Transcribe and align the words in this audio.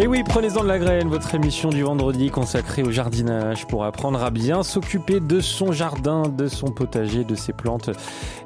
Et 0.00 0.06
oui, 0.06 0.22
prenez-en 0.22 0.62
de 0.62 0.68
la 0.68 0.78
graine, 0.78 1.08
votre 1.08 1.34
émission 1.34 1.70
du 1.70 1.82
vendredi 1.82 2.30
consacrée 2.30 2.84
au 2.84 2.92
jardinage 2.92 3.66
pour 3.66 3.84
apprendre 3.84 4.22
à 4.22 4.30
bien 4.30 4.62
s'occuper 4.62 5.18
de 5.18 5.40
son 5.40 5.72
jardin, 5.72 6.22
de 6.22 6.46
son 6.46 6.68
potager, 6.68 7.24
de 7.24 7.34
ses 7.34 7.52
plantes, 7.52 7.90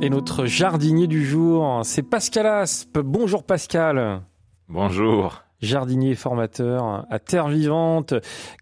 Et 0.00 0.10
notre 0.10 0.46
jardinier 0.46 1.06
du 1.06 1.24
jour, 1.24 1.80
c'est 1.84 2.02
Pascal 2.02 2.46
Aspe. 2.46 2.98
Bonjour 2.98 3.44
Pascal. 3.44 4.22
Bonjour. 4.68 5.42
Jardinier 5.60 6.16
formateur 6.16 7.06
à 7.08 7.20
Terre 7.20 7.46
Vivante. 7.46 8.14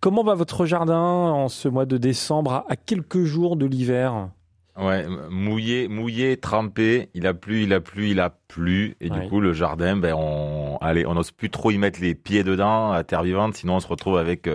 Comment 0.03 0.23
va 0.23 0.35
votre 0.35 0.67
jardin 0.67 1.01
en 1.01 1.49
ce 1.49 1.67
mois 1.67 1.87
de 1.87 1.97
décembre? 1.97 2.67
À 2.69 2.77
quelques 2.77 3.23
jours 3.23 3.57
de 3.57 3.65
l'hiver? 3.65 4.29
Ouais, 4.77 5.07
mouillé, 5.29 5.89
mouillé, 5.89 6.37
trempé. 6.37 7.11
Il 7.15 7.27
a 7.27 7.35
plu, 7.35 7.65
il 7.65 7.73
a 7.73 7.81
plu, 7.81 8.11
il 8.11 8.21
a 8.21 8.31
plu. 8.31 8.97
Et 9.01 9.11
du 9.11 9.21
coup, 9.29 9.41
le 9.41 9.53
jardin, 9.53 9.97
ben, 9.97 10.15
on, 10.15 10.79
allez, 10.81 11.05
on 11.07 11.15
n'ose 11.15 11.33
plus 11.33 11.51
trop 11.51 11.71
y 11.71 11.79
mettre 11.79 12.01
les 12.01 12.15
pieds 12.15 12.45
dedans 12.45 12.93
à 12.93 13.05
terre 13.05 13.23
vivante, 13.23 13.55
sinon 13.57 13.77
on 13.77 13.81
se 13.81 13.89
retrouve 13.89 14.17
avec 14.17 14.43
15 14.43 14.49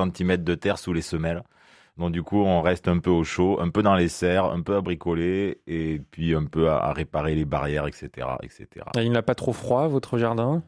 euh, 0.00 0.10
cm 0.14 0.36
de 0.38 0.54
terre 0.54 0.78
sous 0.78 0.92
les 0.92 1.02
semelles. 1.02 1.42
Donc 1.98 2.12
du 2.12 2.22
coup, 2.22 2.42
on 2.42 2.62
reste 2.62 2.88
un 2.88 2.98
peu 2.98 3.10
au 3.10 3.22
chaud, 3.22 3.58
un 3.60 3.68
peu 3.68 3.82
dans 3.82 3.94
les 3.94 4.08
serres, 4.08 4.46
un 4.46 4.62
peu 4.62 4.76
à 4.76 4.80
bricoler, 4.80 5.60
et 5.66 6.00
puis 6.10 6.34
un 6.34 6.46
peu 6.46 6.70
à, 6.70 6.92
réparer 6.92 7.34
les 7.34 7.44
barrières, 7.44 7.86
etc., 7.86 8.08
etc. 8.42 8.66
Il 8.96 9.12
n'a 9.12 9.22
pas 9.22 9.34
trop 9.34 9.52
froid, 9.52 9.88
votre 9.88 10.16
jardin? 10.16 10.62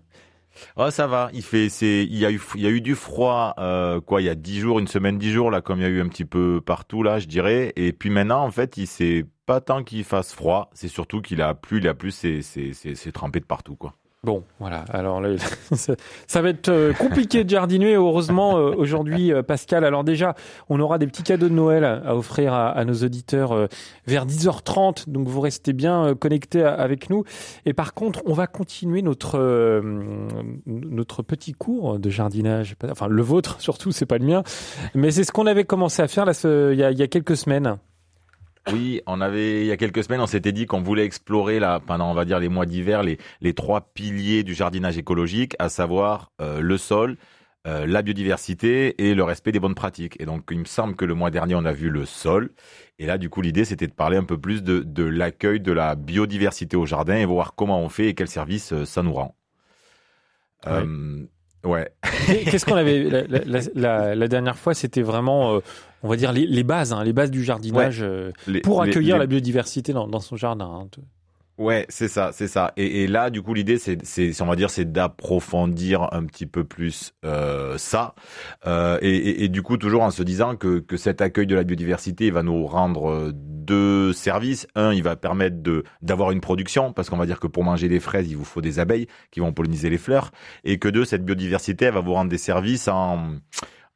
Oh, 0.76 0.90
ça 0.90 1.06
va. 1.06 1.30
Il 1.32 1.42
fait, 1.42 1.68
c'est, 1.68 2.04
il 2.04 2.16
y 2.16 2.26
a 2.26 2.30
eu, 2.30 2.40
il 2.54 2.60
y 2.62 2.66
a 2.66 2.70
eu 2.70 2.80
du 2.80 2.94
froid, 2.94 3.54
euh, 3.58 4.00
quoi, 4.00 4.22
il 4.22 4.24
y 4.24 4.28
a 4.28 4.34
dix 4.34 4.60
jours, 4.60 4.78
une 4.78 4.88
semaine, 4.88 5.18
dix 5.18 5.32
jours, 5.32 5.50
là, 5.50 5.60
comme 5.60 5.80
il 5.80 5.82
y 5.82 5.86
a 5.86 5.88
eu 5.88 6.00
un 6.00 6.08
petit 6.08 6.24
peu 6.24 6.60
partout, 6.64 7.02
là, 7.02 7.18
je 7.18 7.26
dirais. 7.26 7.72
Et 7.76 7.92
puis 7.92 8.10
maintenant, 8.10 8.42
en 8.44 8.50
fait, 8.50 8.76
il 8.76 8.86
s'est 8.86 9.26
pas 9.46 9.60
tant 9.60 9.84
qu'il 9.84 10.04
fasse 10.04 10.32
froid, 10.32 10.70
c'est 10.74 10.88
surtout 10.88 11.20
qu'il 11.20 11.42
a 11.42 11.54
plu, 11.54 11.78
il 11.78 11.88
a 11.88 11.94
plu, 11.94 12.10
c'est, 12.10 12.42
c'est, 12.42 12.72
c'est 12.72 13.12
trempé 13.12 13.40
de 13.40 13.44
partout, 13.44 13.76
quoi. 13.76 13.94
Bon, 14.24 14.42
voilà. 14.58 14.86
Alors 14.88 15.20
là, 15.20 15.28
ça 16.26 16.42
va 16.42 16.48
être 16.48 16.70
euh, 16.70 16.94
compliqué 16.94 17.44
de 17.44 17.50
jardiner. 17.50 17.94
Heureusement, 17.94 18.56
euh, 18.56 18.74
aujourd'hui, 18.74 19.30
euh, 19.32 19.42
Pascal. 19.42 19.84
Alors 19.84 20.02
déjà, 20.02 20.34
on 20.70 20.80
aura 20.80 20.96
des 20.96 21.06
petits 21.06 21.22
cadeaux 21.22 21.50
de 21.50 21.54
Noël 21.54 21.84
à 21.84 22.16
offrir 22.16 22.54
à, 22.54 22.82
nos 22.86 22.94
auditeurs 22.94 23.68
vers 24.06 24.26
10h30. 24.26 25.10
Donc 25.10 25.28
vous 25.28 25.40
restez 25.40 25.74
bien 25.74 26.14
connectés 26.14 26.62
avec 26.62 27.10
nous. 27.10 27.24
Et 27.66 27.74
par 27.74 27.92
contre, 27.92 28.22
on 28.24 28.32
va 28.32 28.46
continuer 28.46 29.02
notre 29.02 29.36
petit 31.22 31.52
cours 31.52 31.98
de 31.98 32.08
jardinage. 32.08 32.76
Enfin, 32.90 33.08
le 33.08 33.22
vôtre 33.22 33.56
surtout, 33.60 33.92
c'est 33.92 34.06
pas 34.06 34.16
le 34.18 34.24
mien, 34.24 34.42
mais 34.94 35.10
c'est 35.10 35.24
ce 35.24 35.32
qu'on 35.32 35.46
avait 35.46 35.64
commencé 35.64 36.00
à 36.02 36.08
faire 36.08 36.24
là, 36.24 36.32
il 36.72 36.78
y 36.78 37.02
a 37.02 37.06
quelques 37.08 37.36
semaines. 37.36 37.76
Oui, 38.72 39.02
on 39.06 39.20
avait 39.20 39.60
il 39.62 39.66
y 39.66 39.72
a 39.72 39.76
quelques 39.76 40.04
semaines, 40.04 40.20
on 40.22 40.26
s'était 40.26 40.52
dit 40.52 40.64
qu'on 40.64 40.80
voulait 40.80 41.04
explorer 41.04 41.58
là 41.60 41.80
pendant 41.80 42.10
on 42.10 42.14
va 42.14 42.24
dire 42.24 42.38
les 42.38 42.48
mois 42.48 42.64
d'hiver 42.64 43.02
les 43.02 43.18
les 43.42 43.52
trois 43.52 43.92
piliers 43.92 44.42
du 44.42 44.54
jardinage 44.54 44.96
écologique, 44.96 45.54
à 45.58 45.68
savoir 45.68 46.32
euh, 46.40 46.60
le 46.60 46.78
sol, 46.78 47.18
euh, 47.66 47.86
la 47.86 48.00
biodiversité 48.00 49.06
et 49.06 49.14
le 49.14 49.22
respect 49.22 49.52
des 49.52 49.60
bonnes 49.60 49.74
pratiques. 49.74 50.18
Et 50.18 50.24
donc 50.24 50.48
il 50.50 50.58
me 50.60 50.64
semble 50.64 50.96
que 50.96 51.04
le 51.04 51.14
mois 51.14 51.30
dernier 51.30 51.54
on 51.54 51.64
a 51.66 51.72
vu 51.74 51.90
le 51.90 52.06
sol. 52.06 52.52
Et 52.98 53.04
là 53.06 53.18
du 53.18 53.28
coup 53.28 53.42
l'idée 53.42 53.66
c'était 53.66 53.86
de 53.86 53.92
parler 53.92 54.16
un 54.16 54.24
peu 54.24 54.38
plus 54.40 54.62
de 54.62 54.80
de 54.80 55.04
l'accueil 55.04 55.60
de 55.60 55.72
la 55.72 55.94
biodiversité 55.94 56.76
au 56.76 56.86
jardin 56.86 57.16
et 57.16 57.26
voir 57.26 57.54
comment 57.54 57.80
on 57.80 57.90
fait 57.90 58.08
et 58.08 58.14
quel 58.14 58.28
service 58.28 58.72
euh, 58.72 58.86
ça 58.86 59.02
nous 59.02 59.12
rend. 59.12 59.36
Ouais. 60.66 60.88
Qu'est-ce 62.26 62.64
qu'on 62.64 62.76
avait 62.76 63.26
la, 63.74 64.28
dernière 64.28 64.56
fois 64.56 64.74
C'était 64.74 65.02
vraiment, 65.02 65.56
euh, 65.56 65.60
on 66.02 66.08
va 66.08 66.16
dire, 66.16 66.32
les, 66.32 66.64
bases, 66.64 66.92
hein, 66.92 67.02
les 67.04 67.12
bases 67.12 67.30
du 67.30 67.42
jardinage 67.42 68.02
euh, 68.02 68.30
pour 68.62 68.82
accueillir 68.82 69.18
la 69.18 69.26
biodiversité 69.26 69.92
dans, 69.92 70.20
son 70.20 70.36
jardin. 70.36 70.66
Hein. 70.66 70.88
Ouais, 71.56 71.86
c'est 71.88 72.08
ça, 72.08 72.30
c'est 72.32 72.48
ça. 72.48 72.72
Et, 72.76 73.06
là, 73.06 73.30
du 73.30 73.40
coup, 73.40 73.54
l'idée, 73.54 73.78
c'est, 73.78 74.04
c'est, 74.04 74.42
on 74.42 74.46
va 74.46 74.56
dire, 74.56 74.70
c'est 74.70 74.90
d'approfondir 74.90 76.08
un 76.12 76.24
petit 76.24 76.46
peu 76.46 76.64
plus 76.64 77.14
euh, 77.24 77.78
ça, 77.78 78.16
euh, 78.66 78.98
et, 79.02 79.44
et, 79.44 79.48
du 79.48 79.62
coup, 79.62 79.76
toujours 79.76 80.02
en 80.02 80.10
se 80.10 80.24
disant 80.24 80.56
que, 80.56 80.80
que 80.80 80.96
cet 80.96 81.20
accueil 81.20 81.46
de 81.46 81.54
la 81.54 81.62
biodiversité 81.62 82.32
va 82.32 82.42
nous 82.42 82.66
rendre 82.66 83.08
euh, 83.08 83.30
deux 83.32 84.12
services. 84.12 84.66
Un, 84.74 84.92
il 84.92 85.04
va 85.04 85.14
permettre 85.14 85.62
de 85.62 85.84
d'avoir 86.02 86.32
une 86.32 86.40
production, 86.40 86.92
parce 86.92 87.08
qu'on 87.08 87.16
va 87.16 87.26
dire 87.26 87.38
que 87.38 87.46
pour 87.46 87.62
manger 87.62 87.88
des 87.88 88.00
fraises, 88.00 88.28
il 88.28 88.36
vous 88.36 88.44
faut 88.44 88.60
des 88.60 88.80
abeilles 88.80 89.06
qui 89.30 89.38
vont 89.38 89.52
polliniser 89.52 89.90
les 89.90 89.98
fleurs, 89.98 90.32
et 90.64 90.80
que 90.80 90.88
deux, 90.88 91.04
cette 91.04 91.24
biodiversité, 91.24 91.84
elle 91.84 91.94
va 91.94 92.00
vous 92.00 92.14
rendre 92.14 92.30
des 92.30 92.38
services 92.38 92.88
en 92.88 93.36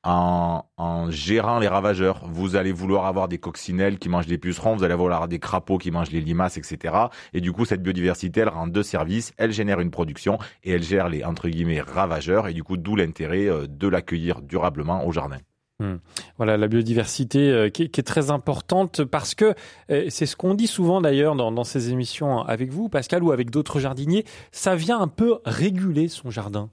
en, 0.08 0.64
en, 0.78 1.10
gérant 1.10 1.58
les 1.58 1.68
ravageurs. 1.68 2.22
Vous 2.24 2.56
allez 2.56 2.72
vouloir 2.72 3.04
avoir 3.04 3.28
des 3.28 3.36
coccinelles 3.36 3.98
qui 3.98 4.08
mangent 4.08 4.26
les 4.26 4.38
pucerons, 4.38 4.74
vous 4.74 4.84
allez 4.84 4.94
vouloir 4.94 5.28
des 5.28 5.38
crapauds 5.38 5.76
qui 5.76 5.90
mangent 5.90 6.10
les 6.10 6.22
limaces, 6.22 6.56
etc. 6.56 6.94
Et 7.34 7.42
du 7.42 7.52
coup, 7.52 7.66
cette 7.66 7.82
biodiversité, 7.82 8.40
elle 8.40 8.48
rend 8.48 8.66
deux 8.66 8.82
services. 8.82 9.32
Elle 9.36 9.52
génère 9.52 9.80
une 9.80 9.90
production 9.90 10.38
et 10.64 10.72
elle 10.72 10.82
gère 10.82 11.10
les, 11.10 11.24
entre 11.24 11.48
guillemets, 11.48 11.82
ravageurs. 11.82 12.48
Et 12.48 12.54
du 12.54 12.64
coup, 12.64 12.78
d'où 12.78 12.96
l'intérêt 12.96 13.48
euh, 13.48 13.66
de 13.68 13.86
l'accueillir 13.86 14.40
durablement 14.40 15.06
au 15.06 15.12
jardin. 15.12 15.38
Hmm. 15.80 15.96
Voilà 16.38 16.56
la 16.56 16.68
biodiversité 16.68 17.50
euh, 17.50 17.68
qui, 17.68 17.82
est, 17.82 18.06
très 18.06 18.30
importante 18.30 19.04
parce 19.04 19.34
que 19.34 19.54
euh, 19.90 20.06
c'est 20.08 20.26
ce 20.26 20.36
qu'on 20.36 20.54
dit 20.54 20.66
souvent 20.66 21.00
d'ailleurs 21.00 21.36
dans, 21.36 21.52
dans, 21.52 21.64
ces 21.64 21.90
émissions 21.90 22.40
avec 22.40 22.72
vous, 22.72 22.88
Pascal, 22.88 23.22
ou 23.22 23.30
avec 23.30 23.50
d'autres 23.50 23.78
jardiniers. 23.78 24.24
Ça 24.52 24.74
vient 24.74 24.98
un 24.98 25.06
peu 25.06 25.38
réguler 25.44 26.08
son 26.08 26.30
jardin. 26.30 26.70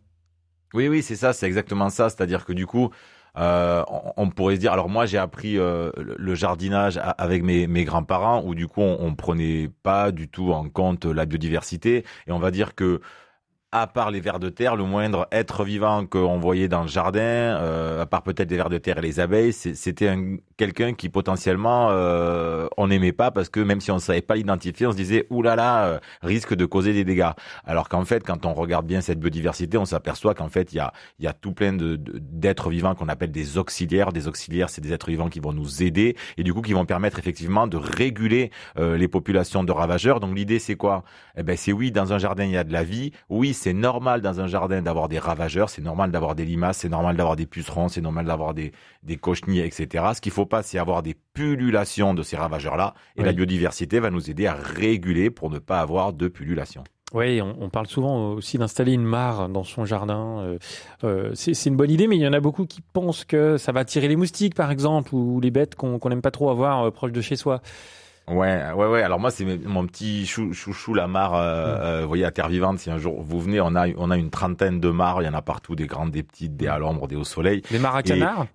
Oui, 0.74 0.88
oui, 0.88 1.04
c'est 1.04 1.16
ça, 1.16 1.34
c'est 1.34 1.46
exactement 1.46 1.90
ça. 1.90 2.10
C'est-à-dire 2.10 2.46
que 2.46 2.54
du 2.54 2.66
coup, 2.66 2.90
euh, 3.38 3.84
on, 4.18 4.30
pourrait 4.30 4.56
se 4.56 4.60
dire, 4.62 4.72
alors 4.72 4.90
moi 4.90 5.06
j'ai 5.06 5.18
appris 5.18 5.58
euh, 5.58 5.92
le 5.96 6.36
jardinage 6.36 7.00
avec 7.18 7.44
mes, 7.44 7.68
mes 7.68 7.84
grands-parents 7.84 8.44
où 8.46 8.56
du 8.56 8.68
coup 8.68 8.82
on, 8.82 8.98
on 9.00 9.16
prenait 9.16 9.70
pas 9.84 10.12
du 10.12 10.30
tout 10.30 10.52
en 10.52 10.70
compte 10.70 11.06
la 11.06 11.26
biodiversité. 11.26 12.06
Et 12.28 12.32
on 12.32 12.40
va 12.40 12.52
dire 12.52 12.76
que 12.76 13.02
à 13.76 13.88
part 13.88 14.10
les 14.10 14.22
vers 14.22 14.40
de 14.40 14.48
terre, 14.48 14.78
le 14.78 14.86
moindre 14.86 15.28
être 15.34 15.66
vivant 15.66 16.06
qu'on 16.06 16.38
voyait 16.38 16.70
dans 16.70 16.84
le 16.84 16.88
jardin, 16.88 17.20
euh, 17.20 18.04
à 18.04 18.06
part 18.06 18.24
peut-être 18.24 18.50
les 18.50 18.56
vers 18.56 18.70
de 18.70 18.78
terre 18.78 19.00
et 19.00 19.02
les 19.02 19.20
abeilles, 19.20 19.52
c'était 19.52 20.16
quelqu'un 20.56 20.94
qui 20.94 21.10
potentiellement 21.10 21.90
euh, 21.92 22.68
on 22.78 22.88
n'aimait 22.88 23.12
pas 23.12 23.32
parce 23.32 23.50
que 23.50 23.60
même 23.60 23.82
si 23.82 23.92
on 23.92 23.96
ne 23.96 24.00
savait 24.00 24.22
pas 24.22 24.36
l'identifier, 24.36 24.88
on 24.88 24.94
se 24.94 24.96
disait 24.96 25.28
oulala, 25.30 25.56
là 25.56 25.62
là, 25.82 25.88
euh, 25.88 26.00
risque 26.22 26.56
de 26.56 26.66
causer 26.66 26.94
des 26.94 27.04
dégâts. 27.04 27.32
Alors 27.66 27.90
qu'en 27.90 28.06
fait, 28.06 28.24
quand 28.24 28.46
on 28.46 28.54
regarde 28.54 28.86
bien 28.86 29.02
cette 29.02 29.20
biodiversité, 29.20 29.78
on 29.78 29.84
s'aperçoit 29.84 30.36
qu'en 30.36 30.48
fait 30.48 30.72
il 30.72 30.78
y 30.78 30.80
a, 30.80 30.94
y 31.20 31.28
a 31.28 31.34
tout 31.34 31.52
plein 31.52 31.74
de, 31.74 31.98
d'êtres 31.98 32.70
vivants 32.70 32.96
qu'on 32.96 33.10
appelle 33.10 33.32
des 33.32 33.58
auxiliaires. 33.58 34.14
Des 34.14 34.30
auxiliaires, 34.30 34.70
c'est 34.70 34.80
des 34.80 34.94
êtres 34.94 35.10
vivants 35.10 35.28
qui 35.28 35.42
vont 35.42 35.52
nous 35.52 35.84
aider 35.84 36.16
et 36.38 36.44
du 36.44 36.54
coup 36.54 36.62
qui 36.62 36.72
vont 36.72 36.86
permettre 36.86 37.20
effectivement 37.20 37.68
de 37.68 37.76
réguler 37.76 38.52
euh, 38.80 38.96
les 38.96 39.10
populations 39.10 39.66
de 39.66 39.72
ravageurs. 39.74 40.22
Donc 40.22 40.34
l'idée 40.34 40.60
c'est 40.60 40.76
quoi? 40.76 41.04
Eh 41.38 41.44
ben 41.44 41.58
c'est 41.58 41.74
oui, 41.74 41.92
dans 41.92 42.14
un 42.14 42.20
jardin 42.20 42.46
il 42.46 42.52
y 42.52 42.58
a 42.58 42.64
de 42.64 42.72
la 42.72 42.86
vie. 42.86 43.12
Oui, 43.28 43.54
c'est 43.66 43.74
normal 43.74 44.22
dans 44.22 44.42
un 44.42 44.46
jardin 44.46 44.84
d'avoir 44.84 45.10
des 45.10 45.18
ravageurs, 45.18 45.72
c'est 45.72 45.82
normal 45.82 46.12
d'avoir 46.12 46.36
des 46.36 46.46
limaces, 46.46 46.78
c'est 46.78 46.90
normal 46.90 47.18
d'avoir 47.18 47.36
des 47.36 47.48
pucerons, 47.48 47.88
c'est 47.88 48.00
normal 48.00 48.28
d'avoir 48.28 48.54
des, 48.54 48.74
des 49.02 49.18
cochenilles, 49.18 49.62
etc. 49.62 50.06
Ce 50.14 50.22
qu'il 50.22 50.32
faut 50.32 50.46
pas, 50.46 50.62
c'est 50.62 50.78
avoir 50.78 51.02
des 51.02 51.16
pullulations 51.34 52.14
de 52.14 52.22
ces 52.22 52.38
ravageurs-là. 52.38 52.94
Et 53.16 53.24
la 53.24 53.34
biodiversité 53.34 54.00
va 54.00 54.12
nous 54.12 54.30
aider 54.30 54.46
à 54.46 54.54
réguler 54.54 55.32
pour 55.32 55.50
ne 55.50 55.58
pas 55.58 55.80
avoir 55.80 56.14
de 56.14 56.28
pullulation. 56.28 56.84
Oui, 57.16 57.42
on, 57.42 57.70
parle 57.70 57.88
souvent 57.88 58.34
aussi 58.34 58.60
d'installer 58.60 58.94
une 58.94 59.04
mare 59.04 59.50
dans 59.50 59.64
son 59.64 59.84
jardin. 59.84 60.42
Euh, 60.42 60.60
euh, 61.04 61.32
c'est 61.34 61.66
une 61.66 61.76
bonne 61.76 61.90
idée, 61.90 62.06
mais 62.06 62.18
il 62.18 62.22
y 62.22 62.28
en 62.28 62.34
a 62.34 62.40
beaucoup 62.40 62.68
qui 62.68 62.82
pensent 62.82 63.26
que 63.26 63.58
ça 63.58 63.72
va 63.72 63.80
attirer 63.80 64.08
les 64.08 64.16
moustiques, 64.16 64.54
par 64.54 64.70
exemple, 64.70 65.16
ou 65.16 65.40
les 65.42 65.50
bêtes 65.50 65.74
qu'on 65.74 65.98
n'aime 66.08 66.22
pas 66.22 66.30
trop 66.30 66.52
avoir 66.52 66.84
euh, 66.84 66.92
proche 66.92 67.14
de 67.14 67.22
chez 67.22 67.36
soi. 67.36 67.62
Ouais, 68.28 68.72
ouais, 68.72 68.88
ouais. 68.88 69.04
Alors 69.04 69.20
moi, 69.20 69.30
c'est 69.30 69.46
mon 69.46 69.86
petit 69.86 70.26
chou, 70.26 70.52
chouchou, 70.54 70.94
la 70.94 71.08
mare. 71.08 71.36
Euh, 71.36 71.76
mm. 71.76 71.82
euh, 71.82 72.02
vous 72.02 72.08
voyez, 72.08 72.26
à 72.26 72.32
Terre 72.32 72.50
Vivante, 72.50 72.80
si 72.80 72.90
un 72.90 72.98
jour 72.98 73.22
vous 73.22 73.40
venez, 73.40 73.62
on 73.62 73.76
a, 73.76 73.88
on 73.98 74.10
a 74.10 74.18
une 74.18 74.32
trentaine 74.32 74.80
de 74.80 74.90
mares. 74.90 75.22
Il 75.22 75.26
y 75.26 75.30
en 75.30 75.34
a 75.34 75.42
partout, 75.42 75.76
des 75.76 75.86
grandes, 75.86 76.12
des 76.12 76.24
petites, 76.24 76.56
des 76.56 76.68
à 76.68 76.80
l'ombre, 76.80 77.08
des 77.08 77.16
au 77.16 77.24
soleil. 77.24 77.62
Des 77.70 77.80
mares 77.80 77.98
à 77.98 78.04
canards? 78.04 78.48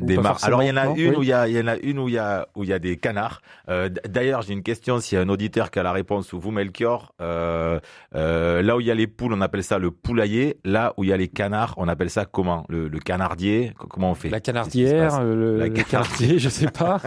Des. 0.00 0.18
Alors 0.42 0.62
il 0.62 0.68
y 0.68 0.70
en 0.70 0.76
a 0.76 0.86
une 0.96 1.16
où 1.16 1.22
il 1.22 1.28
y 1.28 1.32
a, 1.32 1.48
il 1.48 1.54
y 1.54 1.60
en 1.60 1.66
a 1.66 1.76
une 1.76 1.98
où 1.98 2.08
il 2.08 2.14
y 2.14 2.18
a 2.18 2.48
où 2.54 2.64
il 2.64 2.70
y 2.70 2.72
a 2.72 2.78
des 2.78 2.96
canards. 2.96 3.42
Euh, 3.68 3.88
D'ailleurs, 4.08 4.42
j'ai 4.42 4.52
une 4.52 4.62
question. 4.62 5.00
S'il 5.00 5.16
y 5.16 5.20
a 5.20 5.24
un 5.24 5.28
auditeur 5.28 5.70
qui 5.70 5.78
a 5.78 5.82
la 5.82 5.92
réponse 5.92 6.32
ou 6.32 6.40
vous, 6.40 6.50
Melchior, 6.50 7.14
euh, 7.20 7.80
euh, 8.14 8.62
là 8.62 8.76
où 8.76 8.80
il 8.80 8.86
y 8.86 8.90
a 8.90 8.94
les 8.94 9.06
poules, 9.06 9.32
on 9.32 9.40
appelle 9.40 9.64
ça 9.64 9.78
le 9.78 9.90
poulailler. 9.90 10.58
Là 10.64 10.94
où 10.96 11.04
il 11.04 11.10
y 11.10 11.12
a 11.12 11.16
les 11.16 11.28
canards, 11.28 11.74
on 11.76 11.88
appelle 11.88 12.10
ça 12.10 12.24
comment? 12.24 12.64
Le, 12.68 12.88
le, 12.88 12.98
canardier. 12.98 13.72
Comment 13.90 14.12
on 14.12 14.14
fait? 14.14 14.28
La 14.28 14.40
canardière, 14.40 15.22
le, 15.22 15.58
le 15.58 15.68
canardier, 15.68 16.38
je 16.38 16.48
sais 16.48 16.70
pas. 16.70 17.00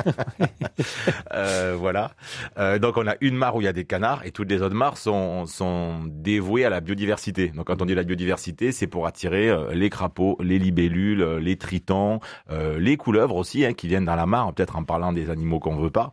euh, 1.33 1.75
voilà. 1.77 2.12
Euh, 2.57 2.80
donc 2.80 2.97
on 2.97 3.07
a 3.07 3.15
une 3.21 3.36
mare 3.36 3.56
où 3.56 3.62
il 3.62 3.65
y 3.65 3.68
a 3.68 3.74
des 3.74 3.86
canards 3.86 4.25
et 4.25 4.31
toutes 4.31 4.50
les 4.50 4.62
autres 4.62 4.75
mares 4.75 4.97
sont 4.97 5.45
sont 5.45 6.03
dévouées 6.06 6.65
à 6.65 6.69
la 6.69 6.81
biodiversité. 6.81 7.50
Donc 7.50 7.68
quand 7.68 7.81
on 7.81 7.86
dit 7.86 7.95
la 7.95 8.03
biodiversité, 8.03 8.71
c'est 8.71 8.88
pour 8.88 9.07
attirer 9.07 9.56
les 9.74 9.89
crapauds, 9.89 10.38
les 10.41 10.59
libellules, 10.59 11.38
les 11.38 11.57
tritons, 11.57 12.19
les 12.80 12.98
couleuvres 12.98 13.36
aussi 13.36 13.66
hein, 13.66 13.74
qui 13.74 13.88
viennent 13.88 14.06
dans 14.06 14.16
la 14.16 14.26
mare. 14.26 14.54
Peut-être 14.54 14.78
en 14.78 14.84
parlant 14.84 15.14
des 15.14 15.30
animaux 15.30 15.60
qu'on 15.60 15.76
veut 15.78 15.90
pas. 15.90 16.12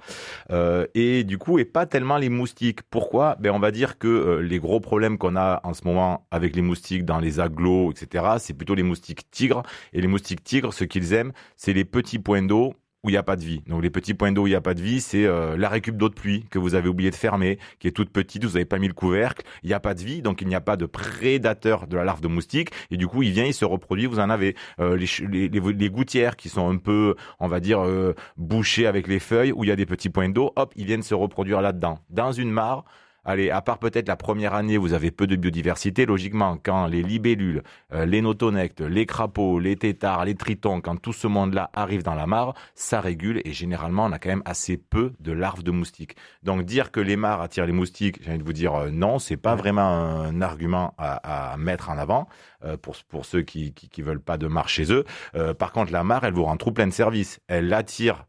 Euh, 0.50 0.86
et 0.94 1.24
du 1.24 1.38
coup, 1.38 1.58
et 1.58 1.64
pas 1.64 1.86
tellement 1.86 2.18
les 2.18 2.28
moustiques. 2.28 2.82
Pourquoi? 2.82 3.36
Ben 3.40 3.52
on 3.52 3.58
va 3.58 3.70
dire 3.70 3.98
que 3.98 4.08
euh, 4.08 4.40
les 4.40 4.58
gros 4.58 4.80
problèmes 4.80 5.18
qu'on 5.18 5.36
a 5.36 5.60
en 5.64 5.74
ce 5.74 5.82
moment 5.84 6.26
avec 6.30 6.56
les 6.56 6.62
moustiques 6.62 7.04
dans 7.04 7.18
les 7.18 7.40
agglos, 7.40 7.92
etc. 7.92 8.24
C'est 8.38 8.54
plutôt 8.54 8.74
les 8.74 8.82
moustiques 8.82 9.30
tigres. 9.30 9.62
Et 9.92 10.00
les 10.00 10.08
moustiques 10.08 10.44
tigres, 10.44 10.72
ce 10.72 10.84
qu'ils 10.84 11.12
aiment, 11.12 11.32
c'est 11.56 11.72
les 11.72 11.84
petits 11.84 12.18
points 12.18 12.42
d'eau 12.42 12.74
où 13.06 13.08
il 13.08 13.12
n'y 13.12 13.18
a 13.18 13.22
pas 13.22 13.36
de 13.36 13.44
vie. 13.44 13.62
Donc 13.68 13.84
les 13.84 13.90
petits 13.90 14.14
points 14.14 14.32
d'eau 14.32 14.42
où 14.42 14.46
il 14.48 14.50
n'y 14.50 14.56
a 14.56 14.60
pas 14.60 14.74
de 14.74 14.82
vie, 14.82 15.00
c'est 15.00 15.26
euh, 15.26 15.56
la 15.56 15.68
récup 15.68 15.96
d'eau 15.96 16.08
de 16.08 16.14
pluie 16.14 16.44
que 16.50 16.58
vous 16.58 16.74
avez 16.74 16.88
oublié 16.88 17.10
de 17.10 17.14
fermer, 17.14 17.60
qui 17.78 17.86
est 17.86 17.92
toute 17.92 18.10
petite, 18.10 18.44
vous 18.44 18.54
n'avez 18.54 18.64
pas 18.64 18.80
mis 18.80 18.88
le 18.88 18.94
couvercle, 18.94 19.46
il 19.62 19.68
n'y 19.68 19.74
a 19.74 19.80
pas 19.80 19.94
de 19.94 20.02
vie, 20.02 20.22
donc 20.22 20.42
il 20.42 20.48
n'y 20.48 20.56
a 20.56 20.60
pas 20.60 20.76
de 20.76 20.86
prédateur 20.86 21.86
de 21.86 21.96
la 21.96 22.02
larve 22.02 22.20
de 22.20 22.26
moustique, 22.26 22.70
et 22.90 22.96
du 22.96 23.06
coup 23.06 23.22
il 23.22 23.30
vient, 23.30 23.44
il 23.44 23.54
se 23.54 23.64
reproduit, 23.64 24.06
vous 24.06 24.18
en 24.18 24.28
avez 24.28 24.56
euh, 24.80 24.96
les, 24.96 25.88
gouttières 25.88 26.34
qui 26.34 26.48
sont 26.48 26.68
un 26.68 26.78
peu, 26.78 27.14
on 27.38 27.46
va 27.46 27.60
dire, 27.60 27.78
euh, 27.78 28.14
bouchées 28.36 28.88
avec 28.88 29.06
les 29.06 29.20
feuilles, 29.20 29.52
où 29.52 29.62
il 29.62 29.68
y 29.68 29.72
a 29.72 29.76
des 29.76 29.86
petits 29.86 30.10
points 30.10 30.28
d'eau, 30.28 30.52
hop, 30.56 30.72
ils 30.74 30.86
viennent 30.86 31.04
se 31.04 31.14
reproduire 31.14 31.60
là-dedans. 31.60 32.00
Dans 32.10 32.32
une 32.32 32.50
mare, 32.50 32.84
allez, 33.26 33.50
à 33.50 33.60
part 33.60 33.78
peut-être 33.78 34.08
la 34.08 34.16
première 34.16 34.54
année, 34.54 34.78
vous 34.78 34.94
avez 34.94 35.10
peu 35.10 35.26
de 35.26 35.36
biodiversité. 35.36 36.06
Logiquement, 36.06 36.56
quand 36.62 36.86
les 36.86 37.02
libellules, 37.02 37.62
euh, 37.92 38.06
les 38.06 38.22
notonectes, 38.22 38.80
les 38.80 39.04
crapauds, 39.04 39.58
les 39.58 39.76
tétards, 39.76 40.24
les 40.24 40.34
tritons, 40.34 40.80
quand 40.80 40.96
tout 40.96 41.12
ce 41.12 41.26
monde-là 41.26 41.70
arrive 41.74 42.02
dans 42.02 42.14
la 42.14 42.26
mare, 42.26 42.54
ça 42.74 43.00
régule 43.00 43.42
et 43.44 43.52
généralement, 43.52 44.06
on 44.06 44.12
a 44.12 44.18
quand 44.18 44.30
même 44.30 44.42
assez 44.46 44.76
peu 44.76 45.12
de 45.20 45.32
larves 45.32 45.62
de 45.62 45.70
moustiques. 45.70 46.16
Donc 46.42 46.62
dire 46.64 46.90
que 46.90 47.00
les 47.00 47.16
mares 47.16 47.42
attirent 47.42 47.66
les 47.66 47.72
moustiques, 47.72 48.22
j'ai 48.22 48.30
envie 48.30 48.38
de 48.38 48.44
vous 48.44 48.52
dire 48.52 48.74
euh, 48.74 48.90
non, 48.90 49.18
c'est 49.18 49.36
pas 49.36 49.54
vraiment 49.54 49.82
un 49.82 50.40
argument 50.40 50.94
à, 50.96 51.52
à 51.52 51.56
mettre 51.56 51.90
en 51.90 51.98
avant 51.98 52.28
euh, 52.64 52.76
pour, 52.76 52.96
pour 53.08 53.24
ceux 53.24 53.42
qui, 53.42 53.72
qui, 53.74 53.88
qui 53.88 54.02
veulent 54.02 54.20
pas 54.20 54.38
de 54.38 54.46
mare 54.46 54.68
chez 54.68 54.92
eux. 54.92 55.04
Euh, 55.34 55.54
par 55.54 55.72
contre, 55.72 55.92
la 55.92 56.04
mare, 56.04 56.24
elle 56.24 56.32
vous 56.34 56.44
rend 56.44 56.56
trop 56.56 56.70
plein 56.70 56.86
de 56.86 56.92
services. 56.92 57.40
Elle 57.48 57.72
attire 57.72 58.26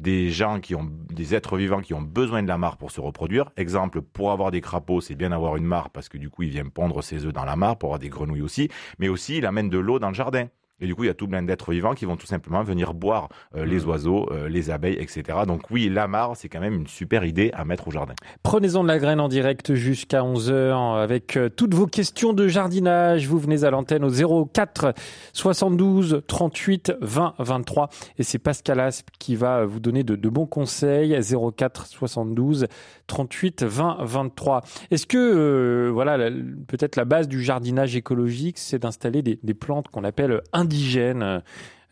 des 0.00 0.30
gens 0.30 0.60
qui 0.60 0.74
ont 0.74 0.90
des 1.10 1.34
êtres 1.34 1.58
vivants 1.58 1.82
qui 1.82 1.92
ont 1.92 2.00
besoin 2.00 2.42
de 2.42 2.48
la 2.48 2.56
mare 2.56 2.78
pour 2.78 2.90
se 2.90 3.00
reproduire. 3.00 3.50
Exemple, 3.56 4.00
pour 4.00 4.32
avoir 4.32 4.50
des 4.50 4.62
crapauds, 4.62 5.02
c'est 5.02 5.14
bien 5.14 5.30
d'avoir 5.30 5.56
une 5.56 5.64
mare 5.64 5.90
parce 5.90 6.08
que 6.08 6.16
du 6.16 6.30
coup, 6.30 6.42
ils 6.42 6.50
viennent 6.50 6.70
pondre 6.70 7.02
ses 7.02 7.26
œufs 7.26 7.32
dans 7.32 7.44
la 7.44 7.56
mare 7.56 7.76
pour 7.76 7.90
avoir 7.90 7.98
des 7.98 8.08
grenouilles 8.08 8.40
aussi, 8.40 8.70
mais 8.98 9.08
aussi 9.08 9.36
il 9.36 9.46
amène 9.46 9.68
de 9.68 9.78
l'eau 9.78 9.98
dans 9.98 10.08
le 10.08 10.14
jardin. 10.14 10.46
Et 10.80 10.86
du 10.86 10.94
coup, 10.94 11.04
il 11.04 11.08
y 11.08 11.10
a 11.10 11.14
tout 11.14 11.28
plein 11.28 11.42
d'êtres 11.42 11.72
vivants 11.72 11.94
qui 11.94 12.04
vont 12.04 12.16
tout 12.16 12.26
simplement 12.26 12.62
venir 12.62 12.94
boire 12.94 13.28
euh, 13.56 13.64
les 13.64 13.80
mmh. 13.80 13.88
oiseaux, 13.88 14.28
euh, 14.30 14.48
les 14.48 14.70
abeilles, 14.70 14.96
etc. 14.98 15.38
Donc 15.46 15.70
oui, 15.70 15.88
la 15.88 16.08
mare, 16.08 16.36
c'est 16.36 16.48
quand 16.48 16.60
même 16.60 16.74
une 16.74 16.86
super 16.86 17.24
idée 17.24 17.50
à 17.54 17.64
mettre 17.64 17.88
au 17.88 17.90
jardin. 17.90 18.14
Prenez-en 18.42 18.82
de 18.82 18.88
la 18.88 18.98
graine 18.98 19.20
en 19.20 19.28
direct 19.28 19.74
jusqu'à 19.74 20.22
11h 20.22 21.00
avec 21.00 21.36
euh, 21.36 21.48
toutes 21.48 21.74
vos 21.74 21.86
questions 21.86 22.32
de 22.32 22.48
jardinage. 22.48 23.26
Vous 23.26 23.38
venez 23.38 23.64
à 23.64 23.70
l'antenne 23.70 24.04
au 24.04 24.46
04 24.46 24.94
72 25.32 26.22
38 26.26 26.92
20 27.00 27.34
23. 27.38 27.88
Et 28.18 28.22
c'est 28.22 28.38
Pascal 28.38 28.80
Asp 28.80 29.08
qui 29.18 29.36
va 29.36 29.64
vous 29.64 29.80
donner 29.80 30.02
de, 30.02 30.16
de 30.16 30.28
bons 30.28 30.46
conseils. 30.46 31.18
04 31.56 31.86
72 31.86 32.66
38 33.10 33.64
20 33.64 33.98
23. 34.02 34.62
Est-ce 34.92 35.04
que, 35.04 35.18
euh, 35.18 35.90
voilà, 35.90 36.30
peut-être 36.68 36.94
la 36.94 37.04
base 37.04 37.26
du 37.26 37.42
jardinage 37.42 37.96
écologique, 37.96 38.56
c'est 38.56 38.78
d'installer 38.78 39.20
des, 39.22 39.40
des 39.42 39.54
plantes 39.54 39.88
qu'on 39.88 40.04
appelle 40.04 40.40
indigènes, 40.52 41.42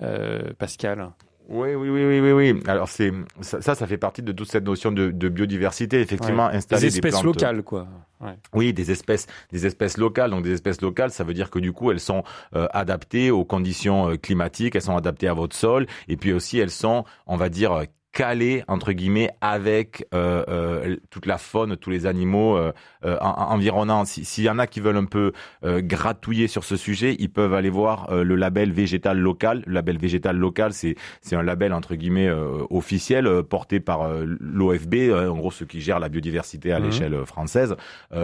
euh, 0.00 0.53
Pascal? 0.59 1.11
Oui, 1.49 1.75
oui, 1.75 1.88
oui, 1.88 2.05
oui, 2.05 2.20
oui, 2.20 2.32
oui. 2.32 2.62
Alors 2.67 2.88
c'est 2.88 3.11
ça, 3.41 3.75
ça 3.75 3.87
fait 3.87 3.97
partie 3.97 4.23
de 4.23 4.32
toute 4.32 4.49
cette 4.49 4.65
notion 4.65 4.93
de, 4.93 5.11
de 5.11 5.29
biodiversité. 5.29 6.00
Effectivement, 6.00 6.47
ouais. 6.47 6.56
installer 6.56 6.82
des 6.82 6.87
espèces 6.88 7.15
des 7.15 7.20
plantes, 7.20 7.25
locales, 7.25 7.62
quoi. 7.62 7.88
Ouais. 8.20 8.38
Oui, 8.53 8.73
des 8.73 8.91
espèces, 8.91 9.26
des 9.50 9.67
espèces 9.67 9.97
locales. 9.97 10.31
Donc 10.31 10.44
des 10.44 10.53
espèces 10.53 10.82
locales, 10.82 11.11
ça 11.11 11.25
veut 11.25 11.35
dire 11.35 11.50
que 11.50 11.59
du 11.59 11.73
coup, 11.73 11.91
elles 11.91 12.00
sont 12.00 12.23
euh, 12.55 12.69
adaptées 12.73 13.31
aux 13.31 13.44
conditions 13.44 14.11
euh, 14.11 14.17
climatiques, 14.17 14.76
elles 14.76 14.82
sont 14.82 14.97
adaptées 14.97 15.26
à 15.26 15.32
votre 15.35 15.56
sol, 15.56 15.87
et 16.06 16.17
puis 16.17 16.32
aussi 16.32 16.59
elles 16.59 16.70
sont, 16.70 17.05
on 17.26 17.37
va 17.37 17.49
dire, 17.49 17.82
calé 18.12 18.64
entre 18.69 18.93
guillemets 18.93 19.31
avec 19.40 20.06
euh, 20.14 20.44
euh, 20.49 20.96
toute 21.10 21.26
la 21.26 21.38
faune, 21.38 21.76
tous 21.76 21.90
les 21.90 22.06
animaux 22.06 22.56
euh, 22.56 22.72
euh 23.05 23.16
environnants. 23.20 24.05
S'il 24.05 24.25
si 24.25 24.43
y 24.44 24.50
en 24.50 24.58
a 24.58 24.66
qui 24.66 24.81
veulent 24.81 24.96
un 24.96 25.05
peu 25.05 25.32
euh, 25.64 25.81
gratouiller 25.82 26.49
sur 26.49 26.64
ce 26.64 26.76
sujet, 26.76 27.16
ils 27.19 27.31
peuvent 27.31 27.55
aller 27.55 27.70
voir 27.70 28.10
euh, 28.10 28.25
le 28.25 28.34
label 28.34 28.72
végétal 28.72 29.19
local. 29.19 29.62
Le 29.66 29.75
label 29.75 29.99
végétal 29.99 30.37
local, 30.37 30.72
c'est 30.72 30.96
c'est 31.20 31.37
un 31.37 31.43
label 31.43 31.72
entre 31.72 31.94
guillemets 31.94 32.31
officiel 32.70 33.43
porté 33.44 33.81
par 33.81 34.08
l'OFB, 34.40 34.94
en 35.12 35.37
gros 35.37 35.50
ceux 35.50 35.66
qui 35.66 35.81
gèrent 35.81 36.00
la 36.00 36.08
biodiversité 36.08 36.72
à 36.72 36.81
mmh. 36.81 36.84
l'échelle 36.84 37.26
française. 37.26 37.76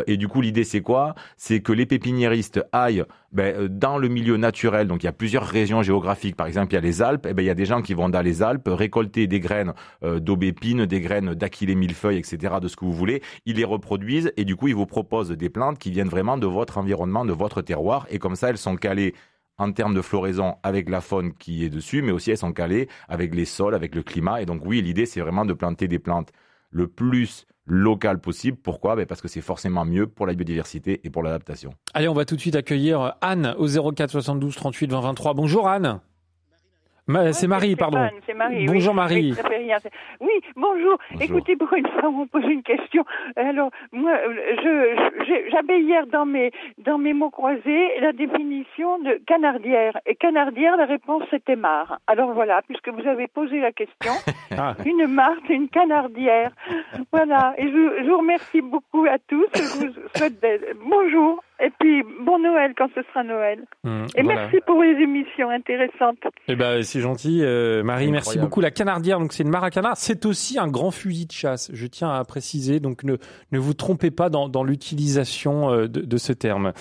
et 0.07 0.17
du 0.17 0.29
coup, 0.29 0.41
l'idée 0.41 0.65
c'est 0.65 0.81
quoi? 0.81 1.15
C'est 1.37 1.61
que 1.61 1.73
les 1.73 1.87
pépiniéristes 1.87 2.65
aillent 2.73 3.05
ben, 3.35 3.67
dans 3.69 3.99
le 3.99 4.09
milieu 4.09 4.37
naturel. 4.37 4.87
Donc 4.87 5.03
il 5.03 5.07
y 5.07 5.09
a 5.09 5.13
plusieurs 5.13 5.45
régions 5.45 5.83
géographiques. 5.83 6.37
Par 6.37 6.47
exemple, 6.47 6.73
il 6.73 6.77
y 6.77 6.79
a 6.79 6.81
les 6.81 7.03
Alpes. 7.03 7.27
Et 7.27 7.31
eh 7.31 7.35
ben 7.35 7.43
il 7.43 7.47
y 7.47 7.51
a 7.51 7.55
des 7.55 7.67
gens 7.67 7.83
qui 7.83 7.93
vont 7.93 8.09
dans 8.09 8.23
les 8.23 8.43
Alpes 8.43 8.69
récolter 8.69 9.27
des 9.27 9.41
graines 9.41 9.74
d'aubépine, 10.03 10.87
des 10.87 11.01
graines 11.01 11.35
d'aquilée 11.35 11.75
millefeuille, 11.75 12.19
etc., 12.19 12.55
de 12.61 12.69
ce 12.69 12.77
que 12.77 12.85
vous 12.85 12.93
voulez. 12.93 13.23
Ils 13.47 13.57
les 13.57 13.65
reproduisent 13.65 14.33
et 14.37 14.45
du 14.45 14.57
coup, 14.57 14.69
ils 14.69 14.75
vous 14.75 14.87
proposent 14.87 15.31
des 15.31 15.51
plantes 15.51 15.79
qui 15.79 15.91
viennent 15.91 16.09
vraiment 16.09 16.39
de 16.39 16.47
votre 16.47 16.79
environnement, 16.79 17.25
de 17.25 17.33
votre 17.33 17.63
terroir. 17.63 18.07
Et 18.11 18.19
comme 18.19 18.37
ça, 18.37 18.51
elles 18.51 18.59
sont 18.59 18.77
calées 18.77 19.15
en 19.59 19.73
termes 19.73 19.95
de 19.95 20.03
floraison 20.03 20.57
avec 20.63 20.89
la 20.89 21.01
faune 21.01 21.33
qui 21.35 21.65
est 21.65 21.71
dessus, 21.71 22.03
mais 22.03 22.13
aussi 22.13 22.31
elles 22.31 22.39
sont 22.39 22.53
calées 22.53 22.89
avec 23.09 23.35
les 23.35 23.45
sols, 23.45 23.75
avec 23.75 23.95
le 23.95 24.03
climat. 24.03 24.43
Et 24.43 24.47
donc 24.47 24.63
oui, 24.65 24.83
l'idée, 24.83 25.07
c'est 25.07 25.21
vraiment 25.21 25.45
de 25.45 25.53
planter 25.53 25.89
des 25.89 25.99
plantes 25.99 26.31
le 26.71 26.89
plus 26.89 27.47
local 27.67 28.21
possible. 28.21 28.59
Pourquoi? 28.63 28.97
Ben 28.97 29.07
Parce 29.07 29.23
que 29.23 29.29
c'est 29.29 29.41
forcément 29.41 29.85
mieux 29.85 30.07
pour 30.07 30.27
la 30.27 30.35
biodiversité 30.35 31.01
et 31.05 31.11
pour 31.11 31.23
l'adaptation. 31.23 31.73
Allez, 31.95 32.09
on 32.09 32.15
va 32.15 32.25
tout 32.25 32.37
de 32.37 32.41
suite 32.41 32.57
accueillir 32.57 33.15
Anne 33.21 33.55
au 33.59 33.67
04 33.93 34.11
72 34.11 34.55
38 34.55 34.91
20 34.91 35.01
23. 35.01 35.35
Bonjour 35.35 35.69
Anne. 35.69 36.01
Ma, 37.07 37.35
c'est 37.35 37.47
Marie, 37.47 37.77
pardon. 37.77 37.99
Marie, 38.35 38.67
bonjour 38.67 38.93
oui, 38.93 38.97
Marie. 38.97 39.35
Oui, 40.21 40.31
bonjour. 40.57 40.97
bonjour. 41.11 41.21
Écoutez, 41.21 41.55
pour 41.55 41.71
une 41.75 41.87
fois, 41.87 42.09
on 42.09 42.27
pose 42.27 42.45
une 42.45 42.63
question. 42.63 43.05
Alors, 43.37 43.71
moi, 43.93 44.13
je, 44.63 45.51
j'avais 45.53 45.83
hier 45.83 46.07
dans 46.07 46.25
mes, 46.25 46.51
dans 46.79 46.97
mes 46.97 47.13
mots 47.13 47.29
croisés 47.29 48.01
la 48.01 48.13
définition 48.13 48.99
de 49.01 49.21
canardière. 49.27 49.99
Et 50.07 50.15
canardière, 50.15 50.79
la 50.79 50.87
réponse 50.87 51.25
c'était 51.31 51.57
mare. 51.57 51.99
Alors 52.07 52.33
voilà, 52.33 52.63
puisque 52.63 52.89
vous 52.89 53.07
avez 53.07 53.29
posé 53.29 53.61
la 53.61 53.73
question, 53.73 54.13
ah. 54.57 54.75
une 54.87 55.07
mare, 55.07 55.37
c'est 55.47 55.55
une 55.55 55.69
canardière. 55.69 56.53
voilà. 57.13 57.55
Et 57.59 57.65
je, 57.65 58.03
je 58.03 58.09
vous 58.09 58.19
remercie 58.19 58.63
beaucoup 58.63 59.05
à 59.05 59.19
tous. 59.29 59.47
Je 59.55 59.87
vous 59.89 59.93
souhaite 60.15 60.43
bonjour. 60.89 61.43
Et 61.63 61.71
puis, 61.79 62.03
bon 62.25 62.39
Noël 62.41 62.73
quand 62.77 62.89
ce 62.95 63.03
sera 63.03 63.23
Noël. 63.23 63.61
Mmh, 63.85 64.07
et 64.17 64.23
voilà. 64.23 64.41
merci 64.43 64.59
pour 64.67 64.83
les 64.83 65.01
émissions 65.03 65.51
intéressantes. 65.51 66.19
Eh 66.49 66.57
ben, 66.57 66.83
c'est 66.83 67.01
gentil. 67.01 67.41
Euh, 67.43 67.83
Marie, 67.83 68.05
Incroyable. 68.05 68.13
merci 68.13 68.39
beaucoup. 68.39 68.61
La 68.61 68.71
canardière, 68.71 69.21
donc 69.21 69.33
c'est 69.33 69.45
une 69.45 69.53
canard. 69.71 69.97
C'est 69.97 70.27
aussi 70.27 70.59
un 70.59 70.67
grand 70.69 70.91
fusil 70.91 71.27
de 71.27 71.33
chasse. 71.33 71.71
Je 71.73 71.87
tiens 71.87 72.11
à 72.11 72.25
préciser. 72.25 72.81
Donc, 72.81 73.05
ne, 73.05 73.17
ne 73.53 73.59
vous 73.59 73.75
trompez 73.75 74.11
pas 74.11 74.31
dans, 74.31 74.49
dans 74.49 74.65
l'utilisation 74.65 75.71
euh, 75.71 75.89
de, 75.89 76.01
de, 76.01 76.17
ce 76.17 76.33
terme. 76.33 76.73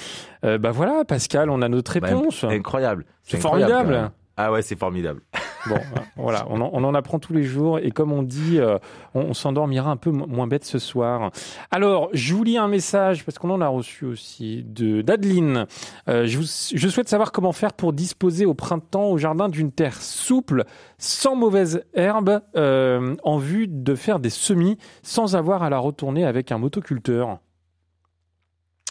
Euh, 0.43 0.57
bah 0.57 0.71
voilà, 0.71 1.05
Pascal, 1.05 1.49
on 1.49 1.61
a 1.61 1.69
notre 1.69 1.91
réponse. 1.91 2.43
Bah, 2.43 2.51
incroyable. 2.51 3.05
C'est 3.21 3.39
formidable. 3.39 4.11
Ah 4.37 4.51
ouais, 4.51 4.63
c'est 4.63 4.77
formidable. 4.77 5.21
Bon, 5.67 5.77
voilà, 6.17 6.45
on 6.49 6.61
en, 6.61 6.93
apprend 6.93 7.19
tous 7.19 7.33
les 7.33 7.43
jours 7.43 7.79
et 7.79 7.91
comme 7.91 8.11
on 8.11 8.23
dit, 8.23 8.59
euh, 8.59 8.77
on, 9.13 9.33
s'endormira 9.33 9.89
un 9.91 9.97
peu 9.97 10.11
moins 10.11 10.47
bête 10.47 10.65
ce 10.65 10.79
soir. 10.79 11.31
Alors, 11.71 12.09
je 12.13 12.33
vous 12.33 12.43
lis 12.43 12.57
un 12.57 12.67
message 12.67 13.25
parce 13.25 13.39
qu'on 13.39 13.49
en 13.49 13.61
a 13.61 13.67
reçu 13.67 14.05
aussi 14.05 14.63
de 14.63 15.01
d'Adeline. 15.01 15.65
Euh, 16.09 16.25
je, 16.25 16.87
souhaite 16.87 17.09
savoir 17.09 17.31
comment 17.31 17.53
faire 17.53 17.73
pour 17.73 17.93
disposer 17.93 18.45
au 18.45 18.53
printemps 18.53 19.05
au 19.05 19.17
jardin 19.17 19.49
d'une 19.49 19.71
terre 19.71 20.01
souple, 20.01 20.65
sans 20.97 21.35
mauvaise 21.35 21.83
herbe, 21.93 22.41
euh, 22.55 23.15
en 23.23 23.37
vue 23.37 23.67
de 23.67 23.95
faire 23.95 24.19
des 24.19 24.29
semis 24.29 24.77
sans 25.01 25.35
avoir 25.35 25.63
à 25.63 25.69
la 25.69 25.79
retourner 25.79 26.25
avec 26.25 26.51
un 26.51 26.57
motoculteur. 26.57 27.39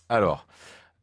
Alors. 0.08 0.46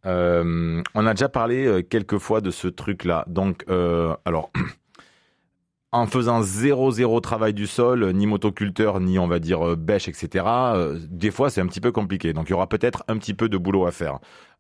Euh, 0.06 0.82
on 0.96 1.06
a 1.06 1.14
déjà 1.14 1.30
parlé 1.30 1.66
euh, 1.66 1.82
quelques 1.82 2.18
fois 2.18 2.42
de 2.42 2.52
ce 2.52 2.68
truc-là. 2.68 3.26
Donc, 3.28 3.66
euh, 3.70 4.16
alors, 4.26 4.50
en 5.92 6.06
faisant 6.06 6.42
zéro 6.44 6.92
zéro 6.92 7.20
travail 7.20 7.54
du 7.54 7.66
sol, 7.66 8.12
ni 8.14 8.28
motoculteur, 8.28 9.00
ni 9.00 9.18
on 9.18 9.28
va 9.28 9.40
dire 9.40 9.76
bêche, 9.76 10.08
etc. 10.08 10.46
Euh, 10.48 11.00
des 11.10 11.32
fois, 11.32 11.50
c'est 11.50 11.62
un 11.62 11.68
petit 11.68 11.82
peu 11.82 11.92
compliqué. 11.92 12.34
Donc, 12.34 12.50
il 12.50 12.52
y 12.52 12.54
aura 12.54 12.68
peut-être 12.68 13.04
un 13.08 13.18
petit 13.18 13.34
peu 13.34 13.50
de 13.50 13.58
boulot 13.58 13.86
à 13.86 13.92
faire. 13.92 14.20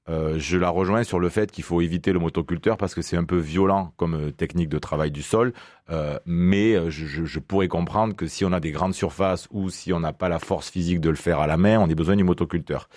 Euh, 0.09 0.35
je 0.39 0.57
la 0.57 0.69
rejoins 0.69 1.03
sur 1.03 1.19
le 1.19 1.29
fait 1.29 1.51
qu'il 1.51 1.63
faut 1.63 1.81
éviter 1.81 2.13
le 2.13 2.19
motoculteur 2.19 2.77
parce 2.77 2.95
que 2.95 3.01
c'est 3.01 3.17
un 3.17 3.25
peu 3.25 3.37
violent 3.37 3.93
comme 3.97 4.15
euh, 4.15 4.31
technique 4.31 4.69
de 4.69 4.79
travail 4.79 5.11
du 5.11 5.21
sol. 5.21 5.53
Euh, 5.91 6.19
mais 6.25 6.75
je, 6.91 7.39
pourrais 7.39 7.67
comprendre 7.67 8.15
que 8.15 8.27
si 8.27 8.45
on 8.45 8.51
a 8.51 8.59
des 8.59 8.71
grandes 8.71 8.93
surfaces 8.93 9.47
ou 9.49 9.71
si 9.71 9.91
on 9.91 9.99
n'a 9.99 10.13
pas 10.13 10.29
la 10.29 10.37
force 10.37 10.69
physique 10.69 10.99
de 10.99 11.09
le 11.09 11.15
faire 11.15 11.39
à 11.39 11.47
la 11.47 11.57
main, 11.57 11.79
on 11.79 11.89
a 11.89 11.95
besoin 11.95 12.15
du 12.15 12.23
motoculteur. 12.23 12.89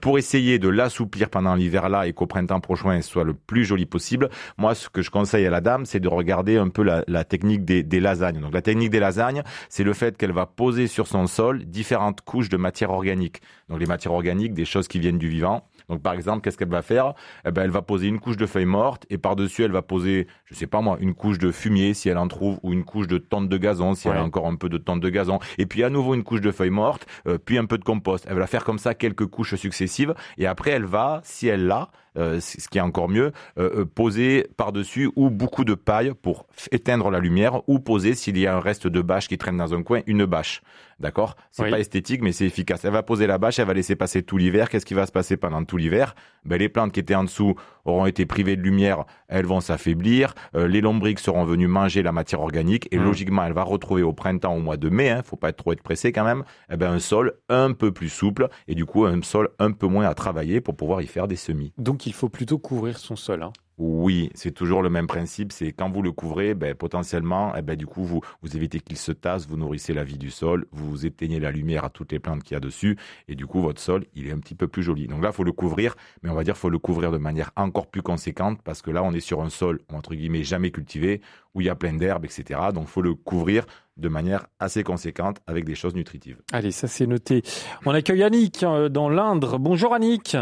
pour 0.00 0.16
essayer 0.16 0.60
de 0.60 0.68
l'assouplir 0.68 1.28
pendant 1.28 1.56
l'hiver 1.56 1.88
là 1.88 2.06
et 2.06 2.12
qu'au 2.12 2.26
printemps 2.26 2.60
prochain 2.60 3.00
soit 3.02 3.24
le 3.24 3.34
plus 3.34 3.64
joli 3.64 3.84
possible, 3.84 4.30
moi 4.58 4.76
ce 4.76 4.88
que 4.88 5.02
je 5.02 5.10
conseille 5.10 5.44
à 5.44 5.50
la 5.50 5.60
dame, 5.60 5.86
c'est 5.86 5.98
de 5.98 6.06
regarder 6.06 6.56
un 6.56 6.68
peu 6.68 6.84
la, 6.84 7.24
technique 7.24 7.64
des, 7.64 7.82
des, 7.82 7.98
lasagnes. 7.98 8.40
Donc 8.40 8.54
la 8.54 8.62
technique 8.62 8.90
des 8.90 9.00
lasagnes, 9.00 9.42
c'est 9.68 9.84
le 9.84 9.92
fait 9.92 10.16
qu'elle 10.16 10.32
va 10.32 10.46
poser 10.46 10.86
sur 10.86 11.08
son 11.08 11.26
sol 11.26 11.64
différentes 11.64 12.20
couches 12.20 12.48
de 12.48 12.56
matière 12.56 12.90
organique. 12.90 13.42
Donc 13.68 13.80
les 13.80 13.86
matières 13.86 14.12
organiques, 14.12 14.54
des 14.54 14.64
choses 14.64 14.86
qui 14.86 15.00
viennent 15.00 15.18
du 15.18 15.28
vivant 15.28 15.66
donc 15.88 16.02
par 16.02 16.14
exemple, 16.14 16.42
qu'est-ce 16.42 16.58
qu'elle 16.58 16.68
va 16.68 16.82
faire? 16.82 17.14
Eh 17.46 17.50
ben, 17.50 17.62
Elle 17.62 17.70
va 17.70 17.82
poser 17.82 18.08
une 18.08 18.18
couche 18.18 18.36
de 18.36 18.46
feuilles 18.46 18.64
mortes 18.64 19.06
et 19.10 19.18
par-dessus, 19.18 19.62
elle 19.62 19.72
va 19.72 19.82
poser, 19.82 20.26
je 20.46 20.54
sais 20.54 20.66
pas 20.66 20.80
moi, 20.80 20.96
une 21.00 21.14
couche 21.14 21.38
de 21.38 21.50
fumier 21.50 21.94
si 21.94 22.08
elle 22.08 22.18
en 22.18 22.28
trouve 22.28 22.58
ou 22.62 22.72
une 22.72 22.84
couche 22.84 23.06
de 23.06 23.18
tente 23.18 23.48
de 23.48 23.56
gazon 23.56 23.94
si 23.94 24.08
elle 24.08 24.16
a 24.16 24.24
encore 24.24 24.46
un 24.46 24.56
peu 24.56 24.68
de 24.68 24.78
tente 24.78 25.00
de 25.00 25.08
gazon. 25.08 25.38
Et 25.58 25.66
puis 25.66 25.84
à 25.84 25.90
nouveau 25.90 26.14
une 26.14 26.24
couche 26.24 26.40
de 26.40 26.50
feuilles 26.50 26.70
mortes, 26.70 27.06
euh, 27.26 27.38
puis 27.38 27.58
un 27.58 27.66
peu 27.66 27.78
de 27.78 27.84
compost. 27.84 28.26
Elle 28.28 28.38
va 28.38 28.46
faire 28.46 28.64
comme 28.64 28.78
ça 28.78 28.94
quelques 28.94 29.26
couches 29.26 29.54
successives 29.54 30.14
et 30.38 30.46
après 30.46 30.70
elle 30.70 30.84
va, 30.84 31.20
si 31.24 31.46
elle 31.48 31.66
l'a, 31.66 31.90
euh, 32.16 32.40
ce 32.40 32.68
qui 32.68 32.78
est 32.78 32.82
encore 32.82 33.08
mieux, 33.08 33.32
euh, 33.58 33.84
poser 33.84 34.48
par-dessus 34.56 35.10
ou 35.16 35.28
beaucoup 35.28 35.64
de 35.64 35.74
paille 35.74 36.12
pour 36.14 36.46
éteindre 36.72 37.10
la 37.10 37.20
lumière 37.20 37.60
ou 37.68 37.78
poser 37.78 38.14
s'il 38.14 38.38
y 38.38 38.46
a 38.46 38.56
un 38.56 38.60
reste 38.60 38.86
de 38.86 39.02
bâche 39.02 39.28
qui 39.28 39.36
traîne 39.36 39.58
dans 39.58 39.74
un 39.74 39.82
coin, 39.82 40.00
une 40.06 40.24
bâche. 40.24 40.62
D'accord? 40.98 41.36
C'est 41.50 41.68
pas 41.68 41.78
esthétique, 41.78 42.22
mais 42.22 42.32
c'est 42.32 42.46
efficace. 42.46 42.84
Elle 42.84 42.92
va 42.92 43.02
poser 43.02 43.26
la 43.26 43.36
bâche, 43.36 43.58
elle 43.58 43.66
va 43.66 43.74
laisser 43.74 43.96
passer 43.96 44.22
tout 44.22 44.38
l'hiver. 44.38 44.70
Qu'est-ce 44.70 44.86
qui 44.86 44.94
va 44.94 45.04
se 45.04 45.12
passer 45.12 45.36
pendant 45.36 45.62
tout 45.64 45.76
l'hiver? 45.76 46.14
Ben, 46.44 46.56
Les 46.56 46.70
plantes 46.70 46.92
qui 46.92 47.00
étaient 47.00 47.14
en 47.14 47.24
dessous 47.24 47.54
auront 47.84 48.06
été 48.06 48.24
privées 48.24 48.56
de 48.56 48.62
lumière, 48.62 49.04
elles 49.28 49.46
vont 49.46 49.60
s'affaiblir. 49.60 50.34
Euh, 50.54 50.66
les 50.66 50.80
lombriques 50.80 51.18
seront 51.18 51.44
venues 51.44 51.68
manger 51.68 52.02
la 52.02 52.12
matière 52.12 52.40
organique 52.40 52.88
et 52.90 52.98
mmh. 52.98 53.04
logiquement, 53.04 53.44
elle 53.44 53.52
va 53.52 53.62
retrouver 53.62 54.02
au 54.02 54.12
printemps, 54.12 54.54
au 54.54 54.60
mois 54.60 54.76
de 54.76 54.88
mai, 54.88 55.10
hein, 55.10 55.22
faut 55.22 55.36
pas 55.36 55.50
être 55.50 55.56
trop 55.56 55.72
être 55.72 55.82
pressé 55.82 56.12
quand 56.12 56.24
même, 56.24 56.44
eh 56.72 56.76
ben, 56.76 56.90
un 56.90 56.98
sol 56.98 57.34
un 57.48 57.72
peu 57.72 57.92
plus 57.92 58.08
souple 58.08 58.48
et 58.66 58.74
du 58.74 58.86
coup 58.86 59.04
un 59.04 59.20
sol 59.22 59.50
un 59.58 59.72
peu 59.72 59.86
moins 59.86 60.06
à 60.06 60.14
travailler 60.14 60.60
pour 60.60 60.76
pouvoir 60.76 61.02
y 61.02 61.06
faire 61.06 61.28
des 61.28 61.36
semis. 61.36 61.72
Donc 61.78 62.06
il 62.06 62.12
faut 62.12 62.28
plutôt 62.28 62.58
couvrir 62.58 62.98
son 62.98 63.16
sol. 63.16 63.42
Hein. 63.42 63.52
Oui, 63.78 64.30
c'est 64.34 64.52
toujours 64.52 64.82
le 64.82 64.88
même 64.88 65.06
principe. 65.06 65.52
C'est 65.52 65.72
quand 65.72 65.90
vous 65.90 66.00
le 66.00 66.10
couvrez, 66.10 66.54
ben, 66.54 66.74
potentiellement, 66.74 67.54
eh 67.56 67.62
ben, 67.62 67.76
du 67.76 67.86
coup, 67.86 68.04
vous, 68.04 68.22
évitez 68.54 68.80
qu'il 68.80 68.96
se 68.96 69.12
tasse, 69.12 69.46
vous 69.46 69.58
nourrissez 69.58 69.92
la 69.92 70.02
vie 70.02 70.16
du 70.16 70.30
sol, 70.30 70.66
vous 70.72 71.04
éteignez 71.04 71.40
la 71.40 71.50
lumière 71.50 71.84
à 71.84 71.90
toutes 71.90 72.12
les 72.12 72.18
plantes 72.18 72.42
qu'il 72.42 72.54
y 72.54 72.56
a 72.56 72.60
dessus, 72.60 72.96
et 73.28 73.34
du 73.34 73.46
coup, 73.46 73.60
votre 73.60 73.80
sol, 73.80 74.04
il 74.14 74.28
est 74.28 74.32
un 74.32 74.38
petit 74.38 74.54
peu 74.54 74.66
plus 74.66 74.82
joli. 74.82 75.08
Donc 75.08 75.22
là, 75.22 75.28
il 75.30 75.34
faut 75.34 75.44
le 75.44 75.52
couvrir, 75.52 75.94
mais 76.22 76.30
on 76.30 76.34
va 76.34 76.42
dire, 76.42 76.56
faut 76.56 76.70
le 76.70 76.78
couvrir 76.78 77.12
de 77.12 77.18
manière 77.18 77.50
encore 77.56 77.88
plus 77.88 78.02
conséquente, 78.02 78.62
parce 78.62 78.80
que 78.80 78.90
là, 78.90 79.02
on 79.02 79.12
est 79.12 79.20
sur 79.20 79.42
un 79.42 79.50
sol, 79.50 79.80
entre 79.92 80.14
guillemets, 80.14 80.42
jamais 80.42 80.70
cultivé, 80.70 81.20
où 81.54 81.60
il 81.60 81.66
y 81.66 81.70
a 81.70 81.74
plein 81.74 81.92
d'herbes, 81.92 82.24
etc. 82.24 82.60
Donc, 82.72 82.86
faut 82.86 83.02
le 83.02 83.14
couvrir 83.14 83.66
de 83.98 84.08
manière 84.08 84.46
assez 84.58 84.84
conséquente 84.84 85.38
avec 85.46 85.64
des 85.66 85.74
choses 85.74 85.94
nutritives. 85.94 86.38
Allez, 86.52 86.70
ça 86.70 86.88
c'est 86.88 87.06
noté. 87.06 87.42
On 87.84 87.92
accueille 87.92 88.22
Annick 88.22 88.62
euh, 88.62 88.88
dans 88.88 89.08
l'Indre. 89.08 89.58
Bonjour 89.58 89.94
Annick. 89.94 90.36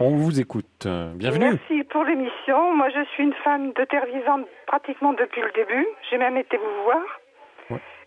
On 0.00 0.10
vous 0.16 0.40
écoute. 0.40 0.86
Bienvenue. 1.14 1.58
Merci 1.60 1.84
pour 1.84 2.04
l'émission. 2.04 2.74
Moi, 2.74 2.88
je 2.90 3.04
suis 3.12 3.24
une 3.24 3.34
fan 3.44 3.72
de 3.72 3.84
Terre 3.84 4.06
Vivante 4.06 4.46
pratiquement 4.66 5.12
depuis 5.12 5.42
le 5.42 5.50
début. 5.52 5.86
J'ai 6.10 6.18
même 6.18 6.36
été 6.36 6.56
vous 6.56 6.84
voir. 6.84 7.02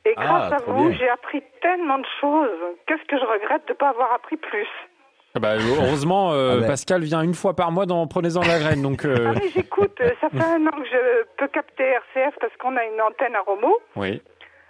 Et 0.05 0.13
ah, 0.17 0.23
grâce 0.23 0.53
à 0.53 0.57
vous, 0.67 0.91
j'ai 0.91 1.09
appris 1.09 1.41
tellement 1.61 1.97
de 1.97 2.05
choses. 2.21 2.49
Qu'est-ce 2.85 3.03
que 3.07 3.17
je 3.17 3.25
regrette 3.25 3.67
de 3.67 3.73
ne 3.73 3.77
pas 3.77 3.89
avoir 3.89 4.13
appris 4.13 4.37
plus 4.37 4.67
ah 5.37 5.41
bah, 5.41 5.55
heureusement, 5.57 6.31
euh, 6.31 6.53
ah 6.53 6.61
ben. 6.61 6.67
Pascal 6.67 7.03
vient 7.03 7.21
une 7.21 7.33
fois 7.33 7.57
par 7.57 7.69
mois 7.69 7.85
dans 7.85 8.07
Prenez-en 8.07 8.39
la 8.39 8.57
graine. 8.57 8.81
Donc, 8.81 9.03
euh. 9.03 9.33
ah 9.35 9.39
j'écoute. 9.53 10.01
Ça 10.21 10.29
fait 10.29 10.39
un 10.39 10.65
an 10.65 10.71
que 10.71 10.85
je 10.85 11.25
peux 11.35 11.49
capter 11.49 11.83
RCF 11.83 12.35
parce 12.39 12.55
qu'on 12.55 12.77
a 12.77 12.85
une 12.85 13.01
antenne 13.01 13.35
à 13.35 13.41
Romo. 13.41 13.77
Oui. 13.97 14.21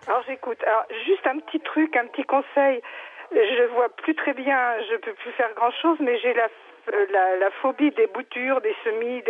Alors 0.08 0.24
j'écoute. 0.28 0.58
Alors 0.66 0.86
juste 1.06 1.26
un 1.28 1.38
petit 1.38 1.60
truc, 1.60 1.96
un 1.96 2.08
petit 2.08 2.24
conseil. 2.24 2.82
Je 3.32 3.74
vois 3.74 3.90
plus 3.90 4.16
très 4.16 4.34
bien, 4.34 4.58
je 4.90 4.96
peux 4.98 5.14
plus 5.14 5.32
faire 5.34 5.50
grand 5.56 5.72
chose, 5.82 5.98
mais 6.00 6.18
j'ai 6.20 6.34
la 6.34 6.48
euh, 6.94 7.06
la, 7.40 7.52
phobie 7.62 7.92
des 7.92 8.08
boutures, 8.08 8.62
des 8.62 8.76
semis, 8.84 9.24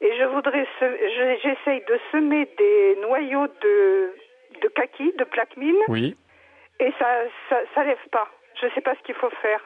et 0.00 0.18
je 0.18 0.24
voudrais, 0.24 0.66
j'essaye 1.42 1.82
de 1.88 1.98
semer 2.12 2.48
des 2.58 2.98
noyaux 3.00 3.46
de, 3.46 4.12
de 4.62 4.68
kaki, 4.68 5.12
de 5.18 5.24
plaque 5.24 5.56
mine. 5.56 5.76
Oui. 5.88 6.16
Et 6.80 6.92
ça, 6.98 7.06
ça, 7.74 7.84
lève 7.84 7.96
pas. 8.12 8.28
Je 8.60 8.66
ne 8.66 8.70
sais 8.72 8.80
pas 8.80 8.94
ce 8.94 9.02
qu'il 9.04 9.14
faut 9.14 9.30
faire. 9.42 9.60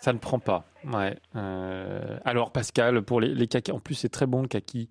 Ça 0.00 0.12
ne 0.12 0.18
prend 0.18 0.38
pas. 0.38 0.64
Ouais. 0.84 1.14
Euh, 1.36 2.18
alors 2.24 2.52
Pascal, 2.52 3.02
pour 3.02 3.20
les, 3.20 3.28
les 3.28 3.46
kaki, 3.46 3.72
en 3.72 3.80
plus 3.80 3.94
c'est 3.94 4.08
très 4.08 4.26
bon 4.26 4.42
le 4.42 4.48
kaki. 4.48 4.88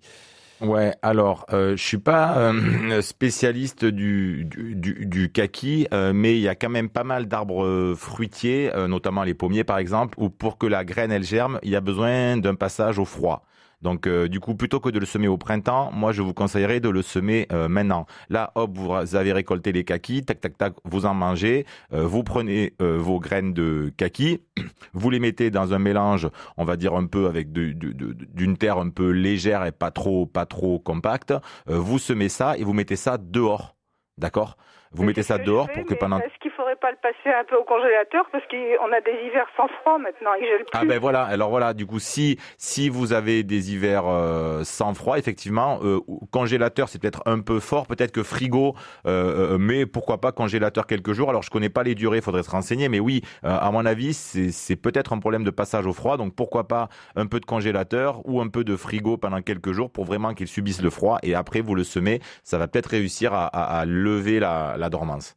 Ouais, 0.60 0.92
alors 1.02 1.46
euh, 1.52 1.76
je 1.76 1.82
suis 1.84 1.98
pas 1.98 2.36
euh, 2.38 3.00
spécialiste 3.02 3.84
du, 3.84 4.44
du, 4.44 5.06
du, 5.06 5.30
kaki, 5.30 5.86
euh, 5.92 6.12
mais 6.12 6.34
il 6.36 6.40
y 6.40 6.48
a 6.48 6.56
quand 6.56 6.68
même 6.68 6.88
pas 6.88 7.04
mal 7.04 7.28
d'arbres 7.28 7.64
euh, 7.64 7.94
fruitiers, 7.94 8.72
notamment 8.88 9.22
les 9.22 9.34
pommiers 9.34 9.62
par 9.62 9.78
exemple, 9.78 10.18
où 10.20 10.30
pour 10.30 10.58
que 10.58 10.66
la 10.66 10.84
graine 10.84 11.12
elle 11.12 11.22
germe, 11.22 11.60
il 11.62 11.70
y 11.70 11.76
a 11.76 11.80
besoin 11.80 12.36
d'un 12.38 12.56
passage 12.56 12.98
au 12.98 13.04
froid. 13.04 13.44
Donc 13.82 14.06
euh, 14.06 14.28
du 14.28 14.40
coup, 14.40 14.54
plutôt 14.54 14.80
que 14.80 14.88
de 14.88 14.98
le 14.98 15.06
semer 15.06 15.28
au 15.28 15.38
printemps, 15.38 15.90
moi 15.92 16.12
je 16.12 16.22
vous 16.22 16.34
conseillerais 16.34 16.80
de 16.80 16.88
le 16.88 17.02
semer 17.02 17.46
euh, 17.52 17.68
maintenant. 17.68 18.06
Là, 18.28 18.52
hop, 18.54 18.76
vous 18.76 19.14
avez 19.14 19.32
récolté 19.32 19.72
les 19.72 19.84
kakis, 19.84 20.24
tac 20.24 20.40
tac 20.40 20.58
tac, 20.58 20.74
vous 20.84 21.06
en 21.06 21.14
mangez. 21.14 21.64
Euh, 21.92 22.06
vous 22.06 22.22
prenez 22.22 22.74
vos 22.80 23.20
graines 23.20 23.52
de 23.52 23.92
kaki, 23.96 24.40
vous 24.94 25.10
les 25.10 25.20
mettez 25.20 25.50
dans 25.50 25.74
un 25.74 25.78
mélange, 25.78 26.28
on 26.56 26.64
va 26.64 26.76
dire 26.76 26.94
un 26.94 27.06
peu 27.06 27.26
avec 27.26 27.52
d'une 27.52 28.56
terre 28.56 28.78
un 28.78 28.90
peu 28.90 29.10
légère 29.10 29.64
et 29.64 29.72
pas 29.72 29.90
trop 29.90 30.26
pas 30.26 30.46
trop 30.46 30.78
compacte. 30.78 31.32
vous 31.66 31.98
semez 31.98 32.28
ça 32.28 32.56
et 32.56 32.64
vous 32.64 32.72
mettez 32.72 32.96
ça 32.96 33.18
dehors, 33.18 33.76
d'accord? 34.16 34.56
Vous 34.92 35.04
mettez 35.04 35.22
ça 35.22 35.38
dehors 35.38 35.68
pour 35.68 35.84
que 35.84 35.94
pendant. 35.94 36.18
Est-ce 36.18 36.38
qu'il 36.40 36.50
faudrait 36.50 36.76
pas 36.76 36.90
le 36.90 36.96
passer 36.96 37.34
un 37.34 37.44
peu 37.44 37.56
au 37.56 37.64
congélateur 37.64 38.26
parce 38.32 38.44
qu'on 38.46 38.92
a 38.92 39.00
des 39.00 39.26
hivers 39.26 39.46
sans 39.56 39.68
froid 39.68 39.98
maintenant, 39.98 40.30
il 40.40 40.46
gèle 40.46 40.64
Ah 40.72 40.84
ben 40.84 40.98
voilà, 40.98 41.22
alors 41.22 41.50
voilà, 41.50 41.74
du 41.74 41.86
coup 41.86 41.98
si 41.98 42.38
si 42.56 42.88
vous 42.88 43.12
avez 43.12 43.42
des 43.42 43.72
hivers 43.72 44.04
euh, 44.06 44.64
sans 44.64 44.94
froid, 44.94 45.18
effectivement, 45.18 45.80
euh, 45.82 46.00
congélateur 46.30 46.88
c'est 46.88 47.00
peut-être 47.00 47.22
un 47.26 47.40
peu 47.40 47.60
fort, 47.60 47.86
peut-être 47.86 48.12
que 48.12 48.22
frigo, 48.22 48.74
euh, 49.06 49.54
euh, 49.54 49.58
mais 49.58 49.86
pourquoi 49.86 50.20
pas 50.20 50.32
congélateur 50.32 50.86
quelques 50.86 51.12
jours. 51.12 51.28
Alors 51.28 51.42
je 51.42 51.50
connais 51.50 51.68
pas 51.68 51.82
les 51.82 51.94
durées, 51.94 52.20
faudrait 52.20 52.42
se 52.42 52.50
renseigner, 52.50 52.88
mais 52.88 53.00
oui, 53.00 53.22
à 53.42 53.70
mon 53.70 53.84
avis 53.84 54.14
c'est 54.14 54.76
peut-être 54.76 55.12
un 55.12 55.18
problème 55.18 55.44
de 55.44 55.50
passage 55.50 55.86
au 55.86 55.92
froid, 55.92 56.16
donc 56.16 56.34
pourquoi 56.34 56.66
pas 56.66 56.88
un 57.16 57.26
peu 57.26 57.40
de 57.40 57.44
congélateur 57.44 58.22
ou 58.24 58.40
un 58.40 58.48
peu 58.48 58.64
de 58.64 58.76
frigo 58.76 59.16
pendant 59.16 59.42
quelques 59.42 59.72
jours 59.72 59.90
pour 59.90 60.04
vraiment 60.04 60.34
qu'il 60.34 60.48
subisse 60.48 60.82
le 60.82 60.90
froid 60.90 61.18
et 61.22 61.34
après 61.34 61.60
vous 61.60 61.74
le 61.74 61.84
semez, 61.84 62.20
ça 62.42 62.58
va 62.58 62.68
peut-être 62.68 62.86
réussir 62.90 63.34
à, 63.34 63.46
à, 63.46 63.80
à 63.80 63.84
lever 63.84 64.40
la 64.40 64.77
la 64.78 64.88
dormance. 64.88 65.36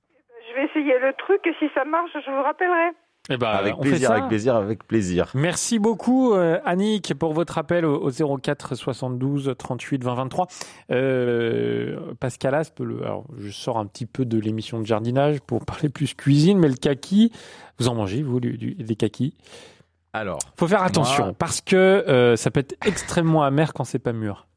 Je 0.50 0.56
vais 0.56 0.66
essayer 0.66 1.00
le 1.00 1.14
truc 1.18 1.46
et 1.46 1.54
si 1.60 1.70
ça 1.74 1.86
marche, 1.86 2.12
je 2.14 2.32
vous 2.32 2.44
rappellerai. 2.44 2.92
Eh 3.30 3.38
ben, 3.38 3.50
avec 3.50 3.78
plaisir, 3.80 4.12
avec 4.12 4.28
plaisir, 4.28 4.56
avec 4.56 4.88
plaisir. 4.88 5.32
Merci 5.36 5.78
beaucoup, 5.78 6.34
euh, 6.34 6.60
Annick, 6.66 7.14
pour 7.14 7.34
votre 7.34 7.60
appel 7.60 7.86
au, 7.86 8.10
04 8.10 8.74
72 8.74 9.54
38 9.58 10.04
20 10.04 10.16
23. 10.16 10.48
Pascal 12.20 12.56
Aspe, 12.56 12.82
alors, 12.82 13.26
je 13.38 13.52
sors 13.52 13.78
un 13.78 13.86
petit 13.86 14.08
peu 14.08 14.26
de 14.26 14.40
l'émission 14.40 14.80
de 14.80 14.86
jardinage 14.86 15.40
pour 15.42 15.66
parler 15.66 15.90
plus 15.90 16.16
cuisine, 16.16 16.58
mais 16.58 16.68
le 16.68 16.76
kaki, 16.76 17.32
vous 17.78 17.90
en 17.90 17.96
mangez, 17.96 18.24
vous, 18.24 18.40
des 18.40 18.96
kakis? 18.96 19.38
Alors. 20.14 20.40
Faut 20.58 20.68
faire 20.68 20.84
attention, 20.84 21.34
parce 21.34 21.62
que 21.62 21.76
euh, 21.76 22.36
ça 22.36 22.52
peut 22.52 22.60
être 22.60 22.76
extrêmement 22.86 23.44
amer 23.44 23.74
quand 23.74 23.84
c'est 23.84 24.00
pas 24.00 24.14
mûr. 24.14 24.48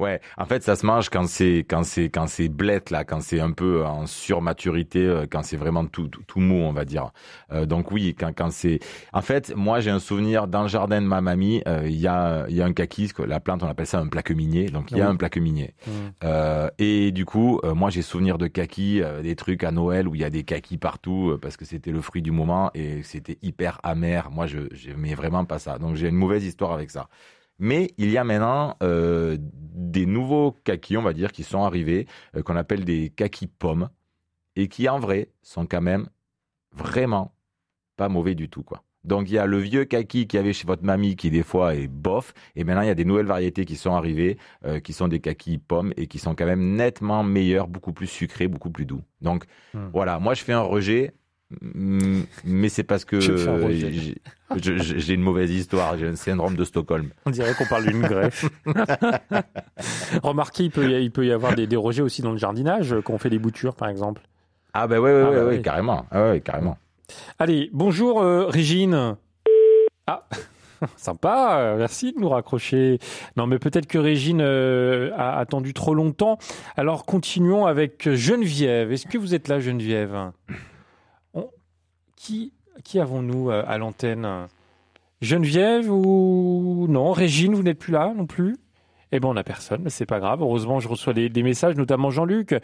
Ouais, 0.00 0.18
en 0.38 0.46
fait, 0.46 0.62
ça 0.62 0.76
se 0.76 0.86
mange 0.86 1.10
quand 1.10 1.28
c'est 1.28 1.58
quand 1.68 1.84
c'est 1.84 2.08
quand 2.08 2.26
c'est 2.26 2.48
blette 2.48 2.88
là, 2.88 3.04
quand 3.04 3.20
c'est 3.20 3.38
un 3.38 3.52
peu 3.52 3.84
en 3.84 4.06
surmaturité, 4.06 5.04
euh, 5.04 5.26
quand 5.30 5.42
c'est 5.42 5.58
vraiment 5.58 5.84
tout, 5.84 6.08
tout, 6.08 6.40
mou, 6.40 6.54
on 6.54 6.72
va 6.72 6.86
dire. 6.86 7.10
Euh, 7.52 7.66
donc 7.66 7.92
oui, 7.92 8.16
quand 8.18 8.32
quand 8.34 8.50
c'est. 8.50 8.80
En 9.12 9.20
fait, 9.20 9.54
moi 9.54 9.80
j'ai 9.80 9.90
un 9.90 9.98
souvenir 9.98 10.48
dans 10.48 10.62
le 10.62 10.68
jardin 10.68 11.02
de 11.02 11.06
ma 11.06 11.20
mamie, 11.20 11.62
euh, 11.68 11.82
il 11.84 12.00
y 12.00 12.06
a 12.06 12.46
il 12.48 12.56
y 12.56 12.62
a 12.62 12.64
un 12.64 12.72
kaki, 12.72 13.10
la 13.26 13.40
plante 13.40 13.62
on 13.62 13.66
appelle 13.66 13.86
ça 13.86 13.98
un 13.98 14.06
plaque 14.06 14.30
minier, 14.30 14.70
donc 14.70 14.90
il 14.90 14.96
y 14.96 15.02
a 15.02 15.08
un 15.08 15.16
plaque 15.16 15.36
minier. 15.36 15.74
Mmh. 15.86 16.30
et 16.78 17.12
du 17.12 17.26
coup, 17.26 17.60
moi 17.62 17.90
j'ai 17.90 18.02
souvenir 18.02 18.38
de 18.38 18.46
kaki, 18.46 19.02
des 19.22 19.36
trucs 19.36 19.64
à 19.64 19.70
Noël 19.70 20.08
où 20.08 20.14
il 20.14 20.22
y 20.22 20.24
a 20.24 20.30
des 20.30 20.44
kakis 20.44 20.78
partout 20.78 21.36
parce 21.42 21.58
que 21.58 21.66
c'était 21.66 21.90
le 21.90 22.00
fruit 22.00 22.22
du 22.22 22.30
moment 22.30 22.70
et 22.74 23.02
c'était 23.02 23.36
hyper 23.42 23.80
amer. 23.82 24.30
Moi 24.30 24.46
je 24.46 24.60
j'aimais 24.72 25.14
vraiment 25.14 25.44
pas 25.44 25.58
ça, 25.58 25.78
donc 25.78 25.96
j'ai 25.96 26.08
une 26.08 26.16
mauvaise 26.16 26.44
histoire 26.44 26.72
avec 26.72 26.90
ça. 26.90 27.08
Mais 27.60 27.92
il 27.98 28.10
y 28.10 28.18
a 28.18 28.24
maintenant 28.24 28.76
euh, 28.82 29.36
des 29.38 30.06
nouveaux 30.06 30.52
kakis, 30.64 30.96
on 30.96 31.02
va 31.02 31.12
dire, 31.12 31.30
qui 31.30 31.44
sont 31.44 31.62
arrivés, 31.62 32.06
euh, 32.34 32.42
qu'on 32.42 32.56
appelle 32.56 32.84
des 32.84 33.10
kakis 33.10 33.46
pommes, 33.46 33.90
et 34.56 34.66
qui 34.68 34.88
en 34.88 34.98
vrai 34.98 35.28
sont 35.42 35.66
quand 35.66 35.82
même 35.82 36.08
vraiment 36.72 37.34
pas 37.96 38.08
mauvais 38.08 38.34
du 38.34 38.48
tout, 38.48 38.62
quoi. 38.62 38.82
Donc 39.04 39.30
il 39.30 39.34
y 39.34 39.38
a 39.38 39.46
le 39.46 39.58
vieux 39.58 39.84
kaki 39.84 40.26
qu'il 40.26 40.38
y 40.38 40.40
avait 40.42 40.52
chez 40.52 40.66
votre 40.66 40.84
mamie 40.84 41.16
qui 41.16 41.30
des 41.30 41.42
fois 41.42 41.74
est 41.74 41.88
bof, 41.88 42.34
et 42.54 42.64
maintenant 42.64 42.82
il 42.82 42.88
y 42.88 42.90
a 42.90 42.94
des 42.94 43.04
nouvelles 43.04 43.26
variétés 43.26 43.64
qui 43.64 43.76
sont 43.76 43.94
arrivées, 43.94 44.36
euh, 44.64 44.80
qui 44.80 44.92
sont 44.92 45.08
des 45.08 45.20
kakis 45.20 45.58
pommes 45.58 45.94
et 45.96 46.06
qui 46.06 46.18
sont 46.18 46.34
quand 46.34 46.44
même 46.44 46.76
nettement 46.76 47.22
meilleurs, 47.24 47.66
beaucoup 47.66 47.92
plus 47.92 48.06
sucrés, 48.06 48.46
beaucoup 48.46 48.70
plus 48.70 48.84
doux. 48.84 49.02
Donc 49.22 49.44
hmm. 49.72 49.88
voilà, 49.92 50.18
moi 50.18 50.34
je 50.34 50.44
fais 50.44 50.52
un 50.52 50.60
rejet 50.60 51.14
Mais 52.44 52.68
c'est 52.68 52.84
parce 52.84 53.04
que 53.04 53.18
j'ai- 53.20 55.14
une 55.14 55.22
mauvaise 55.22 55.50
histoire. 55.50 55.96
J'ai 55.98 56.06
un 56.06 56.16
syndrome 56.16 56.54
de 56.56 56.64
Stockholm. 56.64 57.10
On 57.26 57.30
dirait 57.30 57.54
qu'on 57.54 57.66
parle 57.66 57.86
d'une 57.86 58.02
greffe. 58.02 58.44
Remarquez, 60.22 60.64
il 60.64 60.70
peut, 60.70 60.88
y, 60.88 61.02
il 61.04 61.10
peut 61.10 61.26
y 61.26 61.32
avoir 61.32 61.54
des, 61.54 61.66
des 61.66 61.76
rejets 61.76 62.02
aussi 62.02 62.22
dans 62.22 62.32
le 62.32 62.38
jardinage, 62.38 62.92
euh, 62.92 63.02
quand 63.02 63.12
on 63.14 63.18
fait 63.18 63.30
des 63.30 63.38
boutures, 63.38 63.74
par 63.74 63.88
exemple. 63.88 64.22
Ah 64.72 64.86
ben 64.86 64.98
ouais, 65.00 65.12
ouais, 65.12 65.22
Ah 65.24 65.30
ouais, 65.30 65.36
bah 65.36 65.44
ouais, 65.46 65.60
carrément. 65.62 66.06
Ah 66.10 66.30
ouais, 66.30 66.40
carrément. 66.40 66.78
Allez, 67.38 67.70
bonjour 67.72 68.22
euh, 68.22 68.46
Régine. 68.46 69.16
Ah, 70.06 70.28
sympa, 70.96 71.74
merci 71.76 72.12
de 72.12 72.20
nous 72.20 72.28
raccrocher. 72.28 72.98
Non, 73.36 73.46
mais 73.48 73.58
peut-être 73.58 73.86
que 73.86 73.98
Régine 73.98 74.40
euh, 74.40 75.10
a 75.16 75.38
attendu 75.38 75.74
trop 75.74 75.94
longtemps. 75.94 76.38
Alors 76.76 77.04
continuons 77.04 77.66
avec 77.66 78.08
Geneviève. 78.14 78.92
Est-ce 78.92 79.06
que 79.06 79.18
vous 79.18 79.34
êtes 79.34 79.48
là, 79.48 79.58
Geneviève? 79.58 80.16
Qui, 82.20 82.52
avons-nous 83.00 83.50
euh, 83.50 83.62
à 83.66 83.78
l'antenne? 83.78 84.46
Geneviève 85.22 85.90
ou 85.90 86.86
non? 86.88 87.12
Régine, 87.12 87.54
vous 87.54 87.62
n'êtes 87.62 87.78
plus 87.78 87.92
là 87.92 88.12
non 88.14 88.26
plus? 88.26 88.56
Eh 89.12 89.20
ben, 89.20 89.28
on 89.28 89.34
n'a 89.34 89.42
personne, 89.42 89.80
mais 89.82 89.90
c'est 89.90 90.06
pas 90.06 90.20
grave. 90.20 90.42
Heureusement, 90.42 90.80
je 90.80 90.88
reçois 90.88 91.14
des, 91.14 91.42
messages, 91.42 91.76
notamment 91.76 92.10
Jean-Luc, 92.10 92.54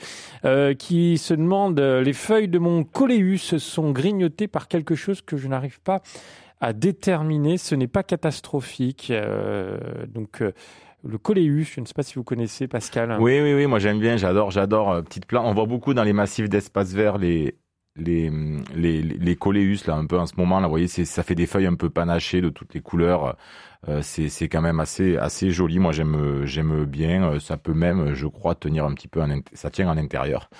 euh, 0.45 0.75
qui 0.75 1.19
se 1.19 1.33
demande 1.33 1.81
euh, 1.81 2.03
les 2.03 2.13
feuilles 2.13 2.49
de 2.49 2.59
mon 2.59 2.85
coléus 2.85 3.59
sont 3.59 3.93
grignotées 3.93 4.47
par 4.47 4.69
quelque 4.69 4.95
chose 4.95 5.23
que 5.23 5.39
je 5.39 5.49
n'arrive 5.49 5.81
pas 5.81 6.03
à 6.61 6.73
déterminer. 6.73 7.57
Ce 7.57 7.75
n'est 7.75 7.89
pas 7.89 8.03
catastrophique. 8.03 9.13
Donc, 10.09 10.43
le 11.05 11.19
coléus, 11.19 11.73
je 11.75 11.81
ne 11.81 11.87
sais 11.87 11.95
pas 11.95 12.03
si 12.03 12.15
vous 12.15 12.25
connaissez, 12.25 12.69
Pascal. 12.69 13.17
Oui, 13.21 13.41
oui, 13.41 13.55
oui. 13.55 13.67
Moi, 13.67 13.79
j'aime 13.79 14.01
bien. 14.01 14.17
J'adore, 14.17 14.51
j'adore. 14.51 15.03
petites 15.03 15.27
plantes. 15.27 15.47
On 15.47 15.55
voit 15.55 15.67
beaucoup 15.67 15.95
dans 15.95 16.05
les 16.05 16.13
massifs 16.13 16.49
d'espaces 16.49 16.93
verts 16.93 17.19
les 17.19 17.57
les 17.99 18.31
les 18.75 19.03
les 19.03 19.37
coléus 19.37 19.87
là 19.87 19.95
un 19.95 20.07
peu 20.07 20.19
en 20.19 20.27
ce 20.27 20.35
moment 20.37 20.61
là. 20.61 20.67
Vous 20.67 20.73
voyez, 20.73 20.89
c'est 20.89 21.05
ça 21.05 21.23
fait 21.23 21.35
des 21.35 21.47
feuilles 21.47 21.67
un 21.67 21.75
peu 21.75 21.91
panachées 21.91 22.41
de 22.41 22.49
toutes 22.51 22.75
les 22.75 22.81
couleurs. 22.81 23.37
Euh, 23.89 24.03
c'est 24.03 24.49
quand 24.49 24.63
même 24.63 24.81
assez 24.81 25.17
assez 25.17 25.51
joli. 25.51 25.79
Moi, 25.79 25.93
j'aime 25.93 26.85
bien. 26.87 27.25
Euh, 27.33 27.41
Ça 27.41 27.57
peut 27.57 27.75
même, 27.75 28.15
je 28.15 28.27
crois, 28.27 28.55
tenir 28.55 28.85
un 28.85 28.95
petit 28.95 29.09
peu. 29.09 29.23
En, 29.23 29.41
ça 29.53 29.71
tient 29.71 29.89
en 29.89 29.97
intérieur. 29.97 30.51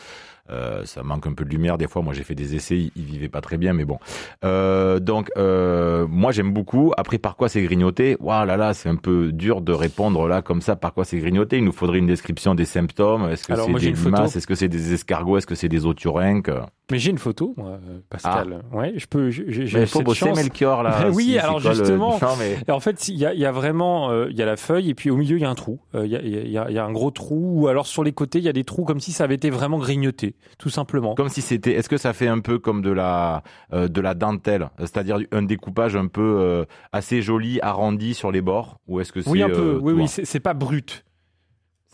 Euh, 0.51 0.85
ça 0.85 1.03
manque 1.03 1.27
un 1.27 1.33
peu 1.33 1.45
de 1.45 1.51
lumière 1.51 1.79
des 1.79 1.89
fois. 1.89 2.03
Moi, 2.03 2.15
j'ai 2.15 2.23
fait 2.23 2.35
des 2.35 2.55
essais, 2.55 2.77
ils, 2.79 2.93
ils 2.97 3.05
vivaient 3.05 3.29
pas 3.29 3.41
très 3.41 3.57
bien, 3.57 3.73
mais 3.73 3.85
bon. 3.85 3.99
Euh, 4.45 4.99
donc, 5.01 5.31
euh, 5.37 6.07
moi, 6.09 6.33
j'aime 6.33 6.53
beaucoup. 6.53 6.93
Après, 6.97 7.19
par 7.19 7.37
quoi 7.37 7.49
c'est 7.49 7.63
grignoté? 7.63 8.17
Waouh 8.21 8.47
là 8.47 8.57
là, 8.57 8.75
c'est 8.75 8.89
un 8.89 8.97
peu 8.97 9.33
dur 9.33 9.61
de 9.61 9.73
répondre 9.73 10.29
là 10.29 10.43
comme 10.43 10.61
ça. 10.61 10.77
Par 10.77 10.93
quoi 10.95 11.05
c'est 11.05 11.19
grignoté? 11.19 11.59
Il 11.59 11.65
nous 11.65 11.73
faudrait 11.73 11.99
une 11.99 12.07
description 12.07 12.55
des 12.55 12.65
symptômes. 12.65 13.29
Est-ce 13.31 13.47
que 13.47 13.55
c'est 13.57 13.73
des 13.73 13.91
limaces 13.93 14.37
Est-ce 14.37 14.47
que 14.47 14.55
c'est 14.55 14.69
des 14.69 14.93
escargots? 14.93 15.39
Est-ce 15.39 15.47
que 15.47 15.55
c'est 15.55 15.69
des 15.69 15.87
oturynques 15.87 16.51
Mais 16.91 16.99
j'ai 16.99 17.11
une 17.11 17.19
photo, 17.19 17.55
moi, 17.57 17.79
Pascal. 18.11 18.63
Ouais, 18.73 18.93
je 18.97 19.07
peux. 19.07 19.31
j'ai- 19.31 19.87
faut 19.87 19.99
cette 19.99 20.07
bosser 20.07 20.27
chance. 20.27 20.37
Melchior 20.37 20.83
là. 20.83 21.09
Oui, 21.13 21.25
Si- 21.33 21.39
alors 21.39 21.61
le- 21.61 21.75
justement. 21.75 22.19
Non 22.23 22.37
mais. 22.39 22.57
Et 22.67 22.71
en 22.71 22.81
fait, 22.81 23.09
il 23.09 23.17
y 23.17 23.27
a, 23.27 23.35
il 23.35 23.41
y 23.41 23.47
a 23.47 23.53
vraiment, 23.53 24.11
euh, 24.11 24.27
il 24.31 24.37
y 24.37 24.43
a 24.43 24.47
la 24.47 24.57
feuille 24.57 24.91
et 24.91 24.95
puis 24.95 25.11
au 25.11 25.17
milieu 25.17 25.37
il 25.37 25.43
y 25.43 25.45
a 25.45 25.51
un 25.51 25.55
trou. 25.55 25.81
Euh, 25.95 26.07
Il 26.07 26.13
y, 26.13 26.17
a, 26.17 26.23
y 26.23 26.59
a- 26.59 26.71
y 26.71 26.79
a 26.79 26.85
un 26.85 26.93
gros 26.93 27.11
trou 27.11 27.63
ou 27.63 27.69
alors 27.69 27.87
sur 27.87 28.05
les 28.05 28.13
côtés 28.13 28.39
il 28.39 28.45
y 28.45 28.49
a 28.49 28.53
des 28.53 28.65
trous 28.65 28.85
comme 28.85 29.01
si 29.01 29.13
ça 29.13 29.25
avait 29.25 29.35
été 29.35 29.51
vraiment 29.51 29.79
grignoté, 29.79 30.35
tout 30.59 30.71
simplement. 30.71 31.15
Comme 31.15 31.29
si 31.29 31.43
c'était. 31.43 31.73
Est-ce 31.73 31.89
que 31.89 31.97
ça 31.97 32.13
fait 32.13 32.29
un 32.29 32.41
peu 32.41 32.59
comme 32.59 32.83
de 32.83 32.91
la 32.91 33.43
euh, 33.73 33.89
de 33.89 34.01
la 34.01 34.15
dentelle, 34.15 34.71
c'est-à-dire 34.79 35.19
un 35.33 35.43
découpage 35.43 35.97
un 35.97 36.07
peu 36.09 36.39
euh, 36.41 36.65
assez 36.93 37.23
joli, 37.23 37.61
arrondi 37.63 38.15
sur 38.15 38.31
les 38.33 38.41
bords, 38.43 38.81
ou 38.87 39.01
est-ce 39.01 39.13
que 39.13 39.23
c'est 39.23 39.31
Oui, 39.31 39.43
un 39.43 39.49
peu. 39.49 39.55
euh, 39.55 39.79
oui, 39.81 39.93
oui, 39.93 40.09
c'est 40.09 40.41
pas 40.41 40.55
brut. 40.55 41.05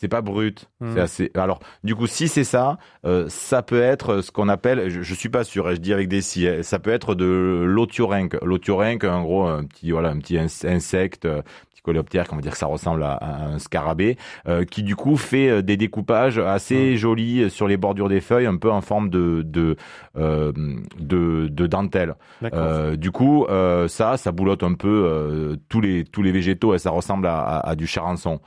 C'est 0.03 0.09
pas 0.09 0.21
brut. 0.21 0.69
Hmm. 0.81 0.95
C'est 0.95 1.01
assez. 1.01 1.31
Alors, 1.37 1.61
du 1.85 1.95
coup, 1.95 2.09
si 2.09 2.27
c'est 2.27 2.43
ça, 2.43 2.77
euh, 3.07 3.27
ça 3.29 3.63
peut 3.63 3.81
être 3.81 4.21
ce 4.21 4.33
qu'on 4.33 4.49
appelle. 4.49 4.89
Je, 4.91 5.01
je 5.03 5.15
suis 5.15 5.29
pas 5.29 5.45
sûr. 5.45 5.69
hein, 5.69 5.75
Je 5.75 5.81
dis 5.81 5.93
avec 5.93 6.09
des 6.09 6.23
si. 6.23 6.49
hein, 6.49 6.65
Ça 6.65 6.81
peut 6.81 6.91
être 6.91 7.15
de 7.15 7.63
l'otiorynque. 7.65 8.37
L'otiorynque, 8.43 9.05
en 9.05 9.23
gros, 9.23 9.45
un 9.47 9.63
petit 9.63 9.93
voilà, 9.93 10.09
un 10.09 10.19
petit 10.19 10.39
ins- 10.39 10.65
insecte, 10.67 11.25
euh, 11.25 11.41
petit 11.71 11.83
coléoptère, 11.83 12.27
on 12.33 12.35
va 12.35 12.43
dire 12.43 12.51
que 12.51 12.59
ça 12.59 12.67
ressemble 12.67 13.05
à, 13.05 13.13
à 13.13 13.45
un 13.45 13.61
scarabée, 13.61 14.17
euh, 14.49 14.65
qui 14.65 14.83
du 14.83 14.97
coup 14.97 15.17
fait 15.17 15.49
euh, 15.49 15.63
des 15.63 15.77
découpages 15.77 16.39
assez 16.39 16.97
jolis 16.97 17.49
sur 17.49 17.69
les 17.69 17.77
bordures 17.77 18.09
des 18.09 18.21
feuilles, 18.21 18.47
un 18.47 18.57
peu 18.57 18.73
en 18.73 18.81
forme 18.81 19.09
de 19.09 19.43
de 19.43 19.77
euh, 20.17 20.51
de, 20.99 21.47
de 21.47 21.67
dentelle. 21.69 22.17
Euh, 22.55 22.97
du 22.97 23.13
coup, 23.13 23.45
euh, 23.45 23.87
ça, 23.87 24.17
ça 24.17 24.33
boulotte 24.33 24.65
un 24.65 24.75
peu 24.75 24.89
euh, 25.07 25.57
tous 25.69 25.81
les 25.81 26.03
tous 26.03 26.23
les 26.23 26.33
végétaux 26.33 26.75
et 26.75 26.79
ça 26.79 26.91
ressemble 26.91 27.29
à, 27.29 27.39
à, 27.39 27.69
à 27.71 27.77
du 27.77 27.87
charançon. 27.87 28.41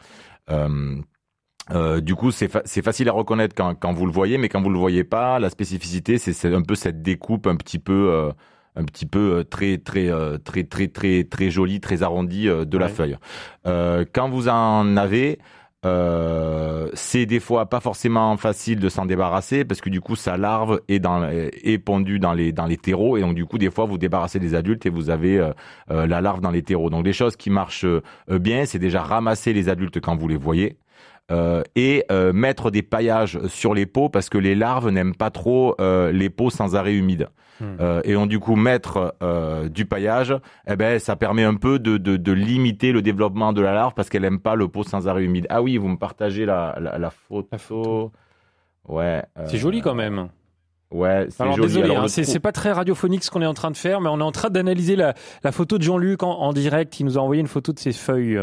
Euh, 0.51 0.97
euh, 1.71 1.99
du 2.01 2.15
coup, 2.15 2.31
c'est 2.31 2.47
fa- 2.47 2.61
c'est 2.65 2.83
facile 2.83 3.09
à 3.09 3.11
reconnaître 3.11 3.55
quand, 3.55 3.75
quand 3.75 3.91
vous 3.93 4.05
le 4.05 4.11
voyez, 4.11 4.37
mais 4.37 4.49
quand 4.49 4.61
vous 4.61 4.69
le 4.69 4.77
voyez 4.79 5.03
pas, 5.03 5.39
la 5.39 5.49
spécificité, 5.49 6.17
c'est 6.17 6.53
un 6.53 6.61
peu 6.61 6.75
cette 6.75 7.01
découpe 7.01 7.47
un 7.47 7.55
petit 7.55 7.79
peu, 7.79 8.09
euh, 8.11 8.31
un 8.75 8.83
petit 8.83 9.05
peu 9.05 9.39
euh, 9.39 9.43
très 9.43 9.77
très 9.79 10.09
euh, 10.09 10.37
très 10.37 10.63
très 10.63 10.87
très 10.89 11.23
très 11.23 11.49
jolie, 11.49 11.79
très 11.79 12.03
arrondie 12.03 12.47
euh, 12.49 12.65
de 12.65 12.77
la 12.77 12.87
feuille. 12.89 13.17
Euh, 13.65 14.05
quand 14.13 14.29
vous 14.29 14.47
en 14.49 14.95
avez, 14.97 15.39
euh, 15.85 16.89
c'est 16.93 17.25
des 17.25 17.39
fois 17.39 17.67
pas 17.67 17.79
forcément 17.79 18.35
facile 18.37 18.79
de 18.79 18.89
s'en 18.89 19.05
débarrasser 19.05 19.65
parce 19.65 19.81
que 19.81 19.89
du 19.89 20.01
coup 20.01 20.15
sa 20.15 20.35
larve 20.37 20.81
est 20.87 20.99
dans 20.99 21.27
est 21.29 21.77
pondue 21.77 22.19
dans 22.19 22.33
les 22.33 22.51
dans 22.51 22.65
les 22.65 22.77
terreaux 22.77 23.17
et 23.17 23.21
donc 23.21 23.35
du 23.35 23.45
coup 23.45 23.57
des 23.57 23.69
fois 23.71 23.85
vous 23.85 23.97
débarrassez 23.97 24.39
des 24.39 24.55
adultes 24.55 24.85
et 24.85 24.89
vous 24.89 25.09
avez 25.09 25.51
la 25.87 26.21
larve 26.21 26.41
dans 26.41 26.51
les 26.51 26.63
terreaux. 26.63 26.89
Donc 26.89 27.03
des 27.03 27.13
choses 27.13 27.35
qui 27.35 27.49
marchent 27.49 27.85
euh, 27.85 28.01
bien, 28.29 28.65
c'est 28.65 28.79
déjà 28.79 29.01
ramasser 29.03 29.53
les 29.53 29.69
adultes 29.69 29.99
quand 29.99 30.15
vous 30.15 30.27
les 30.27 30.37
voyez. 30.37 30.77
Euh, 31.31 31.63
et 31.75 32.03
euh, 32.11 32.33
mettre 32.33 32.71
des 32.71 32.81
paillages 32.83 33.39
sur 33.47 33.73
les 33.73 33.85
pots 33.85 34.09
parce 34.09 34.29
que 34.29 34.37
les 34.37 34.55
larves 34.55 34.89
n'aiment 34.89 35.15
pas 35.15 35.31
trop 35.31 35.75
euh, 35.81 36.11
les 36.11 36.29
pots 36.29 36.49
sans 36.49 36.75
arrêt 36.75 36.93
humide. 36.93 37.29
Euh, 37.61 38.01
et 38.03 38.13
donc 38.13 38.27
du 38.27 38.37
coup 38.37 38.57
mettre 38.57 39.15
du 39.69 39.85
paillage, 39.85 40.35
eh 40.67 40.75
ben 40.75 40.99
ça 40.99 41.15
permet 41.15 41.45
un 41.45 41.55
peu 41.55 41.79
de, 41.79 41.97
de, 41.97 42.17
de 42.17 42.31
limiter 42.33 42.91
le 42.91 43.01
développement 43.01 43.53
de 43.53 43.61
la 43.61 43.73
larve 43.73 43.93
parce 43.95 44.09
qu'elle 44.09 44.25
aime 44.25 44.39
pas 44.39 44.55
le 44.55 44.67
pot 44.67 44.83
sans 44.83 45.07
arrêt 45.07 45.23
humide. 45.23 45.47
Ah 45.49 45.61
oui, 45.61 45.77
vous 45.77 45.87
me 45.87 45.97
partagez 45.97 46.45
la, 46.45 46.77
la, 46.81 46.97
la 46.99 47.09
photo. 47.09 47.47
La 47.53 47.57
photo. 47.57 48.11
Ouais. 48.87 49.23
C'est 49.45 49.57
joli 49.57 49.81
quand 49.81 49.95
même. 49.95 50.27
Ouais, 50.91 51.27
c'est 51.29 51.41
Alors 51.43 51.55
joli. 51.55 51.67
désolé, 51.69 51.91
Alors, 51.91 52.03
hein, 52.03 52.07
c'est 52.07 52.39
pas 52.39 52.51
très 52.51 52.71
radiophonique 52.71 53.23
ce 53.23 53.31
qu'on 53.31 53.41
est 53.41 53.45
en 53.47 53.53
train 53.53 53.71
de 53.71 53.77
faire, 53.77 54.01
mais 54.01 54.09
on 54.09 54.19
est 54.19 54.23
en 54.23 54.31
train 54.31 54.49
d'analyser 54.49 54.95
la, 54.95 55.13
la 55.43 55.51
photo 55.51 55.77
de 55.77 55.83
Jean-Luc 55.83 56.23
en, 56.23 56.29
en 56.31 56.53
direct. 56.53 56.99
Il 56.99 57.05
nous 57.05 57.17
a 57.17 57.21
envoyé 57.21 57.39
une 57.41 57.47
photo 57.47 57.71
de 57.73 57.79
ses 57.79 57.93
feuilles. 57.93 58.39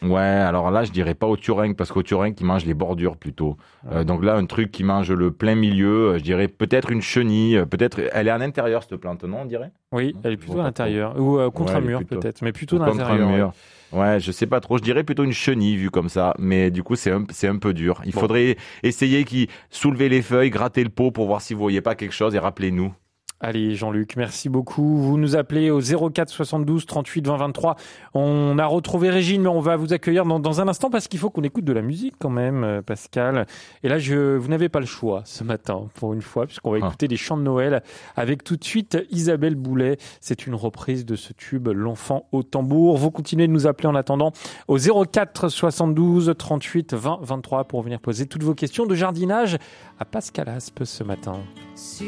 Ouais, 0.00 0.20
alors 0.20 0.70
là, 0.70 0.84
je 0.84 0.92
dirais 0.92 1.14
pas 1.14 1.26
au 1.26 1.36
turing 1.36 1.74
parce 1.74 1.90
qu'au 1.90 2.02
turing, 2.04 2.34
il 2.38 2.46
mange 2.46 2.64
les 2.64 2.74
bordures 2.74 3.16
plutôt. 3.16 3.56
Euh, 3.90 4.04
donc 4.04 4.24
là, 4.24 4.36
un 4.36 4.46
truc 4.46 4.70
qui 4.70 4.84
mange 4.84 5.10
le 5.10 5.32
plein 5.32 5.56
milieu, 5.56 6.10
euh, 6.10 6.18
je 6.18 6.22
dirais 6.22 6.46
peut-être 6.46 6.90
une 6.92 7.02
chenille, 7.02 7.56
euh, 7.56 7.66
peut-être. 7.66 7.98
Elle 8.12 8.28
est 8.28 8.30
à 8.30 8.38
l'intérieur 8.38 8.82
cette 8.84 8.96
plante, 8.96 9.24
non 9.24 9.38
On 9.42 9.44
dirait? 9.44 9.72
Oui, 9.90 10.14
elle 10.22 10.34
est 10.34 10.36
plutôt 10.36 10.60
à 10.60 10.62
l'intérieur 10.64 11.18
ou 11.20 11.38
euh, 11.38 11.50
contre 11.50 11.72
Ouais, 11.72 11.78
un 11.78 11.80
mur 11.80 12.04
peut-être, 12.04 12.42
mais 12.42 12.52
plutôt 12.52 12.80
un 12.80 12.86
l'intérieur. 12.86 13.28
ouais. 13.28 13.36
mur. 13.36 13.52
Ouais, 13.90 14.20
je 14.20 14.30
sais 14.32 14.46
pas 14.46 14.60
trop. 14.60 14.76
Je 14.78 14.82
dirais 14.82 15.02
plutôt 15.02 15.24
une 15.24 15.32
chenille 15.32 15.76
vue 15.76 15.90
comme 15.90 16.10
ça, 16.10 16.34
mais 16.38 16.70
du 16.70 16.82
coup, 16.82 16.94
c'est 16.94 17.10
un, 17.10 17.24
un 17.44 17.56
peu 17.56 17.72
dur. 17.72 18.00
Il 18.04 18.12
Bon. 18.12 18.20
faudrait 18.20 18.56
essayer 18.82 19.24
qui 19.24 19.48
soulever 19.70 20.08
les 20.10 20.20
feuilles, 20.22 20.50
gratter 20.50 20.84
le 20.84 20.90
pot 20.90 21.10
pour 21.10 21.26
voir 21.26 21.40
si 21.40 21.54
vous 21.54 21.60
voyez 21.60 21.80
pas 21.80 21.94
quelque 21.94 22.12
chose 22.14 22.34
et 22.34 22.38
rappelez-nous. 22.38 22.92
Allez, 23.40 23.76
Jean-Luc, 23.76 24.16
merci 24.16 24.48
beaucoup. 24.48 24.96
Vous 24.96 25.16
nous 25.16 25.36
appelez 25.36 25.70
au 25.70 25.78
04 25.80 26.28
72 26.28 26.86
38 26.86 27.24
20 27.28 27.36
23. 27.36 27.76
On 28.14 28.58
a 28.58 28.66
retrouvé 28.66 29.10
Régine, 29.10 29.42
mais 29.42 29.48
on 29.48 29.60
va 29.60 29.76
vous 29.76 29.92
accueillir 29.92 30.24
dans, 30.24 30.40
dans 30.40 30.60
un 30.60 30.66
instant 30.66 30.90
parce 30.90 31.06
qu'il 31.06 31.20
faut 31.20 31.30
qu'on 31.30 31.42
écoute 31.44 31.64
de 31.64 31.72
la 31.72 31.80
musique 31.82 32.14
quand 32.18 32.30
même, 32.30 32.64
euh, 32.64 32.82
Pascal. 32.82 33.46
Et 33.84 33.88
là, 33.88 34.00
je, 34.00 34.36
vous 34.36 34.48
n'avez 34.48 34.68
pas 34.68 34.80
le 34.80 34.86
choix 34.86 35.22
ce 35.24 35.44
matin, 35.44 35.86
pour 35.94 36.14
une 36.14 36.20
fois, 36.22 36.46
puisqu'on 36.46 36.72
va 36.72 36.78
Ah. 36.82 36.86
écouter 36.88 37.06
des 37.06 37.16
chants 37.16 37.36
de 37.36 37.42
Noël 37.42 37.84
avec 38.16 38.42
tout 38.42 38.56
de 38.56 38.64
suite 38.64 38.98
Isabelle 39.10 39.54
Boulet. 39.54 39.98
C'est 40.20 40.48
une 40.48 40.56
reprise 40.56 41.06
de 41.06 41.14
ce 41.14 41.32
tube 41.32 41.68
L'enfant 41.68 42.26
au 42.32 42.42
tambour. 42.42 42.96
Vous 42.96 43.12
continuez 43.12 43.46
de 43.46 43.52
nous 43.52 43.68
appeler 43.68 43.88
en 43.88 43.94
attendant 43.94 44.32
au 44.66 44.78
04 44.78 45.48
72 45.48 46.34
38 46.36 46.92
20 46.94 47.20
23 47.22 47.64
pour 47.64 47.82
venir 47.82 48.00
poser 48.00 48.26
toutes 48.26 48.42
vos 48.42 48.54
questions 48.54 48.84
de 48.84 48.96
jardinage 48.96 49.58
à 50.00 50.04
Pascal 50.04 50.48
Aspe 50.48 50.82
ce 50.82 51.04
matin. 51.04 51.36
Sur 51.76 52.06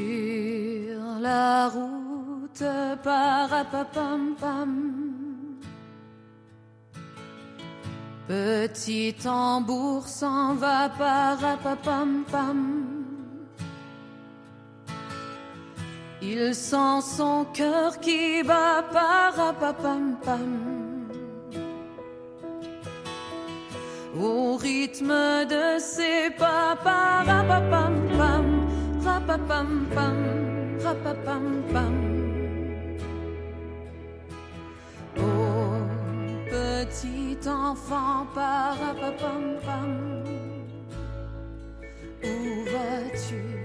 la 1.21 1.69
route, 1.69 2.65
parapapam 3.03 4.35
pam. 4.41 4.73
Petit 8.27 9.15
tambour 9.23 10.07
s'en 10.07 10.55
va, 10.55 10.89
parapapam 10.89 12.25
pam. 12.31 12.61
Il 16.23 16.55
sent 16.55 17.01
son 17.03 17.47
cœur 17.53 17.99
qui 18.01 18.43
bat, 18.43 18.85
parapapam 18.93 20.17
pam. 20.25 20.71
Au 24.21 24.57
rythme 24.57 25.45
de 25.55 25.79
ses 25.79 26.31
pas, 26.39 26.77
parapapam 26.85 27.95
pam, 28.19 28.47
pam, 29.49 30.60
Oh 35.19 35.85
petit 36.51 37.37
enfant, 37.47 38.27
parapapampam. 38.35 39.91
Où 42.25 42.65
vas-tu? 42.73 43.61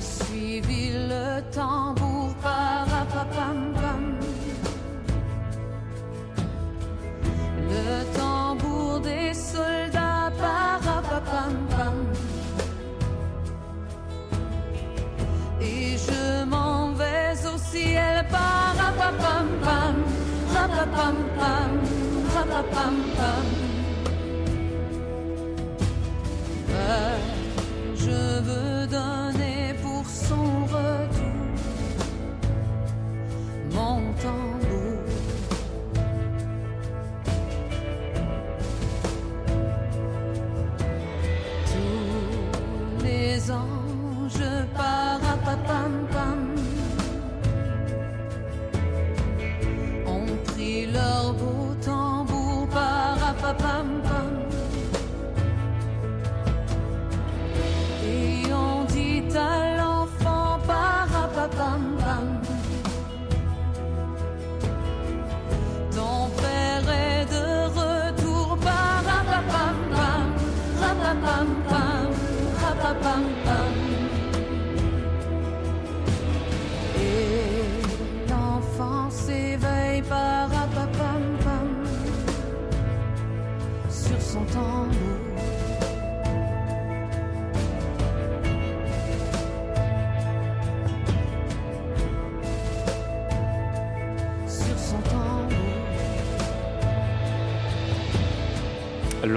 suivi 0.00 0.92
le 1.08 1.29
le 1.40 1.54
tambour, 1.54 2.34
parapapam 2.42 3.72
pam. 3.80 4.04
Le 7.70 8.18
tambour 8.18 9.00
des 9.00 9.32
soldats, 9.34 10.30
parapapam 10.42 11.54
pam. 11.70 11.96
Et 15.60 15.96
je 16.06 16.44
m'en 16.44 16.92
vais 16.92 17.34
au 17.52 17.56
ciel, 17.58 18.26
parapapam 18.30 19.46
pam, 19.64 19.96
rapapam 20.54 21.16
pam, 21.38 21.70
rapapam 22.34 22.96
pam. 23.16 23.59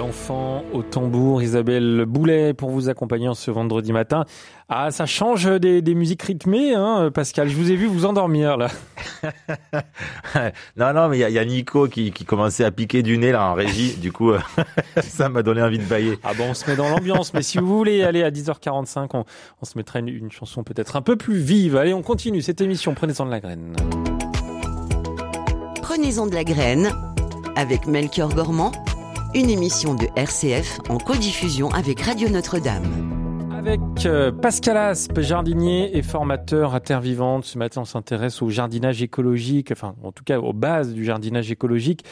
L'enfant 0.03 0.65
au 0.73 0.81
tambour, 0.83 1.41
Isabelle 1.41 2.03
Boulet, 2.05 2.53
pour 2.53 2.71
vous 2.71 2.89
accompagner 2.89 3.29
en 3.29 3.33
ce 3.33 3.49
vendredi 3.51 3.93
matin. 3.93 4.25
Ah, 4.67 4.91
ça 4.91 5.05
change 5.05 5.45
des, 5.61 5.81
des 5.81 5.95
musiques 5.95 6.23
rythmées, 6.23 6.73
hein, 6.75 7.09
Pascal. 7.09 7.47
Je 7.47 7.55
vous 7.55 7.71
ai 7.71 7.77
vu 7.77 7.85
vous 7.85 8.03
endormir, 8.03 8.57
là. 8.57 8.67
non, 10.75 10.91
non, 10.93 11.07
mais 11.07 11.17
il 11.17 11.21
y, 11.21 11.23
a- 11.23 11.29
il 11.29 11.35
y 11.35 11.39
a 11.39 11.45
Nico 11.45 11.87
qui, 11.87 12.11
qui 12.11 12.25
commençait 12.25 12.65
à 12.65 12.71
piquer 12.71 13.01
du 13.01 13.17
nez 13.17 13.31
là 13.31 13.45
en 13.49 13.53
régie. 13.53 13.93
Du 13.95 14.11
coup, 14.11 14.31
euh, 14.31 14.39
ça 15.01 15.29
m'a 15.29 15.41
donné 15.41 15.61
envie 15.61 15.79
de 15.79 15.85
bailler. 15.85 16.19
Ah 16.25 16.33
bon, 16.37 16.49
on 16.49 16.53
se 16.53 16.69
met 16.69 16.75
dans 16.75 16.89
l'ambiance, 16.89 17.33
mais 17.33 17.41
si 17.41 17.57
vous 17.59 17.77
voulez 17.77 18.03
aller 18.03 18.23
à 18.23 18.29
10h45, 18.29 19.07
on, 19.13 19.23
on 19.61 19.65
se 19.65 19.77
mettra 19.77 19.99
une, 19.99 20.09
une 20.09 20.31
chanson 20.33 20.65
peut-être 20.65 20.97
un 20.97 21.01
peu 21.01 21.15
plus 21.15 21.37
vive. 21.37 21.77
Allez, 21.77 21.93
on 21.93 22.01
continue 22.01 22.41
cette 22.41 22.59
émission, 22.59 22.93
prenez-en 22.93 23.25
de 23.25 23.31
la 23.31 23.39
graine. 23.39 23.73
Prenez-en 25.81 26.27
de 26.27 26.33
la 26.35 26.43
graine 26.43 26.91
avec 27.55 27.87
Melchior 27.87 28.33
Gormand, 28.33 28.71
une 29.35 29.49
émission 29.49 29.95
de 29.95 30.05
RCF 30.15 30.79
en 30.89 30.99
codiffusion 30.99 31.69
avec 31.69 32.01
Radio 32.01 32.29
Notre-Dame. 32.29 32.83
Avec 33.57 33.79
euh, 34.05 34.31
Pascal 34.31 34.77
Aspe, 34.77 35.21
jardinier 35.21 35.97
et 35.97 36.03
formateur 36.03 36.75
à 36.75 36.79
Terre 36.79 37.01
Vivante. 37.01 37.43
Ce 37.43 37.57
matin, 37.57 37.81
on 37.81 37.85
s'intéresse 37.85 38.43
au 38.43 38.49
jardinage 38.49 39.01
écologique, 39.01 39.71
enfin, 39.71 39.95
en 40.03 40.11
tout 40.11 40.23
cas, 40.23 40.37
aux 40.37 40.53
bases 40.53 40.93
du 40.93 41.03
jardinage 41.03 41.49
écologique. 41.51 42.03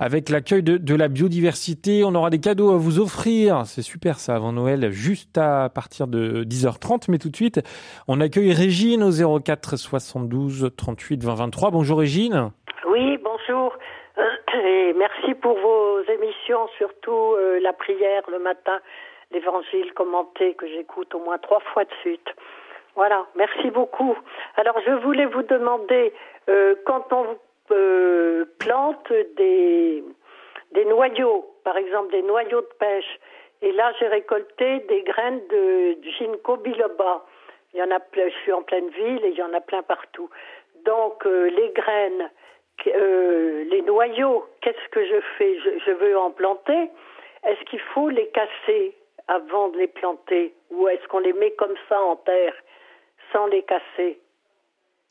Avec 0.00 0.30
l'accueil 0.30 0.62
de, 0.62 0.78
de 0.78 0.94
la 0.94 1.08
biodiversité, 1.08 2.02
on 2.02 2.14
aura 2.14 2.30
des 2.30 2.40
cadeaux 2.40 2.70
à 2.70 2.78
vous 2.78 2.98
offrir. 2.98 3.66
C'est 3.66 3.82
super 3.82 4.18
ça, 4.18 4.34
avant 4.34 4.52
Noël, 4.52 4.90
juste 4.90 5.36
à 5.36 5.68
partir 5.68 6.06
de 6.06 6.44
10h30. 6.44 7.06
Mais 7.08 7.18
tout 7.18 7.28
de 7.28 7.36
suite, 7.36 7.60
on 8.08 8.22
accueille 8.22 8.54
Régine 8.54 9.02
au 9.02 9.40
04 9.40 9.76
72 9.76 10.70
38 10.74 11.24
20 11.24 11.34
23. 11.34 11.70
Bonjour 11.72 11.98
Régine. 11.98 12.50
Oui, 12.90 13.18
bonjour. 13.22 13.72
Et 14.16 14.92
merci 14.92 15.34
pour 15.34 15.58
vos 15.58 16.00
émissions, 16.02 16.68
surtout 16.78 17.34
euh, 17.34 17.58
la 17.60 17.72
prière 17.72 18.22
le 18.30 18.38
matin, 18.38 18.80
l'évangile 19.32 19.92
commenté 19.94 20.54
que 20.54 20.66
j'écoute 20.68 21.14
au 21.14 21.18
moins 21.18 21.38
trois 21.38 21.60
fois 21.60 21.84
de 21.84 21.92
suite. 22.00 22.28
Voilà, 22.94 23.26
merci 23.34 23.70
beaucoup. 23.70 24.16
Alors 24.56 24.78
je 24.86 24.92
voulais 24.92 25.26
vous 25.26 25.42
demander, 25.42 26.12
euh, 26.48 26.76
quand 26.86 27.12
on 27.12 27.36
euh, 27.72 28.44
plante 28.60 29.12
des, 29.36 30.04
des 30.72 30.84
noyaux, 30.84 31.46
par 31.64 31.76
exemple 31.76 32.12
des 32.12 32.22
noyaux 32.22 32.60
de 32.60 32.74
pêche, 32.78 33.18
et 33.62 33.72
là 33.72 33.92
j'ai 33.98 34.06
récolté 34.06 34.80
des 34.80 35.02
graines 35.02 35.42
de 35.48 35.96
ginkgo 36.18 36.56
biloba. 36.58 37.24
Il 37.72 37.80
y 37.80 37.82
en 37.82 37.90
a 37.90 37.98
je 38.14 38.28
suis 38.42 38.52
en 38.52 38.62
pleine 38.62 38.88
ville 38.90 39.24
et 39.24 39.30
il 39.30 39.36
y 39.36 39.42
en 39.42 39.54
a 39.54 39.60
plein 39.60 39.82
partout. 39.82 40.30
Donc 40.84 41.26
euh, 41.26 41.50
les 41.50 41.70
graines, 41.70 42.30
euh, 42.86 43.64
les 43.70 43.82
noyaux, 43.82 44.44
qu'est-ce 44.60 44.88
que 44.90 45.04
je 45.04 45.20
fais? 45.38 45.58
Je, 45.86 45.92
veux 45.92 46.18
en 46.18 46.30
planter. 46.30 46.90
Est-ce 47.44 47.62
qu'il 47.70 47.80
faut 47.94 48.08
les 48.08 48.28
casser 48.28 48.94
avant 49.28 49.68
de 49.68 49.78
les 49.78 49.86
planter? 49.86 50.54
Ou 50.70 50.88
est-ce 50.88 51.06
qu'on 51.08 51.20
les 51.20 51.32
met 51.32 51.52
comme 51.52 51.74
ça 51.88 52.00
en 52.00 52.16
terre 52.16 52.54
sans 53.32 53.46
les 53.46 53.62
casser? 53.62 54.20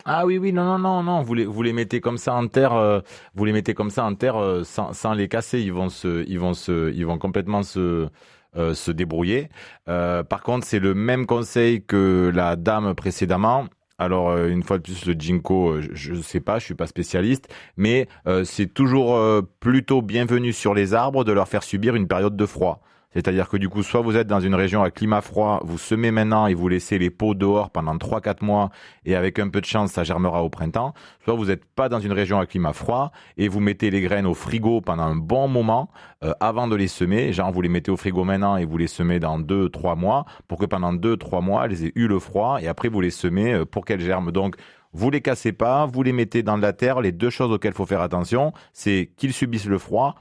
Ah 0.05 0.25
oui, 0.25 0.37
oui, 0.37 0.51
non, 0.51 0.63
non, 0.63 0.77
non, 0.79 1.03
non. 1.03 1.21
Vous 1.21 1.33
les, 1.33 1.45
vous 1.45 1.63
les 1.63 1.73
mettez 1.73 2.01
comme 2.01 2.17
ça 2.17 2.33
en 2.33 2.47
terre. 2.47 2.73
euh, 2.73 2.99
vous 3.35 3.45
les 3.45 3.53
mettez 3.53 3.73
comme 3.73 3.89
ça 3.89 4.03
en 4.03 4.15
terre 4.15 4.35
euh, 4.37 4.63
sans, 4.63 4.93
sans 4.93 5.13
les 5.13 5.27
casser. 5.27 5.61
Ils 5.61 5.73
vont 5.73 5.89
se, 5.89 6.27
ils 6.27 6.39
vont 6.39 6.53
se, 6.53 6.91
ils 6.93 7.05
vont 7.05 7.17
complètement 7.17 7.63
se, 7.63 8.07
se 8.55 8.91
débrouiller. 8.91 9.49
Par 9.85 10.43
contre, 10.43 10.65
c'est 10.65 10.79
le 10.79 10.93
même 10.93 11.25
conseil 11.25 11.83
que 11.85 12.31
la 12.33 12.55
dame 12.55 12.93
précédemment. 12.95 13.65
Alors 13.99 14.29
euh, 14.29 14.47
une 14.47 14.63
fois 14.63 14.77
de 14.77 14.83
plus 14.83 15.05
le 15.05 15.13
ginkgo, 15.13 15.73
euh, 15.73 15.87
je 15.93 16.13
ne 16.13 16.21
sais 16.21 16.39
pas, 16.39 16.59
je 16.59 16.65
suis 16.65 16.73
pas 16.75 16.87
spécialiste, 16.87 17.53
mais 17.77 18.07
euh, 18.27 18.43
c'est 18.43 18.67
toujours 18.67 19.19
plutôt 19.59 20.01
bienvenu 20.01 20.51
sur 20.53 20.73
les 20.73 20.93
arbres 20.93 21.23
de 21.23 21.31
leur 21.31 21.47
faire 21.47 21.63
subir 21.63 21.95
une 21.95 22.07
période 22.07 22.35
de 22.35 22.45
froid. 22.45 22.81
C'est-à-dire 23.13 23.49
que 23.49 23.57
du 23.57 23.69
coup, 23.69 23.83
soit 23.83 24.01
vous 24.01 24.17
êtes 24.17 24.27
dans 24.27 24.39
une 24.39 24.55
région 24.55 24.83
à 24.83 24.91
climat 24.91 25.21
froid, 25.21 25.61
vous 25.63 25.77
semez 25.77 26.11
maintenant 26.11 26.47
et 26.47 26.53
vous 26.53 26.67
laissez 26.67 26.97
les 26.97 27.09
pots 27.09 27.35
dehors 27.35 27.69
pendant 27.69 27.95
3-4 27.95 28.43
mois 28.43 28.69
et 29.05 29.15
avec 29.15 29.39
un 29.39 29.49
peu 29.49 29.61
de 29.61 29.65
chance, 29.65 29.91
ça 29.91 30.03
germera 30.03 30.43
au 30.43 30.49
printemps. 30.49 30.93
Soit 31.23 31.35
vous 31.35 31.45
n'êtes 31.45 31.65
pas 31.65 31.89
dans 31.89 31.99
une 31.99 32.11
région 32.11 32.39
à 32.39 32.45
climat 32.45 32.73
froid 32.73 33.11
et 33.37 33.47
vous 33.47 33.59
mettez 33.59 33.91
les 33.91 34.01
graines 34.01 34.25
au 34.25 34.33
frigo 34.33 34.81
pendant 34.81 35.03
un 35.03 35.15
bon 35.15 35.47
moment 35.47 35.89
euh, 36.23 36.33
avant 36.39 36.67
de 36.67 36.75
les 36.75 36.87
semer. 36.87 37.33
Genre, 37.33 37.51
vous 37.51 37.61
les 37.61 37.69
mettez 37.69 37.91
au 37.91 37.97
frigo 37.97 38.23
maintenant 38.23 38.57
et 38.57 38.65
vous 38.65 38.77
les 38.77 38.87
semez 38.87 39.19
dans 39.19 39.39
2-3 39.39 39.97
mois 39.97 40.25
pour 40.47 40.57
que 40.59 40.65
pendant 40.65 40.93
2-3 40.93 41.43
mois, 41.43 41.65
elles 41.65 41.85
aient 41.85 41.91
eu 41.95 42.07
le 42.07 42.19
froid 42.19 42.59
et 42.61 42.67
après 42.67 42.89
vous 42.89 43.01
les 43.01 43.11
semez 43.11 43.53
euh, 43.53 43.65
pour 43.65 43.85
qu'elles 43.85 44.01
germent. 44.01 44.31
Donc, 44.31 44.55
vous 44.93 45.09
les 45.09 45.21
cassez 45.21 45.53
pas, 45.53 45.87
vous 45.87 46.03
les 46.03 46.13
mettez 46.13 46.43
dans 46.43 46.57
de 46.57 46.61
la 46.61 46.73
terre. 46.73 47.01
Les 47.01 47.11
deux 47.11 47.31
choses 47.31 47.51
auxquelles 47.51 47.73
il 47.73 47.75
faut 47.75 47.85
faire 47.85 48.01
attention, 48.01 48.53
c'est 48.73 49.11
qu'ils 49.17 49.33
subissent 49.33 49.65
le 49.65 49.79
froid 49.79 50.15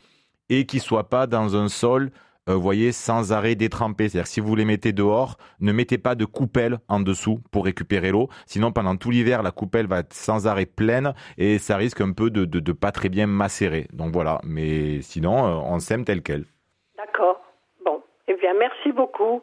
et 0.48 0.66
qu'ils 0.66 0.80
soient 0.80 1.08
pas 1.08 1.26
dans 1.26 1.56
un 1.56 1.68
sol 1.68 2.10
euh, 2.48 2.54
vous 2.54 2.62
voyez, 2.62 2.92
sans 2.92 3.32
arrêt 3.32 3.54
détrempé. 3.54 4.08
C'est-à-dire 4.08 4.26
si 4.26 4.40
vous 4.40 4.54
les 4.56 4.64
mettez 4.64 4.92
dehors, 4.92 5.36
ne 5.60 5.72
mettez 5.72 5.98
pas 5.98 6.14
de 6.14 6.24
coupelle 6.24 6.78
en 6.88 7.00
dessous 7.00 7.40
pour 7.50 7.64
récupérer 7.64 8.10
l'eau. 8.10 8.28
Sinon, 8.46 8.72
pendant 8.72 8.96
tout 8.96 9.10
l'hiver, 9.10 9.42
la 9.42 9.50
coupelle 9.50 9.86
va 9.86 10.00
être 10.00 10.12
sans 10.12 10.46
arrêt 10.46 10.66
pleine 10.66 11.14
et 11.38 11.58
ça 11.58 11.76
risque 11.76 12.00
un 12.00 12.12
peu 12.12 12.30
de, 12.30 12.44
de, 12.44 12.60
de 12.60 12.72
pas 12.72 12.92
très 12.92 13.08
bien 13.08 13.26
macérer. 13.26 13.86
Donc 13.92 14.12
voilà. 14.12 14.40
Mais 14.44 15.02
sinon, 15.02 15.46
euh, 15.46 15.60
on 15.64 15.78
sème 15.78 16.04
tel 16.04 16.22
quel. 16.22 16.44
D'accord. 16.96 17.40
Bon. 17.84 18.02
Eh 18.28 18.34
bien, 18.34 18.54
merci 18.58 18.92
beaucoup. 18.92 19.40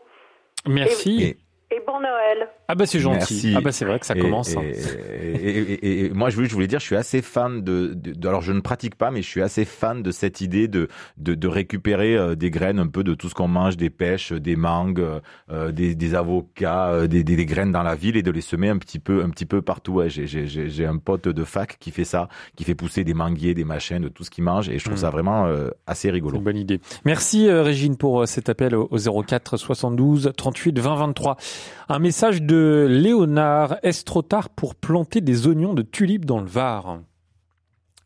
Merci. 0.67 1.23
Et- 1.23 1.37
Et 1.71 1.81
bon 1.85 1.99
Noël. 1.99 2.47
Ah 2.67 2.73
bah 2.73 2.87
c'est 2.87 2.99
gentil. 2.99 3.17
Merci. 3.19 3.53
Ah 3.55 3.61
bah 3.61 3.71
c'est 3.71 3.85
vrai 3.85 3.99
que 3.99 4.05
ça 4.07 4.15
Et- 4.15 4.19
commence. 4.19 4.53
Et, 4.53 4.57
hein. 4.57 4.61
et- 4.63 5.35
et- 5.37 5.73
et- 5.73 6.05
et 6.05 6.09
moi, 6.09 6.31
je 6.31 6.35
voulais, 6.35 6.47
je 6.47 6.53
voulais 6.55 6.65
dire, 6.65 6.79
je 6.79 6.85
suis 6.85 6.95
assez 6.95 7.21
fan 7.21 7.61
de, 7.61 7.93
de- 7.93 8.13
de- 8.13 8.27
Alors, 8.27 8.41
je 8.41 8.51
ne 8.53 8.59
pratique 8.59 8.95
pas, 8.95 9.11
mais 9.11 9.21
je 9.21 9.27
suis 9.27 9.43
assez 9.43 9.65
fan 9.65 10.01
de 10.01 10.09
cette 10.09 10.41
idée 10.41 10.67
de, 10.67 10.87
de, 11.17 11.35
de 11.35 11.47
récupérer 11.47 12.15
euh, 12.17 12.33
des 12.33 12.49
graines 12.49 12.79
un 12.79 12.87
peu 12.87 13.03
de 13.03 13.13
tout 13.13 13.29
ce 13.29 13.35
qu'on 13.35 13.47
mange, 13.47 13.77
des 13.77 13.91
pêches, 13.91 14.31
des 14.33 14.55
mangues, 14.55 15.05
euh, 15.51 15.71
des, 15.71 15.93
des 15.93 16.15
avocats, 16.15 16.89
euh, 16.89 17.07
des, 17.07 17.23
des, 17.23 17.35
des 17.35 17.45
graines 17.45 17.71
dans 17.71 17.83
la 17.83 17.93
ville 17.95 18.17
et 18.17 18.23
de 18.23 18.31
les 18.31 18.41
semer 18.41 18.69
un 18.69 18.77
petit 18.79 18.97
peu, 18.99 19.23
un 19.23 19.29
petit 19.29 19.45
peu 19.45 19.61
partout. 19.61 19.93
Ouais, 19.93 20.09
j'ai, 20.09 20.25
j'ai, 20.25 20.47
j'ai 20.47 20.69
j'ai 20.69 20.85
un 20.87 20.97
pote 20.97 21.27
de 21.27 21.43
fac 21.43 21.77
qui 21.79 21.91
fait 21.91 22.03
ça, 22.03 22.29
qui 22.55 22.63
fait 22.63 22.75
pousser 22.75 23.03
des 23.03 23.13
manguiers, 23.13 23.53
des 23.53 23.63
machins, 23.63 23.99
de 23.99 24.09
tout 24.09 24.23
ce 24.23 24.31
qu'il 24.31 24.43
mange, 24.43 24.69
et 24.69 24.79
je 24.79 24.83
trouve 24.85 24.95
Mm. 24.97 25.01
ça 25.01 25.09
vraiment 25.11 25.45
euh, 25.45 25.69
assez 25.85 26.07
C'est 26.07 26.11
rigolo. 26.11 26.37
une 26.37 26.43
bonne 26.43 26.57
idée. 26.57 26.79
Merci 27.05 27.47
euh, 27.47 27.61
Régine 27.61 27.95
pour 27.97 28.21
euh, 28.21 28.25
cet 28.25 28.49
appel 28.49 28.73
au, 28.75 28.87
au 28.89 29.23
04 29.23 29.57
72 29.57 30.31
38 30.35 30.79
20 30.79 30.95
23. 30.95 31.37
Un 31.89 31.99
message 31.99 32.41
de 32.41 32.87
Léonard. 32.89 33.77
Est-ce 33.83 34.03
trop 34.03 34.21
tard 34.21 34.49
pour 34.49 34.75
planter 34.75 35.21
des 35.21 35.47
oignons 35.47 35.73
de 35.73 35.81
tulipes 35.81 36.25
dans 36.25 36.39
le 36.39 36.47
Var? 36.47 36.99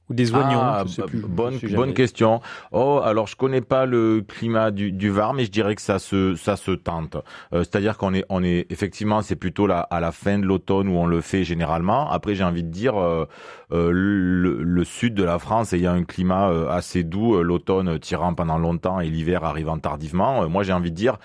Ou 0.10 0.14
des 0.14 0.34
oignons 0.34 0.60
Ah, 0.62 0.84
je 0.86 0.92
sais 0.92 1.02
plus, 1.04 1.22
je 1.22 1.26
bonne, 1.28 1.54
sais 1.60 1.68
bonne 1.68 1.78
jamais. 1.78 1.94
question. 1.94 2.42
Oh, 2.74 3.00
alors 3.02 3.26
je 3.26 3.38
connais 3.38 3.62
pas 3.62 3.86
le 3.86 4.22
climat 4.28 4.70
du, 4.70 4.92
du 4.92 5.10
Var, 5.10 5.34
mais 5.34 5.46
je 5.46 5.52
dirais 5.52 5.76
que 5.76 5.82
ça 5.82 5.98
se, 5.98 6.36
ça 6.36 6.58
se 6.58 6.72
tente. 6.72 7.16
Euh, 7.54 7.60
C'est-à-dire 7.60 7.98
qu'on 7.98 8.14
est, 8.14 8.26
on 8.28 8.44
est 8.44 8.66
effectivement, 8.70 9.22
c'est 9.22 9.38
plutôt 9.38 9.66
la, 9.66 9.80
à 9.80 10.02
la 10.02 10.12
fin 10.12 10.40
de 10.40 10.46
l'automne 10.46 10.90
où 10.90 10.98
on 10.98 11.06
le 11.06 11.22
fait 11.22 11.46
généralement. 11.46 12.12
Après, 12.12 12.36
j'ai 12.36 12.44
envie 12.44 12.64
de 12.64 12.70
dire, 12.70 12.98
euh, 13.02 13.26
euh, 13.72 13.92
le, 13.94 14.62
le 14.62 14.84
sud 14.84 15.14
de 15.14 15.24
la 15.24 15.40
France 15.40 15.72
ayant 15.72 15.94
un 15.94 16.04
climat 16.04 16.50
assez 16.70 17.06
doux, 17.06 17.42
l'automne 17.42 17.98
tirant 17.98 18.34
pendant 18.34 18.58
longtemps 18.58 19.00
et 19.00 19.10
l'hiver 19.10 19.46
arrivant 19.46 19.78
tardivement. 19.80 20.50
moi, 20.50 20.64
j'ai 20.64 20.74
envie 20.74 20.92
de 20.92 20.98
dire, 20.98 21.16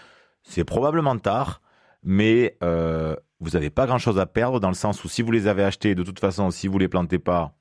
c'est 0.45 0.64
probablement 0.64 1.19
tard, 1.19 1.61
mais 2.04 2.56
euh, 2.62 3.14
vous 3.40 3.50
n'avez 3.50 3.70
pas 3.70 3.87
grand-chose 3.87 4.18
à 4.18 4.26
perdre 4.26 4.61
dans 4.61 4.68
le 4.68 4.74
sens 4.74 5.04
où 5.04 5.08
si 5.08 5.22
vous 5.22 5.30
les 5.32 5.46
avez 5.46 5.62
achetés, 5.64 5.94
de 5.94 6.02
toute 6.02 6.20
façon, 6.20 6.50
si 6.50 6.66
vous 6.68 6.78
les 6.78 6.88
plantez 6.88 7.18
pas, 7.18 7.52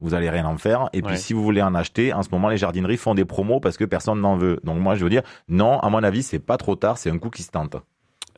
vous 0.00 0.14
allez 0.14 0.30
rien 0.30 0.46
en 0.46 0.56
faire. 0.58 0.88
Et 0.92 1.00
puis 1.02 1.12
Ouais. 1.12 1.16
si 1.18 1.32
vous 1.32 1.42
voulez 1.44 1.62
en 1.62 1.74
acheter, 1.74 2.12
en 2.12 2.22
ce 2.22 2.28
moment 2.32 2.48
les 2.48 2.56
jardineries 2.56 2.96
font 2.96 3.14
des 3.14 3.24
promos 3.24 3.60
parce 3.60 3.76
que 3.76 3.84
personne 3.84 4.20
n'en 4.20 4.36
veut. 4.36 4.58
Donc 4.64 4.78
moi 4.78 4.94
je 4.96 5.04
veux 5.04 5.10
dire, 5.10 5.22
non, 5.48 5.78
à 5.80 5.88
mon 5.90 6.02
avis 6.02 6.22
c'est 6.22 6.40
pas 6.40 6.56
trop 6.56 6.74
tard, 6.76 6.98
c'est 6.98 7.10
un 7.10 7.18
coup 7.18 7.30
qui 7.30 7.42
se 7.42 7.50
tente. 7.50 7.76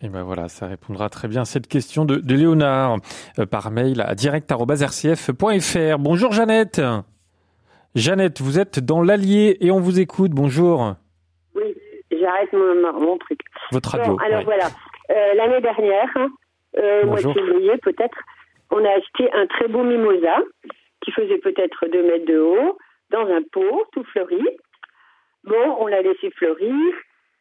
Et 0.02 0.08
ben 0.08 0.22
voilà, 0.24 0.48
ça 0.48 0.66
répondra 0.66 1.08
très 1.08 1.28
bien 1.28 1.42
à 1.42 1.44
cette 1.46 1.66
question 1.68 2.04
de, 2.04 2.16
de 2.16 2.34
Léonard 2.34 2.98
euh, 3.38 3.46
par 3.46 3.70
mail 3.70 4.02
à 4.02 4.14
direct.rcf.fr. 4.14 5.98
Bonjour 5.98 6.32
Jeannette. 6.32 6.82
Jeannette, 7.94 8.40
vous 8.40 8.58
êtes 8.58 8.80
dans 8.80 9.00
l'Allier 9.02 9.56
et 9.60 9.70
on 9.70 9.80
vous 9.80 10.00
écoute. 10.00 10.32
Bonjour. 10.32 10.96
Oui, 11.54 11.62
j'arrête 12.10 12.52
mon, 12.52 12.74
mon- 12.92 13.00
mon 13.00 13.18
truc. 13.18 13.38
Votre 13.72 13.90
radio. 13.96 14.16
Bon, 14.16 14.18
alors 14.24 14.40
ouais. 14.40 14.44
voilà. 14.44 14.64
Euh, 15.10 15.34
L'année 15.34 15.60
dernière, 15.60 16.10
hein, 16.16 16.30
euh, 16.78 17.02
au 17.02 17.06
mois 17.06 17.22
de 17.22 17.32
février 17.32 17.76
peut-être, 17.78 18.18
on 18.70 18.84
a 18.84 18.90
acheté 18.90 19.32
un 19.32 19.46
très 19.46 19.68
beau 19.68 19.82
mimosa 19.82 20.42
qui 21.02 21.12
faisait 21.12 21.38
peut-être 21.38 21.86
2 21.86 22.02
mètres 22.02 22.26
de 22.26 22.38
haut 22.38 22.78
dans 23.10 23.26
un 23.26 23.42
pot 23.42 23.84
tout 23.92 24.04
fleuri. 24.04 24.42
Bon, 25.44 25.76
on 25.78 25.86
l'a 25.86 26.02
laissé 26.02 26.30
fleurir 26.30 26.94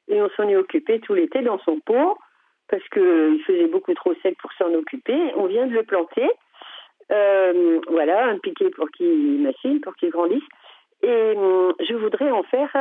et 0.09 0.21
on 0.21 0.29
s'en 0.31 0.47
est 0.49 0.57
occupé 0.57 0.99
tout 0.99 1.13
l'été 1.13 1.41
dans 1.41 1.59
son 1.59 1.79
pot 1.79 2.17
parce 2.67 2.87
qu'il 2.89 3.41
faisait 3.45 3.67
beaucoup 3.67 3.93
trop 3.93 4.13
sec 4.21 4.37
pour 4.39 4.51
s'en 4.53 4.73
occuper. 4.73 5.17
On 5.35 5.45
vient 5.45 5.67
de 5.67 5.73
le 5.73 5.83
planter. 5.83 6.29
Euh, 7.11 7.79
voilà, 7.89 8.27
un 8.27 8.39
piquet 8.39 8.69
pour 8.69 8.89
qu'il 8.91 9.41
machine, 9.41 9.81
pour 9.81 9.95
qu'il 9.95 10.09
grandisse. 10.09 10.43
Et 11.01 11.33
hum, 11.35 11.73
je 11.79 11.93
voudrais 11.95 12.31
en 12.31 12.43
faire 12.43 12.75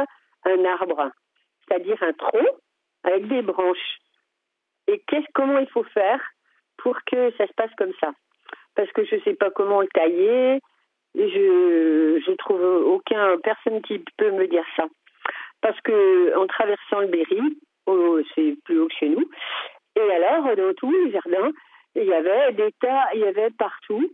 un 0.44 0.64
arbre, 0.64 1.10
c'est-à-dire 1.66 2.02
un 2.02 2.12
tronc 2.12 2.46
avec 3.04 3.26
des 3.28 3.42
branches. 3.42 3.98
Et 4.88 5.02
comment 5.34 5.58
il 5.58 5.68
faut 5.68 5.84
faire 5.84 6.20
pour 6.78 6.96
que 7.04 7.30
ça 7.32 7.46
se 7.46 7.52
passe 7.54 7.70
comme 7.76 7.92
ça? 8.00 8.12
Parce 8.74 8.90
que 8.92 9.04
je 9.04 9.16
ne 9.16 9.20
sais 9.20 9.34
pas 9.34 9.50
comment 9.50 9.80
le 9.80 9.88
tailler. 9.88 10.60
Je 11.14 12.22
je 12.26 12.32
trouve 12.36 12.62
aucun 12.62 13.38
personne 13.38 13.82
qui 13.82 14.02
peut 14.16 14.30
me 14.30 14.46
dire 14.46 14.64
ça. 14.76 14.84
Parce 15.60 15.80
que 15.82 16.36
en 16.36 16.46
traversant 16.46 17.00
le 17.00 17.08
Berry, 17.08 17.58
c'est 18.34 18.56
plus 18.64 18.80
haut 18.80 18.88
que 18.88 18.94
chez 18.94 19.08
nous. 19.08 19.28
Et 19.96 20.12
alors 20.12 20.56
dans 20.56 20.74
tout 20.74 20.90
le 20.90 21.10
jardin, 21.10 21.50
il 21.94 22.04
y 22.04 22.14
avait 22.14 22.52
des 22.52 22.72
tas, 22.80 23.08
il 23.14 23.20
y 23.20 23.26
avait 23.26 23.50
partout 23.50 24.10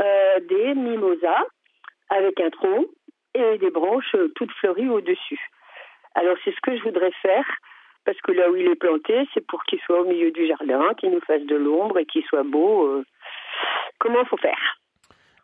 euh, 0.00 0.40
des 0.40 0.74
mimosas 0.74 1.44
avec 2.10 2.40
un 2.40 2.50
tronc 2.50 2.86
et 3.34 3.58
des 3.58 3.70
branches 3.70 4.14
toutes 4.36 4.52
fleuries 4.52 4.88
au-dessus. 4.88 5.40
Alors 6.14 6.36
c'est 6.44 6.54
ce 6.54 6.60
que 6.62 6.76
je 6.76 6.82
voudrais 6.82 7.12
faire 7.22 7.46
parce 8.06 8.18
que 8.22 8.32
là 8.32 8.48
où 8.50 8.56
il 8.56 8.66
est 8.68 8.76
planté, 8.76 9.26
c'est 9.34 9.46
pour 9.46 9.62
qu'il 9.64 9.78
soit 9.80 10.00
au 10.00 10.06
milieu 10.06 10.30
du 10.30 10.46
jardin, 10.46 10.82
qu'il 10.98 11.10
nous 11.10 11.20
fasse 11.26 11.42
de 11.42 11.56
l'ombre 11.56 11.98
et 11.98 12.06
qu'il 12.06 12.22
soit 12.24 12.44
beau. 12.44 12.86
euh. 12.86 13.04
Comment 13.98 14.24
faut 14.24 14.36
faire? 14.38 14.78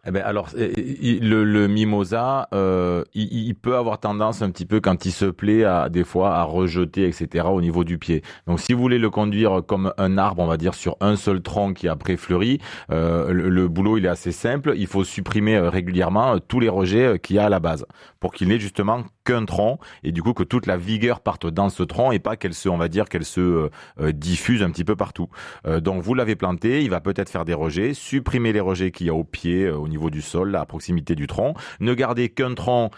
Eh 0.04 0.10
ben 0.10 0.20
alors 0.24 0.48
euh, 0.58 0.72
il- 0.76 1.30
le, 1.30 1.68
mimosa, 1.68 2.48
euh, 2.52 3.04
il, 3.14 3.54
peut 3.54 3.76
avoir 3.76 4.00
tendance 4.00 4.42
un 4.42 4.50
petit 4.50 4.66
peu 4.66 4.80
quand 4.80 5.04
il 5.06 5.12
se 5.12 5.26
plaît 5.26 5.62
à 5.62 5.88
des 5.88 6.02
fois 6.02 6.34
à 6.34 6.42
rejeter 6.42 7.04
etc 7.06 7.44
au 7.48 7.60
niveau 7.60 7.84
du 7.84 7.98
pied. 7.98 8.22
Donc 8.48 8.58
si 8.58 8.72
vous 8.72 8.80
voulez 8.80 8.98
le 8.98 9.10
conduire 9.10 9.62
comme 9.64 9.92
un 9.98 10.18
arbre, 10.18 10.42
on 10.42 10.48
va 10.48 10.56
dire 10.56 10.74
sur 10.74 10.96
un 11.00 11.14
seul 11.14 11.40
tronc 11.40 11.74
qui 11.74 11.86
après 11.86 12.16
fleurit, 12.16 12.58
euh, 12.90 13.32
le, 13.32 13.48
le 13.48 13.68
boulot 13.68 13.96
il 13.96 14.04
est 14.06 14.08
assez 14.08 14.32
simple. 14.32 14.72
Il 14.76 14.88
faut 14.88 15.04
supprimer 15.04 15.54
euh, 15.56 15.70
régulièrement 15.70 16.40
tous 16.40 16.58
les 16.58 16.68
rejets 16.68 17.20
qu'il 17.20 17.36
y 17.36 17.38
a 17.38 17.44
à 17.44 17.48
la 17.48 17.60
base 17.60 17.86
pour 18.18 18.32
qu'il 18.34 18.48
n'ait 18.48 18.58
justement 18.58 19.04
qu'un 19.24 19.44
tronc 19.44 19.78
et 20.02 20.12
du 20.12 20.22
coup 20.22 20.32
que 20.32 20.42
toute 20.42 20.66
la 20.66 20.76
vigueur 20.76 21.20
parte 21.20 21.46
dans 21.46 21.68
ce 21.68 21.82
tronc 21.82 22.12
et 22.12 22.18
pas 22.18 22.36
qu'elle 22.36 22.54
se, 22.54 22.68
on 22.68 22.76
va 22.76 22.88
dire 22.88 23.08
qu'elle 23.08 23.24
se 23.24 23.40
euh, 23.40 23.70
euh, 24.00 24.12
diffuse 24.12 24.62
un 24.62 24.70
petit 24.70 24.84
peu 24.84 24.96
partout. 24.96 25.28
Euh, 25.66 25.80
donc 25.80 26.02
vous 26.02 26.14
l'avez 26.14 26.36
planté, 26.36 26.82
il 26.82 26.90
va 26.90 27.00
peut-être 27.00 27.30
faire 27.30 27.44
des 27.44 27.54
rejets, 27.54 27.94
supprimer 27.94 28.52
les 28.52 28.60
rejets 28.60 28.90
qu'il 28.90 29.06
y 29.06 29.10
a 29.10 29.14
au 29.14 29.24
pied, 29.24 29.68
au 29.68 29.88
niveau 29.88 30.10
du 30.10 30.22
sol, 30.22 30.54
à 30.56 30.66
proximité 30.66 31.14
du 31.14 31.26
tronc. 31.26 31.54
Ne 31.80 31.94
gardez 31.94 32.28
qu'un 32.28 32.54
tronc. 32.54 32.90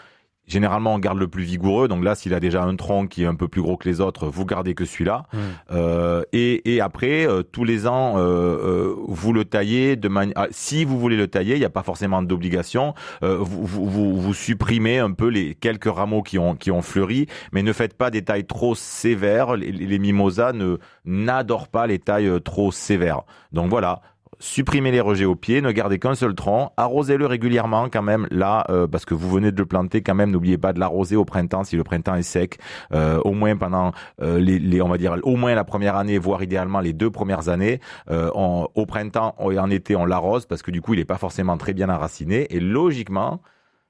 Généralement, 0.47 0.93
on 0.93 0.99
garde 0.99 1.17
le 1.17 1.27
plus 1.27 1.43
vigoureux. 1.43 1.87
Donc 1.87 2.03
là, 2.03 2.13
s'il 2.15 2.33
a 2.33 2.39
déjà 2.39 2.63
un 2.63 2.75
tronc 2.75 3.07
qui 3.07 3.23
est 3.23 3.25
un 3.25 3.35
peu 3.35 3.47
plus 3.47 3.61
gros 3.61 3.77
que 3.77 3.89
les 3.89 3.99
autres, 3.99 4.27
vous 4.27 4.45
gardez 4.45 4.75
que 4.75 4.85
celui-là. 4.85 5.25
Mm. 5.33 5.37
Euh, 5.71 6.21
et, 6.33 6.73
et 6.75 6.81
après, 6.81 7.27
euh, 7.27 7.41
tous 7.41 7.63
les 7.63 7.87
ans, 7.87 8.17
euh, 8.17 8.21
euh, 8.21 8.95
vous 9.07 9.33
le 9.33 9.45
taillez 9.45 9.95
de 9.95 10.07
manière. 10.07 10.33
ah, 10.37 10.47
Si 10.51 10.85
vous 10.85 10.99
voulez 10.99 11.17
le 11.17 11.27
tailler, 11.27 11.55
il 11.55 11.59
n'y 11.59 11.65
a 11.65 11.69
pas 11.69 11.83
forcément 11.83 12.21
d'obligation. 12.21 12.93
Euh, 13.23 13.37
vous, 13.39 13.65
vous, 13.65 13.89
vous, 13.89 14.21
vous 14.21 14.33
supprimez 14.33 14.99
un 14.99 15.11
peu 15.11 15.27
les 15.27 15.55
quelques 15.55 15.91
rameaux 15.93 16.21
qui 16.21 16.37
ont 16.37 16.55
qui 16.55 16.69
ont 16.71 16.81
fleuri, 16.81 17.27
mais 17.51 17.63
ne 17.63 17.73
faites 17.73 17.95
pas 17.97 18.11
des 18.11 18.23
tailles 18.23 18.45
trop 18.45 18.75
sévères. 18.75 19.55
Les, 19.55 19.71
les 19.71 19.99
mimosas 19.99 20.53
ne 20.53 20.77
n'adorent 21.05 21.69
pas 21.69 21.87
les 21.87 21.99
tailles 21.99 22.27
euh, 22.27 22.39
trop 22.39 22.71
sévères. 22.71 23.21
Donc 23.51 23.69
voilà. 23.69 24.01
Supprimez 24.45 24.91
les 24.91 25.01
rejets 25.01 25.25
au 25.25 25.35
pied, 25.35 25.59
ne 25.59 25.71
gardez 25.71 25.97
qu'un 25.97 26.13
seul 26.13 26.35
tronc, 26.35 26.71
arrosez-le 26.77 27.25
régulièrement 27.25 27.89
quand 27.89 28.03
même 28.03 28.27
là 28.29 28.63
euh, 28.69 28.85
parce 28.85 29.03
que 29.03 29.15
vous 29.15 29.27
venez 29.27 29.51
de 29.51 29.57
le 29.57 29.65
planter 29.65 30.03
quand 30.03 30.13
même. 30.13 30.29
N'oubliez 30.29 30.59
pas 30.59 30.71
de 30.71 30.79
l'arroser 30.79 31.15
au 31.15 31.25
printemps 31.25 31.63
si 31.63 31.75
le 31.75 31.83
printemps 31.83 32.13
est 32.13 32.21
sec, 32.21 32.59
euh, 32.93 33.19
au 33.25 33.31
moins 33.31 33.57
pendant 33.57 33.91
euh, 34.21 34.37
les, 34.37 34.83
on 34.83 34.87
va 34.87 34.99
dire 34.99 35.17
au 35.23 35.35
moins 35.35 35.55
la 35.55 35.63
première 35.63 35.95
année, 35.95 36.19
voire 36.19 36.43
idéalement 36.43 36.79
les 36.79 36.93
deux 36.93 37.09
premières 37.09 37.49
années. 37.49 37.79
Au 38.07 38.85
printemps 38.85 39.35
et 39.49 39.57
en 39.57 39.71
été 39.71 39.95
on 39.95 40.05
l'arrose 40.05 40.45
parce 40.45 40.61
que 40.61 40.69
du 40.69 40.79
coup 40.79 40.93
il 40.93 40.97
n'est 40.97 41.05
pas 41.05 41.17
forcément 41.17 41.57
très 41.57 41.73
bien 41.73 41.89
enraciné 41.89 42.45
et 42.55 42.59
logiquement 42.59 43.41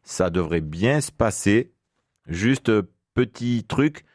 ça 0.03 0.29
devrait 0.29 0.61
bien 0.61 1.01
se 1.01 1.11
passer. 1.11 1.73
Juste 2.27 2.71
petit 3.13 3.65
truc, 3.67 4.05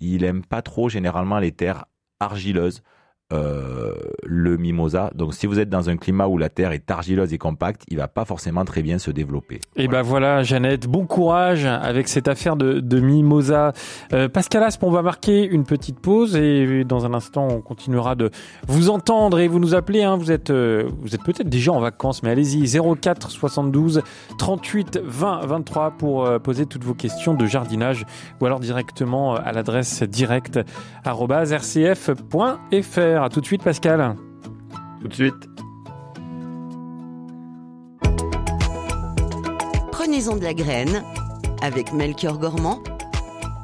il 0.00 0.24
aime 0.24 0.44
pas 0.44 0.60
trop 0.60 0.88
généralement 0.88 1.38
les 1.38 1.52
terres 1.52 1.84
argileuses. 2.18 2.82
Euh, 3.32 3.94
le 4.22 4.56
mimosa. 4.56 5.10
Donc, 5.14 5.34
si 5.34 5.46
vous 5.46 5.58
êtes 5.58 5.68
dans 5.68 5.88
un 5.88 5.96
climat 5.96 6.26
où 6.26 6.38
la 6.38 6.48
terre 6.48 6.72
est 6.72 6.90
argileuse 6.90 7.32
et 7.32 7.38
compacte, 7.38 7.82
il 7.88 7.96
va 7.96 8.08
pas 8.08 8.24
forcément 8.24 8.64
très 8.64 8.82
bien 8.82 8.98
se 8.98 9.10
développer. 9.10 9.60
Et 9.76 9.88
ben 9.88 10.02
voilà, 10.02 10.42
Jeannette, 10.42 10.86
bon 10.86 11.06
courage 11.06 11.64
avec 11.64 12.08
cette 12.08 12.28
affaire 12.28 12.56
de, 12.56 13.00
mimosa. 13.00 13.72
Euh, 14.12 14.28
Pascal 14.28 14.62
Asp, 14.62 14.82
on 14.84 14.90
va 14.90 15.02
marquer 15.02 15.44
une 15.44 15.64
petite 15.64 16.00
pause 16.00 16.36
et 16.36 16.84
dans 16.84 17.06
un 17.06 17.14
instant, 17.14 17.48
on 17.48 17.60
continuera 17.60 18.14
de 18.14 18.30
vous 18.68 18.90
entendre 18.90 19.38
et 19.40 19.48
vous 19.48 19.58
nous 19.58 19.74
appeler. 19.74 20.02
Hein. 20.02 20.16
Vous 20.16 20.30
êtes, 20.30 20.50
euh, 20.50 20.88
êtes 21.12 21.22
peut-être 21.22 21.48
déjà 21.48 21.72
en 21.72 21.80
vacances, 21.80 22.22
mais 22.22 22.30
allez-y 22.30 22.66
04 23.00 23.30
72 23.30 24.02
38 24.38 25.00
20 25.02 25.46
23 25.46 25.90
pour 25.92 26.26
euh, 26.26 26.38
poser 26.38 26.66
toutes 26.66 26.84
vos 26.84 26.94
questions 26.94 27.34
de 27.34 27.46
jardinage 27.46 28.04
ou 28.40 28.46
alors 28.46 28.60
directement 28.60 29.34
à 29.34 29.52
l'adresse 29.52 30.02
direct 30.02 30.60
À 33.22 33.28
tout 33.28 33.40
de 33.40 33.46
suite, 33.46 33.62
Pascal. 33.62 34.16
Tout 35.00 35.08
de 35.08 35.14
suite. 35.14 35.48
Prenez-en 39.92 40.36
de 40.36 40.44
la 40.44 40.54
graine 40.54 41.02
avec 41.62 41.92
Melchior 41.92 42.38
Gormand, 42.38 42.82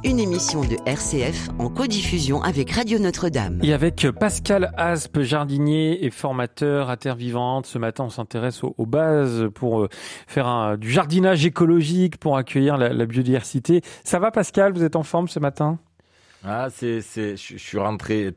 une 0.04 0.18
émission 0.18 0.62
de 0.62 0.76
RCF 0.86 1.50
en 1.58 1.68
codiffusion 1.68 2.42
avec 2.42 2.70
Radio 2.70 2.98
Notre-Dame. 2.98 3.60
Et 3.62 3.72
avec 3.74 4.06
Pascal 4.18 4.72
Aspe, 4.78 5.20
jardinier 5.20 6.04
et 6.04 6.10
formateur 6.10 6.88
à 6.88 6.96
Terre 6.96 7.16
Vivante. 7.16 7.66
Ce 7.66 7.76
matin, 7.78 8.04
on 8.04 8.10
s'intéresse 8.10 8.64
aux, 8.64 8.74
aux 8.78 8.86
bases 8.86 9.48
pour 9.54 9.80
euh, 9.82 9.88
faire 10.26 10.46
un- 10.46 10.76
du 10.78 10.90
jardinage 10.90 11.44
écologique, 11.44 12.16
pour 12.16 12.36
accueillir 12.38 12.78
la, 12.78 12.88
la 12.90 13.06
biodiversité. 13.06 13.82
Ça 14.04 14.18
va, 14.18 14.30
Pascal? 14.30 14.72
Vous 14.72 14.84
êtes 14.84 14.96
en 14.96 15.02
forme 15.02 15.28
ce 15.28 15.38
matin? 15.38 15.78
Ah, 16.42 16.68
c'est, 16.70 17.02
c'est, 17.02 17.36
je 17.36 17.58
je 17.58 17.62
suis 17.62 17.78
rentré 17.78 18.32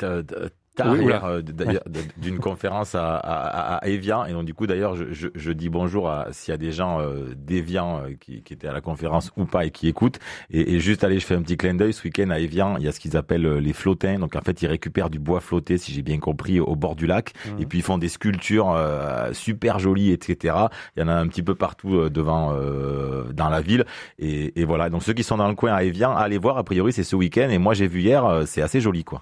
euh, 0.80 0.84
euh, 1.26 1.42
Oui, 1.66 1.78
d'une 2.18 2.40
conférence 2.40 2.96
à, 2.96 3.16
à, 3.16 3.76
à 3.76 3.88
Evian. 3.88 4.26
Et 4.26 4.34
donc, 4.34 4.46
du 4.46 4.54
coup, 4.54 4.68
d'ailleurs, 4.68 4.96
je, 4.96 5.06
je, 5.12 5.28
je 5.36 5.52
dis 5.52 5.70
bonjour 5.70 6.10
à 6.10 6.28
s'il 6.32 6.52
y 6.52 6.56
a 6.56 6.58
des 6.58 6.72
gens 6.72 7.00
euh, 7.00 7.34
d'Evian 7.36 8.00
euh, 8.00 8.14
qui, 8.20 8.42
qui 8.42 8.54
étaient 8.54 8.68
à 8.68 8.74
la 8.74 8.82
conférence 8.82 9.32
ou 9.38 9.46
pas 9.46 9.66
et 9.66 9.72
qui 9.72 9.88
écoutent. 9.88 10.20
Et, 10.50 10.74
et 10.74 10.80
juste, 10.80 11.04
allez, 11.04 11.20
je 11.20 11.26
fais 11.26 11.36
un 11.36 11.42
petit 11.42 11.58
clin 11.58 11.76
d'œil. 11.76 11.94
Ce 11.94 12.04
week-end 12.04 12.30
à 12.30 12.40
Evian, 12.40 12.78
il 12.78 12.84
y 12.84 12.88
a 12.88 12.92
ce 12.92 13.00
qu'ils 13.00 13.18
appellent 13.18 13.46
euh, 13.46 13.60
les 13.60 13.74
flottins. 13.74 14.18
Donc, 14.20 14.36
en 14.36 14.42
fait, 14.42 14.62
ils 14.62 14.68
récupèrent 14.68 15.10
du 15.10 15.20
bois 15.20 15.40
flotté, 15.40 15.78
si 15.78 15.94
j'ai 15.94 16.02
bien 16.02 16.20
compris, 16.20 16.60
au 16.60 16.76
bord 16.76 16.96
du 16.96 17.06
lac. 17.08 17.34
Mhm. 17.46 17.62
Et 17.62 17.66
puis, 17.66 17.80
ils 17.80 17.84
font 17.84 17.98
des 17.98 18.10
sculptures 18.10 18.72
euh, 18.72 19.32
super 19.34 19.80
jolies, 19.80 20.12
etc. 20.12 20.56
Il 20.98 21.02
y 21.02 21.04
en 21.04 21.08
a 21.08 21.14
un 21.14 21.28
petit 21.28 21.44
peu 21.44 21.56
partout 21.56 21.96
euh, 21.96 22.10
devant, 22.10 22.54
euh, 22.54 23.32
dans 23.34 23.50
la 23.50 23.62
ville. 23.62 23.86
Et, 24.20 24.60
et 24.60 24.66
voilà. 24.66 24.90
Donc, 24.90 25.04
ceux 25.04 25.14
qui 25.14 25.24
sont 25.24 25.38
dans 25.38 25.48
le 25.48 25.56
coin 25.56 25.74
à 25.74 25.84
Evian, 25.84 26.16
allez 26.16 26.38
voir. 26.38 26.58
A 26.58 26.64
priori, 26.64 26.94
c'est 26.94 27.04
ce 27.04 27.16
week-end. 27.16 27.50
Et 27.50 27.58
moi, 27.58 27.74
j'ai 27.74 27.88
vu 27.88 28.02
hier, 28.02 28.26
euh, 28.26 28.44
c'est 28.46 28.62
assez 28.62 28.82
joli, 28.82 29.04
quoi. 29.04 29.22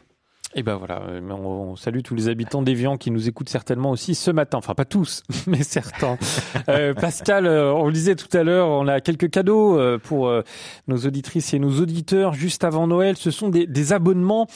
Et 0.53 0.63
ben 0.63 0.75
voilà, 0.75 1.01
euh, 1.07 1.21
on, 1.31 1.77
salue 1.77 2.01
tous 2.03 2.13
les 2.13 2.27
habitants 2.27 2.61
d'Evian 2.61 2.97
qui 2.97 3.09
nous 3.09 3.29
écoutent 3.29 3.47
certainement 3.47 3.91
aussi 3.91 4.15
ce 4.15 4.31
matin. 4.31 4.57
Enfin, 4.57 4.75
pas 4.75 4.83
tous, 4.83 5.23
mais 5.47 5.63
certains. 5.63 6.17
euh, 6.67 6.93
Pascal, 6.93 7.45
euh, 7.45 7.71
on 7.73 7.85
le 7.85 7.93
disait 7.93 8.15
tout 8.15 8.35
à 8.35 8.43
l'heure, 8.43 8.67
on 8.67 8.87
a 8.87 8.99
quelques 8.99 9.29
cadeaux 9.29 9.79
euh, 9.79 9.97
pour 9.97 10.31
nos 10.87 10.97
auditrices 10.97 11.53
et 11.53 11.59
nos 11.59 11.79
auditeurs 11.79 12.33
juste 12.33 12.63
avant 12.63 12.87
Noël. 12.87 13.15
Ce 13.15 13.31
sont 13.31 13.49
des, 13.49 13.93
abonnements 13.93 14.47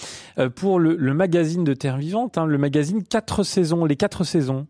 pour 0.56 0.80
le, 0.80 1.14
magazine 1.14 1.64
de 1.64 1.74
Terre 1.74 1.98
Vivante, 1.98 2.38
hein, 2.38 2.46
le 2.46 2.58
magazine 2.58 3.04
4 3.04 3.44
saisons, 3.44 3.86
les 3.86 3.96
4 3.96 4.24
saisons. 4.24 4.68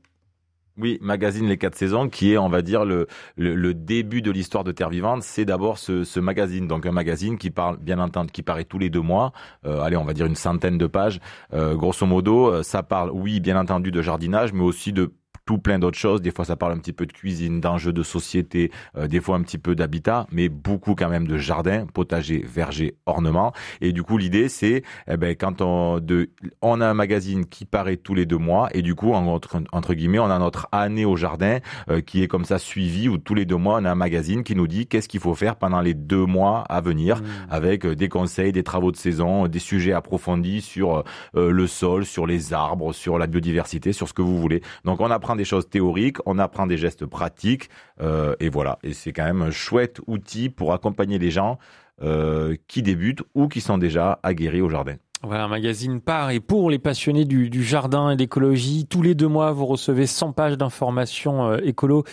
Oui, 0.77 0.97
magazine 1.01 1.47
Les 1.47 1.57
Quatre 1.57 1.75
Saisons, 1.75 2.09
qui 2.09 2.33
est, 2.33 2.37
on 2.37 2.49
va 2.49 2.61
dire, 2.61 2.83
le, 2.83 3.07
le, 3.37 3.73
début 3.73 4.21
de 4.21 4.29
l'histoire 4.29 4.65
de 4.65 4.73
Terre 4.73 4.89
Vivante. 4.89 5.23
C'est 5.23 5.45
d'abord 5.45 5.77
ce, 5.77 6.03
ce, 6.03 6.19
magazine, 6.19 6.67
donc 6.67 6.85
un 6.85 6.91
magazine 6.91 7.37
qui 7.37 7.49
parle, 7.49 7.77
bien 7.77 7.97
entendu, 7.97 8.29
qui 8.33 8.43
paraît 8.43 8.65
tous 8.65 8.77
les 8.77 8.89
deux 8.89 9.01
mois. 9.01 9.31
Euh, 9.65 9.79
allez, 9.79 9.95
on 9.95 10.03
va 10.03 10.11
dire 10.11 10.25
une 10.25 10.35
centaine 10.35 10.77
de 10.77 10.87
pages. 10.87 11.21
Euh, 11.53 11.75
grosso 11.75 12.05
modo, 12.05 12.47
euh, 12.51 12.61
ça 12.61 12.83
parle, 12.83 13.09
oui, 13.11 13.39
bien 13.39 13.57
entendu, 13.57 13.89
de 13.89 14.01
jardinage, 14.01 14.51
mais 14.51 14.63
aussi 14.63 14.91
de 14.91 15.13
tout 15.45 15.59
plein 15.59 15.79
d'autres 15.79 15.97
choses. 15.97 16.21
Des 16.21 16.31
fois, 16.31 16.45
ça 16.45 16.55
parle 16.55 16.73
un 16.73 16.77
petit 16.77 16.93
peu 16.93 17.05
de 17.05 17.13
cuisine, 17.13 17.61
d'enjeux 17.61 17.93
de 17.93 18.03
société, 18.03 18.71
euh, 18.97 19.07
des 19.07 19.21
fois 19.21 19.35
un 19.35 19.43
petit 19.43 19.57
peu 19.57 19.75
d'habitat, 19.75 20.27
mais 20.31 20.49
beaucoup 20.49 20.95
quand 20.95 21.09
même 21.09 21.27
de 21.27 21.37
jardin, 21.37 21.85
potager, 21.85 22.43
verger, 22.45 22.95
ornement. 23.05 23.53
Et 23.81 23.91
du 23.91 24.03
coup, 24.03 24.17
l'idée, 24.17 24.49
c'est, 24.49 24.83
eh 25.07 25.17
ben, 25.17 25.35
quand 25.35 25.61
on, 25.61 25.99
de, 25.99 26.29
on 26.61 26.81
a 26.81 26.87
un 26.87 26.93
magazine 26.93 27.45
qui 27.45 27.65
paraît 27.65 27.97
tous 27.97 28.15
les 28.15 28.25
deux 28.25 28.37
mois, 28.37 28.69
et 28.73 28.81
du 28.81 28.95
coup, 28.95 29.13
entre, 29.13 29.61
entre 29.71 29.93
guillemets, 29.93 30.19
on 30.19 30.29
a 30.29 30.39
notre 30.39 30.67
année 30.71 31.05
au 31.05 31.15
jardin 31.15 31.59
euh, 31.89 32.01
qui 32.01 32.23
est 32.23 32.27
comme 32.27 32.45
ça 32.45 32.57
suivi, 32.57 33.07
où 33.07 33.17
tous 33.17 33.35
les 33.35 33.45
deux 33.45 33.55
mois, 33.55 33.77
on 33.79 33.85
a 33.85 33.91
un 33.91 33.95
magazine 33.95 34.43
qui 34.43 34.55
nous 34.55 34.67
dit 34.67 34.87
qu'est-ce 34.87 35.07
qu'il 35.07 35.19
faut 35.19 35.35
faire 35.35 35.55
pendant 35.55 35.81
les 35.81 35.93
deux 35.93 36.25
mois 36.25 36.63
à 36.69 36.81
venir, 36.81 37.21
mmh. 37.21 37.25
avec 37.49 37.85
euh, 37.85 37.95
des 37.95 38.09
conseils, 38.09 38.51
des 38.51 38.63
travaux 38.63 38.91
de 38.91 38.97
saison, 38.97 39.47
des 39.47 39.59
sujets 39.59 39.93
approfondis 39.93 40.61
sur 40.61 41.03
le 41.33 41.67
sol, 41.67 42.05
sur 42.05 42.25
les 42.25 42.53
arbres, 42.53 42.93
sur 42.93 43.17
la 43.17 43.27
biodiversité, 43.27 43.93
sur 43.93 44.07
ce 44.07 44.13
que 44.13 44.21
vous 44.21 44.39
voulez. 44.39 44.61
Donc, 44.83 45.01
on 45.01 45.11
apprend 45.11 45.34
des 45.35 45.45
choses 45.45 45.69
théoriques, 45.69 46.17
on 46.25 46.39
apprend 46.39 46.67
des 46.67 46.77
gestes 46.77 47.05
pratiques, 47.05 47.69
euh, 48.01 48.35
et 48.39 48.49
voilà. 48.49 48.79
Et 48.83 48.93
c'est 48.93 49.13
quand 49.13 49.25
même 49.25 49.41
un 49.41 49.51
chouette 49.51 49.99
outil 50.07 50.49
pour 50.49 50.73
accompagner 50.73 51.19
les 51.19 51.31
gens 51.31 51.57
euh, 52.01 52.55
qui 52.67 52.81
débutent 52.81 53.23
ou 53.35 53.47
qui 53.47 53.61
sont 53.61 53.77
déjà 53.77 54.19
aguerris 54.23 54.61
au 54.61 54.69
jardin. 54.69 54.95
Voilà, 55.23 55.45
un 55.45 55.47
magazine 55.47 56.01
par 56.01 56.29
et 56.29 56.39
pour 56.39 56.69
les 56.69 56.77
passionnés 56.77 57.25
du, 57.25 57.63
jardin 57.63 58.11
et 58.11 58.15
d'écologie. 58.15 58.85
Tous 58.85 59.01
les 59.01 59.15
deux 59.15 59.27
mois, 59.27 59.53
vous 59.53 59.65
recevez 59.65 60.05
100 60.05 60.33
pages 60.33 60.57
d'informations 60.57 61.47
euh, 61.47 61.57
écolo 61.63 62.03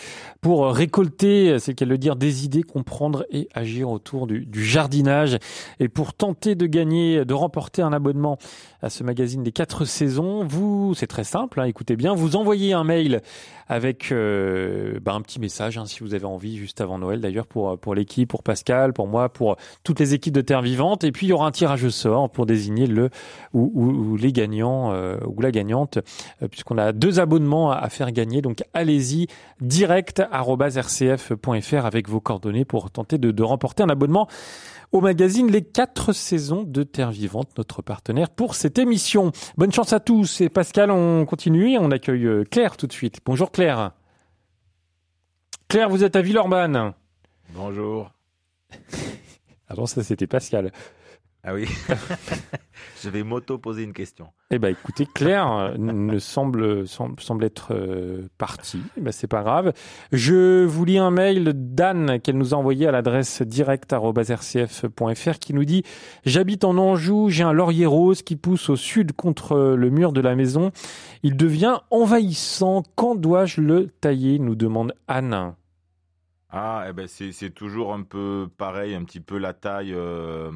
pour 0.41 0.73
récolter, 0.73 1.59
c'est 1.59 1.75
qu'elle 1.75 1.89
le 1.89 1.97
dire, 1.97 2.15
des 2.15 2.45
idées, 2.45 2.63
comprendre 2.63 3.25
et 3.29 3.49
agir 3.53 3.89
autour 3.89 4.25
du, 4.25 4.47
jardinage. 4.53 5.37
Et 5.79 5.89
pour 5.89 6.13
tenter 6.13 6.55
de 6.55 6.65
gagner, 6.65 7.23
de 7.23 7.33
remporter 7.33 7.81
un 7.81 7.93
abonnement 7.93 8.37
à 8.83 8.89
ce 8.89 9.03
magazine 9.03 9.43
des 9.43 9.53
quatre 9.53 9.85
saisons, 9.85 10.43
vous, 10.43 10.93
c'est 10.93 11.07
très 11.07 11.23
simple, 11.23 11.61
hein, 11.61 11.63
écoutez 11.63 11.95
bien, 11.95 12.13
vous 12.13 12.35
envoyez 12.35 12.73
un 12.73 12.83
mail 12.83 13.21
avec 13.69 14.11
euh, 14.11 14.99
bah, 15.01 15.13
un 15.13 15.21
petit 15.21 15.39
message, 15.39 15.77
hein, 15.77 15.85
si 15.85 16.01
vous 16.01 16.13
avez 16.13 16.25
envie, 16.25 16.57
juste 16.57 16.81
avant 16.81 16.97
Noël 16.97 17.21
d'ailleurs, 17.21 17.47
pour, 17.47 17.79
pour 17.79 17.95
l'équipe, 17.95 18.29
pour 18.29 18.43
Pascal, 18.43 18.91
pour 18.91 19.07
moi, 19.07 19.29
pour 19.29 19.55
toutes 19.85 20.01
les 20.01 20.13
équipes 20.13 20.33
de 20.33 20.41
Terre 20.41 20.61
Vivante. 20.61 21.05
Et 21.05 21.13
puis, 21.13 21.27
il 21.27 21.29
y 21.29 21.33
aura 21.33 21.47
un 21.47 21.51
tirage 21.51 21.85
au 21.85 21.89
sort 21.89 22.29
pour 22.29 22.45
désigner 22.45 22.85
le 22.85 23.09
ou, 23.53 24.17
les 24.17 24.33
gagnants 24.33 24.91
euh, 24.91 25.17
ou 25.25 25.41
la 25.41 25.51
gagnante, 25.51 25.99
euh, 26.41 26.49
puisqu'on 26.49 26.77
a 26.77 26.91
deux 26.91 27.21
abonnements 27.21 27.71
à, 27.71 27.87
faire 27.89 28.11
gagner. 28.11 28.41
Donc 28.41 28.63
allez-y 28.73 29.27
direct 29.61 30.21
rcf.fr 30.31 31.85
avec 31.85 32.09
vos 32.09 32.19
coordonnées 32.19 32.65
pour 32.65 32.91
tenter 32.91 33.17
de, 33.17 33.31
de 33.31 33.43
remporter 33.43 33.83
un 33.83 33.89
abonnement 33.89 34.27
au 34.93 35.01
magazine 35.01 35.51
Les 35.51 35.63
quatre 35.63 36.13
saisons 36.13 36.63
de 36.63 36.83
Terre 36.83 37.11
Vivante, 37.11 37.57
notre 37.57 37.81
partenaire 37.81 38.29
pour 38.29 38.55
cette 38.55 38.77
émission. 38.77 39.31
Bonne 39.57 39.73
chance 39.73 39.91
à 39.91 39.99
tous. 39.99 40.39
Et 40.39 40.49
Pascal, 40.49 40.91
on 40.91 41.25
continue. 41.25 41.77
On 41.77 41.91
accueille 41.91 42.25
euh, 42.25 42.43
Claire 42.45 42.77
tout 42.77 42.87
de 42.87 42.93
suite. 42.93 43.17
Bonjour 43.25 43.51
Claire. 43.51 43.91
Claire, 45.67 45.89
vous 45.89 46.03
êtes 46.03 46.15
à 46.15 46.21
Villeurbanne. 46.21 46.93
Bonjour. 47.55 48.11
Avant 49.67 49.87
ça, 49.87 50.03
c'était 50.03 50.27
Pascal. 50.27 50.71
Ah 51.45 51.53
oui. 51.53 51.67
je 53.03 53.09
vais 53.09 53.23
m'auto-poser 53.23 53.83
une 53.83 53.91
question. 53.91 54.27
Eh 54.49 54.59
ben, 54.59 54.69
écoutez, 54.69 55.05
Claire 55.05 55.51
euh, 55.51 55.77
ne 55.77 56.17
semble, 56.17 56.87
semble, 56.87 57.19
semble 57.21 57.43
être 57.43 57.73
euh, 57.73 58.29
partie. 58.37 58.81
Eh 58.95 59.01
ben, 59.01 59.11
c'est 59.11 59.27
pas 59.27 59.43
grave. 59.43 59.73
Je 60.13 60.63
vous 60.63 60.85
lis 60.85 60.97
un 60.97 61.11
mail 61.11 61.51
d'Anne 61.53 62.21
qu'elle 62.21 62.37
nous 62.37 62.53
a 62.53 62.57
envoyé 62.57 62.87
à 62.87 62.91
l'adresse 62.91 63.41
direct.rcf.fr 63.41 65.39
qui 65.39 65.53
nous 65.53 65.65
dit 65.65 65.83
J'habite 66.25 66.63
en 66.63 66.77
Anjou, 66.77 67.27
j'ai 67.27 67.43
un 67.43 67.51
laurier 67.51 67.87
rose 67.87 68.21
qui 68.21 68.37
pousse 68.37 68.69
au 68.69 68.77
sud 68.77 69.11
contre 69.11 69.75
le 69.75 69.89
mur 69.89 70.13
de 70.13 70.21
la 70.21 70.35
maison. 70.35 70.71
Il 71.23 71.35
devient 71.35 71.79
envahissant. 71.91 72.83
Quand 72.95 73.15
dois-je 73.15 73.59
le 73.59 73.89
tailler? 73.99 74.39
nous 74.39 74.55
demande 74.55 74.93
Anne. 75.07 75.55
Ah, 76.49 76.85
eh 76.87 76.93
ben 76.93 77.07
c'est 77.07 77.49
toujours 77.49 77.93
un 77.93 78.03
peu 78.03 78.47
pareil, 78.57 78.93
un 78.93 79.03
petit 79.03 79.19
peu 79.19 79.37
la 79.37 79.53
taille. 79.53 79.93
Euh, 79.93 80.51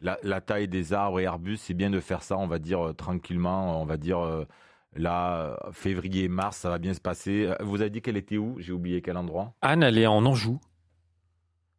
la, 0.00 0.40
taille 0.40 0.68
des 0.68 0.92
arbres 0.92 1.20
et 1.20 1.26
arbustes, 1.26 1.64
c'est 1.66 1.74
bien 1.74 1.90
de 1.90 2.00
faire 2.00 2.22
ça, 2.22 2.36
on 2.38 2.46
va 2.46 2.58
dire, 2.58 2.88
euh, 2.88 2.92
tranquillement, 2.92 3.80
on 3.80 3.84
va 3.84 3.96
dire, 3.96 4.18
euh, 4.18 4.44
là, 4.94 5.58
février, 5.72 6.28
mars, 6.28 6.58
ça 6.58 6.68
va 6.68 6.78
bien 6.78 6.94
se 6.94 7.00
passer. 7.00 7.46
Euh, 7.46 7.56
vous 7.60 7.80
avez 7.80 7.90
dit 7.90 8.00
qu'elle 8.00 8.16
était 8.16 8.36
où? 8.36 8.56
J'ai 8.58 8.72
oublié 8.72 9.02
quel 9.02 9.16
endroit 9.16 9.54
Anne, 9.62 9.82
elle 9.82 9.98
est 9.98 10.06
en 10.06 10.24
Anjou. 10.24 10.60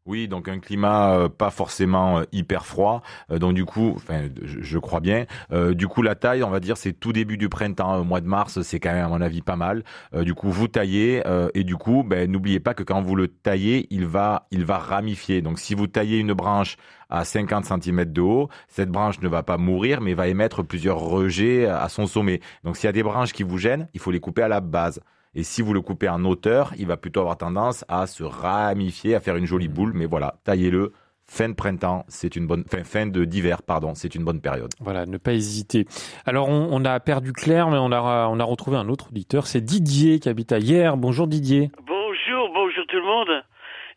Oui, 0.10 0.28
donc 0.28 0.48
un 0.48 0.60
climat 0.60 1.30
pas 1.30 1.52
forcément 1.52 2.22
hyper 2.32 2.66
froid. 2.66 3.04
donc 3.30 3.54
du 3.54 3.64
coup, 3.64 3.94
enfin, 3.96 4.24
je, 4.44 4.78
crois 4.80 5.00
bien. 5.00 5.26
du 5.72 5.88
coup, 5.88 6.02
la 6.02 6.16
taille, 6.16 6.44
on 6.44 6.50
va 6.50 6.60
dire, 6.60 6.78
c'est 6.78 6.94
tout 6.94 7.14
début 7.14 7.38
du 7.38 7.48
printemps, 7.48 7.98
au 7.98 8.04
mois 8.04 8.20
de 8.20 8.28
mars, 8.28 8.62
c'est 8.64 8.80
quand 8.80 8.92
même 8.92 9.06
à 9.06 9.08
mon 9.08 9.22
avis 9.22 9.42
pas 9.42 9.56
mal. 9.56 9.84
du 10.14 10.34
coup, 10.34 10.50
vous 10.50 10.68
taillez 10.68 11.22
et 11.54 11.64
du 11.64 11.76
coup, 11.76 12.04
ben, 12.04 12.30
n'oubliez 12.30 12.60
pas 12.60 12.74
que 12.74 12.82
quand 12.82 13.02
vous 13.02 13.16
le 13.16 13.28
taillez, 13.28 13.88
il 13.92 14.08
va, 14.08 14.48
il 14.50 14.66
va 14.66 14.80
ramifier. 14.80 15.44
Donc 15.44 15.60
si 15.60 15.76
vous 15.76 15.88
taillez 15.88 16.18
une 16.18 16.34
branche 16.34 16.78
à 17.10 17.26
50 17.26 17.66
cm 17.66 18.06
de 18.06 18.22
haut, 18.22 18.50
cette 18.68 18.90
branche 18.90 19.20
ne 19.22 19.28
va 19.28 19.44
pas 19.44 19.58
mourir, 19.58 20.02
mais 20.02 20.14
va 20.14 20.28
émettre 20.28 20.64
plusieurs 20.64 21.00
rejets 21.00 21.68
à 21.68 21.90
son 21.90 22.08
sommet. 22.08 22.40
Donc 22.64 22.78
s'il 22.78 22.88
y 22.88 22.90
a 22.90 22.94
des 22.94 23.04
branches 23.04 23.34
qui 23.34 23.44
vous 23.44 23.58
gênent, 23.58 23.88
il 23.94 24.00
faut 24.00 24.12
les 24.12 24.20
couper 24.20 24.44
à 24.44 24.48
la 24.48 24.62
base. 24.62 25.02
Et 25.36 25.44
si 25.44 25.62
vous 25.62 25.74
le 25.74 25.82
coupez 25.82 26.10
en 26.10 26.26
hauteur, 26.26 26.74
il 26.78 26.88
va 26.88 26.98
plutôt 26.98 27.20
avoir 27.20 27.38
tendance 27.38 27.86
à 27.88 28.08
se 28.08 28.24
ramifier, 28.24 29.16
à 29.16 29.20
faire 29.20 29.36
une 29.36 29.46
jolie 29.46 29.68
boule. 29.68 29.94
Mais 29.94 30.06
voilà, 30.06 30.36
taillez-le. 30.44 30.92
Fin 31.32 31.50
de 31.50 31.54
printemps, 31.54 32.06
c'est 32.08 32.36
une 32.36 32.48
bonne, 32.48 32.64
fin, 32.66 32.84
fin 32.84 33.06
de 33.06 33.24
d'hiver, 33.24 33.62
pardon, 33.62 33.94
c'est 33.94 34.16
une 34.16 34.26
bonne 34.26 34.42
période. 34.42 34.72
Voilà, 34.80 35.06
ne 35.06 35.18
pas 35.20 35.34
hésiter. 35.34 35.86
Alors, 36.26 36.50
on, 36.50 36.84
a 36.86 37.00
perdu 37.00 37.34
Claire, 37.34 37.70
mais 37.70 37.78
on 37.78 37.92
a, 37.92 38.28
on 38.28 38.40
a 38.40 38.44
retrouvé 38.44 38.78
un 38.78 38.90
autre 38.90 39.10
auditeur. 39.10 39.46
C'est 39.46 39.62
Didier 39.62 40.20
qui 40.20 40.28
habite 40.28 40.52
à 40.52 40.58
hier. 40.58 40.98
Bonjour 40.98 41.28
Didier. 41.28 41.70
Bonjour, 41.86 42.50
bonjour 42.52 42.84
tout 42.88 42.96
le 42.96 43.04
monde. 43.04 43.44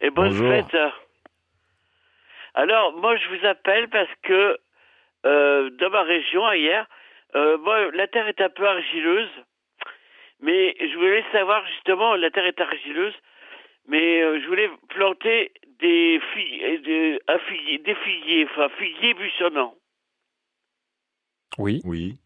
Et 0.02 0.10
bonne 0.10 0.32
fête. 0.32 0.76
Alors, 2.54 2.92
moi, 3.00 3.16
je 3.16 3.28
vous 3.28 3.46
appelle 3.46 3.88
parce 3.88 4.10
que 4.24 4.58
euh, 5.24 5.70
dans 5.80 5.88
ma 5.88 6.02
région, 6.02 6.52
hier, 6.52 6.86
euh, 7.34 7.56
moi, 7.58 7.90
la 7.92 8.06
terre 8.08 8.28
est 8.28 8.42
un 8.42 8.50
peu 8.50 8.68
argileuse, 8.68 9.30
mais 10.42 10.76
je 10.78 10.96
voulais 10.96 11.24
savoir 11.32 11.66
justement, 11.68 12.14
la 12.16 12.30
terre 12.30 12.46
est 12.46 12.60
argileuse, 12.60 13.14
mais 13.86 14.22
euh, 14.22 14.40
je 14.40 14.46
voulais 14.46 14.70
planter 14.90 15.52
des 15.78 16.20
figuiers, 16.34 16.78
des, 16.78 17.18
figuier, 17.48 17.78
des 17.78 17.94
figuiers, 17.94 18.46
enfin 18.50 18.68
figuiers 18.78 19.14
buissonnants. 19.14 19.74
Oui. 21.58 21.80
Oui. 21.84 22.18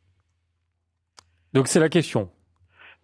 Donc 1.53 1.69
c'est 1.69 1.81
la 1.81 1.89
question. 1.89 2.29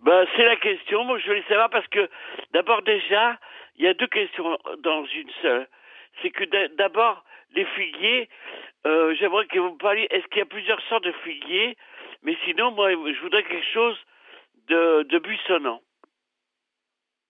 Ben, 0.00 0.26
c'est 0.36 0.44
la 0.44 0.56
question. 0.56 1.04
Moi, 1.04 1.18
je 1.20 1.26
voulais 1.26 1.44
savoir 1.48 1.70
parce 1.70 1.86
que 1.88 2.10
d'abord 2.52 2.82
déjà, 2.82 3.38
il 3.76 3.84
y 3.84 3.88
a 3.88 3.94
deux 3.94 4.08
questions 4.08 4.58
dans 4.82 5.06
une 5.06 5.30
seule 5.40 5.68
c'est 6.20 6.30
que 6.30 6.44
d'abord, 6.76 7.24
les 7.54 7.64
figuiers, 7.64 8.28
euh, 8.86 9.14
j'aimerais 9.18 9.46
que 9.46 9.58
vous 9.58 9.72
me 9.72 9.78
parliez, 9.78 10.06
est-ce 10.10 10.26
qu'il 10.28 10.38
y 10.38 10.42
a 10.42 10.46
plusieurs 10.46 10.80
sortes 10.88 11.04
de 11.04 11.12
figuiers? 11.24 11.76
Mais 12.22 12.36
sinon, 12.44 12.70
moi, 12.72 12.90
je 12.90 13.20
voudrais 13.20 13.42
quelque 13.42 13.72
chose 13.72 13.96
de, 14.68 15.18
buissonnant. 15.18 15.80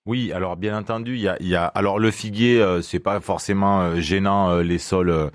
Oui, 0.05 0.33
alors 0.33 0.57
bien 0.57 0.77
entendu, 0.77 1.15
il 1.15 1.49
y 1.49 1.55
a, 1.55 1.65
alors 1.65 2.01
le 2.01 2.11
figuier, 2.11 2.61
euh, 2.61 2.81
c'est 2.81 2.99
pas 2.99 3.21
forcément 3.21 3.83
euh, 3.83 4.01
gênant 4.01 4.57
les 4.57 4.79
sols 4.79 5.31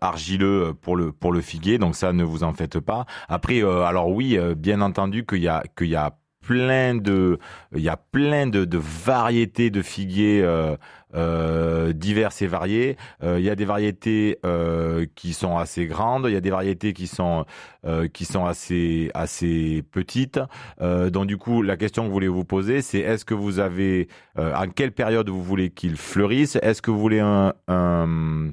argileux 0.00 0.74
pour 0.80 0.94
le 0.94 1.10
pour 1.10 1.32
le 1.32 1.40
figuier, 1.40 1.78
donc 1.78 1.96
ça 1.96 2.12
ne 2.12 2.22
vous 2.22 2.44
en 2.44 2.54
faites 2.54 2.78
pas. 2.78 3.04
Après, 3.28 3.62
alors 3.62 4.08
oui, 4.08 4.38
bien 4.56 4.80
entendu 4.80 5.26
qu'il 5.26 5.42
y 5.42 5.48
a 5.48 5.64
qu'il 5.76 5.88
y 5.88 5.96
a 5.96 6.12
plein 6.46 6.94
de, 6.94 7.38
il 7.74 7.82
y 7.82 7.88
a 7.88 7.96
plein 7.96 8.46
de, 8.46 8.64
de 8.64 8.78
variétés 8.78 9.70
de 9.70 9.82
figuiers 9.82 10.42
euh, 10.42 10.76
euh, 11.14 11.92
diverses 11.92 12.40
et 12.42 12.46
variées. 12.46 12.96
Euh, 13.24 13.40
il 13.40 13.44
y 13.44 13.50
a 13.50 13.56
des 13.56 13.64
variétés 13.64 14.38
euh, 14.46 15.06
qui 15.16 15.32
sont 15.32 15.56
assez 15.56 15.86
grandes, 15.86 16.26
il 16.28 16.34
y 16.34 16.36
a 16.36 16.40
des 16.40 16.50
variétés 16.50 16.92
qui 16.92 17.08
sont 17.08 17.44
euh, 17.84 18.06
qui 18.06 18.24
sont 18.24 18.46
assez 18.46 19.10
assez 19.14 19.82
petites. 19.90 20.38
Euh, 20.80 21.10
donc 21.10 21.26
du 21.26 21.36
coup, 21.36 21.62
la 21.62 21.76
question 21.76 22.04
que 22.04 22.08
vous 22.08 22.14
voulez 22.14 22.28
vous 22.28 22.44
poser, 22.44 22.80
c'est 22.80 23.00
est-ce 23.00 23.24
que 23.24 23.34
vous 23.34 23.58
avez, 23.58 24.08
en 24.38 24.68
quelle 24.68 24.92
période 24.92 25.28
vous 25.28 25.42
voulez 25.42 25.70
qu'ils 25.70 25.96
fleurissent 25.96 26.58
Est-ce 26.62 26.80
que 26.80 26.92
vous 26.92 27.00
voulez 27.00 27.20
un, 27.20 27.54
un 27.66 28.50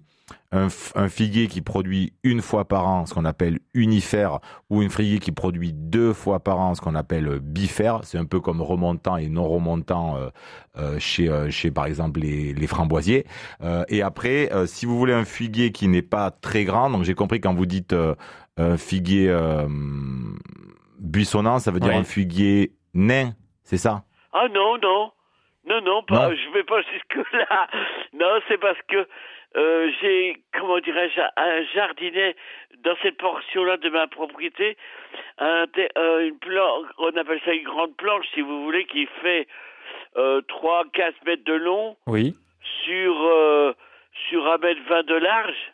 un, 0.52 0.70
figuier 1.10 1.48
qui 1.48 1.62
produit 1.62 2.14
une 2.24 2.42
fois 2.42 2.66
par 2.66 2.88
an, 2.88 3.06
ce 3.06 3.14
qu'on 3.14 3.26
appelle 3.26 3.60
unifère, 3.74 4.40
ou 4.70 4.82
un 4.82 4.90
figuier 4.90 5.20
qui 5.20 5.32
produit 5.32 5.74
deux 5.74 6.14
fois 6.14 6.40
par 6.40 6.60
an, 6.60 6.76
ce 6.76 6.82
qu'on 6.82 6.96
appelle 6.96 7.28
euh, 7.28 7.40
bifère. 7.42 8.02
C'est 8.04 8.18
un 8.18 8.26
peu 8.26 8.40
comme 8.40 8.62
remontant 8.62 9.18
et 9.18 9.30
non 9.30 9.48
remontant 9.48 10.16
euh, 10.18 10.30
euh, 10.78 11.00
chez, 11.00 11.28
euh, 11.28 11.50
chez, 11.50 11.72
par 11.72 11.86
exemple, 11.86 12.20
les, 12.20 12.54
les 12.54 12.68
framboisiers. 12.68 13.26
Et 13.90 14.02
après, 14.02 14.50
si 14.66 14.86
vous 14.86 14.98
voulez 14.98 15.14
un 15.14 15.26
figuier 15.26 15.72
qui 15.72 15.88
n'est 15.88 16.02
pas 16.02 16.32
très 16.32 16.64
grand, 16.64 16.90
donc 16.90 17.04
j'ai 17.04 17.16
compris 17.16 17.42
quand 17.42 17.54
vous 17.54 17.66
dites 17.66 17.96
un 18.58 18.78
figuier 18.78 19.36
buissonnant, 21.00 21.60
ça 21.60 21.72
veut 21.72 21.80
dire 21.80 21.96
un 21.96 22.04
figuier 22.04 22.74
nain, 22.94 23.34
c'est 23.64 23.78
ça? 23.78 24.04
Ah 24.34 24.48
non, 24.54 24.78
non. 24.82 25.12
Non, 25.66 25.82
non, 25.82 26.04
pas, 26.04 26.30
Non. 26.30 26.36
je 26.36 26.54
vais 26.54 26.64
pas 26.64 26.82
jusque-là. 26.94 27.68
Non, 28.14 28.40
c'est 28.48 28.58
parce 28.60 28.78
que 28.88 29.08
euh, 29.56 29.92
j'ai, 30.02 30.38
comment 30.58 30.80
dirais-je, 30.80 31.22
un 31.38 31.64
jardinet 31.74 32.36
dans 32.80 32.96
cette 33.02 33.18
portion-là 33.18 33.78
de 33.78 33.90
ma 33.90 34.08
propriété, 34.08 34.78
un, 35.38 35.68
te- 35.68 35.88
euh, 35.98 36.28
une 36.28 36.38
planche, 36.40 36.88
on 36.98 37.16
appelle 37.16 37.40
ça 37.46 37.54
une 37.54 37.64
grande 37.64 37.96
planche, 37.98 38.26
si 38.34 38.42
vous 38.42 38.64
voulez, 38.64 38.86
qui 38.86 39.06
fait 39.22 39.48
euh, 40.18 40.42
3-4 40.42 41.14
mètres 41.26 41.44
de 41.46 41.54
long 41.54 41.96
Oui. 42.08 42.36
sur, 42.86 43.22
euh, 43.26 43.74
sur 44.30 44.48
1 44.52 44.58
mètre 44.58 44.82
20 44.88 45.04
de 45.06 45.16
large 45.16 45.74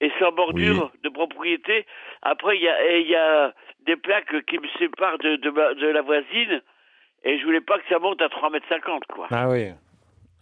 et 0.00 0.10
sans 0.18 0.32
bordure 0.32 0.90
de 1.02 1.08
propriété. 1.10 1.86
Après, 2.22 2.56
il 2.56 2.62
y 2.62 2.68
a, 2.68 2.98
y 2.98 3.14
a 3.14 3.54
des 3.80 3.96
plaques 3.96 4.44
qui 4.46 4.58
me 4.58 4.68
séparent 4.78 5.18
de, 5.18 5.36
de, 5.36 5.50
ma- 5.50 5.74
de 5.74 5.86
la 5.86 6.00
voisine 6.02 6.62
et 7.24 7.38
je 7.38 7.44
voulais 7.44 7.60
pas 7.60 7.78
que 7.78 7.84
ça 7.90 7.98
monte 7.98 8.22
à 8.22 8.28
3 8.30 8.48
mètres 8.50 8.66
50, 8.68 9.04
quoi. 9.06 9.26
Ah 9.30 9.48
oui. 9.50 9.68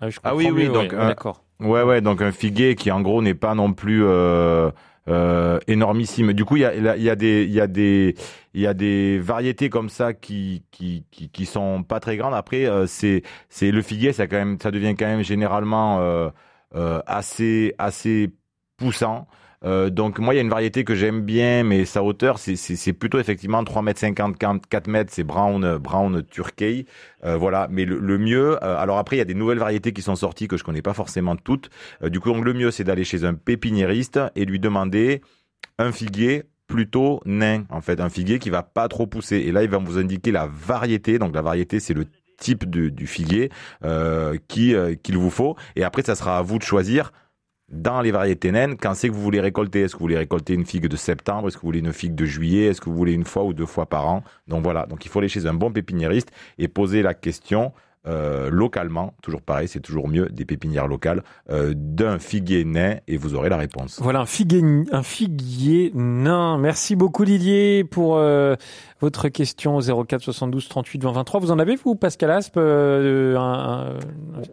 Ah, 0.01 0.11
je 0.11 0.19
Ah 0.23 0.35
oui, 0.37 0.49
oui, 0.53 0.67
donc, 0.67 0.93
ouais, 0.93 0.95
euh, 0.95 1.09
d'accord. 1.09 1.41
Ouais, 1.61 1.83
ouais, 1.83 2.01
donc 2.01 2.23
un 2.23 2.31
figuier 2.31 2.77
qui 2.77 2.91
en 2.93 3.01
gros 3.01 3.21
n'est 3.21 3.35
pas 3.35 3.55
non 3.57 3.73
plus 3.73 4.05
euh, 4.05 4.71
euh, 5.09 5.59
énormissime. 5.67 6.33
Du 6.33 6.45
coup, 6.45 6.55
il 6.57 6.61
y 6.61 6.65
a, 6.65 6.75
y 6.97 7.09
a- 7.11 7.17
des, 7.17 7.43
il 7.45 7.51
y 7.51 7.61
a 7.61 7.67
des, 7.67 8.15
il 8.55 8.61
y 8.61 8.67
a 8.69 8.75
des 8.75 9.19
variétés 9.19 9.69
comme 9.69 9.89
ça 9.89 10.15
qui, 10.15 10.65
qui, 10.71 11.05
qui, 11.11 11.31
qui 11.31 11.47
sont 11.47 11.83
pas 11.83 11.99
très 11.99 12.17
grandes. 12.17 12.35
Après, 12.35 12.67
euh, 12.67 12.87
c'est, 12.87 13.23
c'est 13.49 13.73
le 13.73 13.83
figuier, 13.83 14.13
ça 14.13 14.29
quand 14.29 14.37
même, 14.37 14.57
ça 14.61 14.71
devient 14.71 14.95
quand 14.97 15.07
même 15.07 15.25
généralement 15.25 15.99
euh, 16.01 16.31
euh, 16.77 17.01
assez, 17.07 17.75
assez 17.79 18.31
poussant. 18.77 19.27
Euh, 19.65 19.91
donc 19.91 20.19
moi 20.21 20.35
il 20.35 20.37
y 20.37 20.41
a 20.41 20.43
une 20.43 20.51
variété 20.51 20.85
que 20.85 20.95
j'aime 20.95 21.23
bien 21.23 21.65
mais 21.65 21.85
sa 21.85 22.05
hauteur 22.05 22.39
c'est 22.39 22.93
plutôt 22.93 23.19
effectivement 23.19 23.65
3 23.65 23.83
mètres 23.83 23.99
50 23.99 24.37
4 24.39 24.87
mètres 24.87 25.11
c'est 25.13 25.25
brown 25.25 25.79
brown 25.79 26.23
turkey 26.23 26.87
euh, 27.25 27.37
voilà. 27.37 27.69
Mais 27.71 27.85
le, 27.85 27.99
le 27.99 28.19
mieux 28.19 28.63
euh, 28.63 28.77
alors 28.79 28.99
après 28.99 29.17
il 29.17 29.19
y 29.19 29.23
a 29.23 29.27
des 29.27 29.35
nouvelles 29.35 29.59
variétés 29.59 29.93
qui 29.93 30.03
sont 30.03 30.17
sorties 30.17 30.49
que 30.49 30.57
je 30.57 30.65
connais 30.65 30.83
pas 30.83 30.95
forcément 30.95 31.37
toutes. 31.37 31.71
Euh, 32.03 32.09
du 32.09 32.21
coup 32.21 32.33
donc 32.33 32.45
le 32.45 32.55
mieux 32.55 32.71
c'est 32.71 32.85
d'aller 32.85 33.05
chez 33.05 33.25
un 33.25 33.35
pépiniériste 33.35 34.21
et 34.37 34.45
lui 34.45 34.61
demander 34.61 35.23
un 35.79 35.93
figuier 35.93 36.45
plutôt 36.67 37.21
nain 37.25 37.65
en 37.71 37.81
fait. 37.81 38.01
Un 38.01 38.09
figuier 38.11 38.39
qui 38.39 38.51
va 38.51 38.63
pas 38.63 38.89
trop 38.89 39.07
pousser. 39.07 39.37
Et 39.39 39.53
là 39.53 39.63
il 39.63 39.71
va 39.71 39.79
vous 39.79 39.99
indiquer 39.99 40.31
la 40.31 40.47
variété. 40.47 41.19
Donc 41.19 41.35
la 41.35 41.43
variété 41.43 41.81
c'est 41.81 41.95
le 41.95 42.07
type 42.39 42.71
de, 42.71 42.89
du 42.89 43.07
figuier 43.07 43.51
euh, 43.85 44.37
euh, 44.59 44.95
qu'il 45.03 45.19
vous 45.19 45.31
faut. 45.31 45.57
Et 45.77 45.85
après 45.85 46.03
ça 46.03 46.15
sera 46.15 46.39
à 46.39 46.43
vous 46.43 46.59
de 46.59 46.63
choisir 46.63 47.13
dans 47.71 48.01
les 48.01 48.11
variétés 48.11 48.51
naines, 48.53 48.77
quand 48.77 48.95
c'est 48.95 49.09
que 49.09 49.15
vous 49.15 49.21
voulez 49.23 49.41
récolter? 49.41 49.83
Est-ce 49.83 49.95
que 49.95 49.99
vous 49.99 50.05
voulez 50.05 50.17
récolter 50.19 50.55
une 50.55 50.65
figue 50.65 50.87
de 50.87 50.97
septembre? 50.97 51.49
Est-ce 51.49 51.57
que 51.57 51.63
vous 51.63 51.69
voulez 51.69 51.81
une 51.81 51.93
figue 51.93 52.15
de 52.15 52.25
juillet? 52.25 52.67
Est-ce 52.67 52.81
que 52.81 52.89
vous 52.89 52.97
voulez 52.97 53.13
une 53.13 53.25
fois 53.25 53.45
ou 53.45 53.53
deux 53.53 53.67
fois 53.67 53.87
par 53.87 54.09
an? 54.09 54.23
Donc 54.47 54.63
voilà, 54.63 54.87
donc 54.87 55.05
il 55.05 55.09
faut 55.11 55.19
aller 55.19 55.29
chez 55.29 55.47
un 55.47 55.55
bon 55.55 55.71
pépiniériste 55.71 56.31
et 56.59 56.69
poser 56.69 57.03
la 57.03 57.15
question 57.15 57.73
euh, 58.07 58.49
localement, 58.49 59.13
toujours 59.23 59.43
pareil, 59.43 59.69
c'est 59.69 59.81
toujours 59.81 60.09
mieux 60.09 60.29
des 60.31 60.47
pépinières 60.47 60.87
locales, 60.89 61.23
euh, 61.51 61.75
d'un 61.77 62.19
figuier 62.19 62.65
nain 62.65 62.95
et 63.07 63.19
vous 63.19 63.35
aurez 63.35 63.51
la 63.51 63.59
réponse. 63.59 63.99
Voilà 64.01 64.21
un 64.21 64.25
figuier, 64.25 64.63
un 64.93 65.03
figuier 65.03 65.91
nain. 65.95 66.57
Merci 66.57 66.97
beaucoup 66.97 67.27
Didier 67.27 67.85
pour 67.85 68.17
euh, 68.17 68.55
votre 69.01 69.29
question 69.29 69.77
au 69.77 70.05
04 70.05 70.23
72 70.23 70.69
38 70.69 71.03
20 71.03 71.13
23. 71.13 71.41
Vous 71.41 71.51
en 71.51 71.59
avez 71.59 71.77
vous 71.77 71.97
Pascal 71.97 72.31
Aspe 72.31 72.57
un- 72.57 73.37
un- 73.37 73.95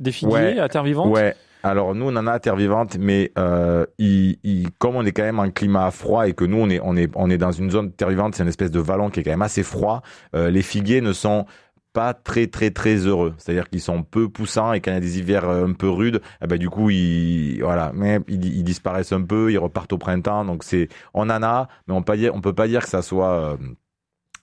des 0.02 0.12
figuiers 0.12 0.34
Ouais. 0.34 0.60
à 0.60 0.68
terre 0.68 0.84
vivante? 0.84 1.14
Ouais. 1.14 1.34
Alors 1.68 1.96
nous 1.96 2.06
on 2.06 2.16
en 2.16 2.28
a 2.28 2.40
terre 2.40 2.56
vivante, 2.56 2.96
mais 3.00 3.32
euh, 3.40 3.88
il, 3.98 4.38
il- 4.44 4.72
comme 4.78 4.96
on 4.96 5.04
est 5.04 5.12
quand 5.12 5.24
même 5.24 5.40
en 5.40 5.50
climat 5.50 5.90
froid 5.90 6.28
et 6.28 6.34
que 6.34 6.46
nous 6.46 6.58
on 6.58 6.70
est 6.70 6.80
on 6.84 6.96
est 6.96 7.10
on 7.16 7.28
est 7.32 7.40
dans 7.40 7.52
une 7.52 7.72
zone 7.72 7.92
terre 7.92 8.10
vivante, 8.10 8.36
c'est 8.36 8.44
une 8.44 8.50
espèce 8.50 8.70
de 8.70 8.80
vallon 8.80 9.10
qui 9.10 9.22
est 9.22 9.24
quand 9.24 9.32
même 9.32 9.42
assez 9.42 9.64
froid. 9.64 10.04
euh, 10.36 10.52
les 10.52 10.62
figuiers 10.62 11.02
ne 11.02 11.12
sont 11.12 11.48
pas 11.92 12.14
très 12.14 12.46
très 12.46 12.70
très 12.70 12.98
heureux, 13.08 13.34
c'est-à-dire 13.40 13.68
qu'ils 13.70 13.82
sont 13.82 14.04
peu 14.04 14.30
poussants 14.30 14.74
et 14.74 14.80
quand 14.82 14.92
il 14.92 14.94
y 14.96 14.98
a 14.98 15.00
des 15.00 15.18
hivers 15.18 15.50
euh, 15.50 15.66
un 15.66 15.74
peu 15.74 15.90
rudes, 15.90 16.22
eh 16.44 16.46
ben 16.48 16.60
du 16.60 16.70
coup 16.70 16.92
ils 16.92 17.60
voilà, 17.64 17.92
ils, 18.28 18.64
disparaissent 18.64 19.14
un 19.14 19.24
peu, 19.24 19.52
ils 19.52 19.58
repartent 19.58 19.94
au 19.94 19.98
printemps. 19.98 20.46
Donc 20.46 20.64
c'est 20.64 20.88
on 21.16 21.30
en 21.32 21.42
a, 21.42 21.68
mais 21.88 21.96
on 21.96 22.04
peut 22.04 22.16
dire 22.18 22.34
peut 22.42 22.54
pas 22.54 22.68
dire 22.68 22.84
que 22.84 22.90
ça 22.90 23.02
soit 23.02 23.32
euh, 23.32 23.58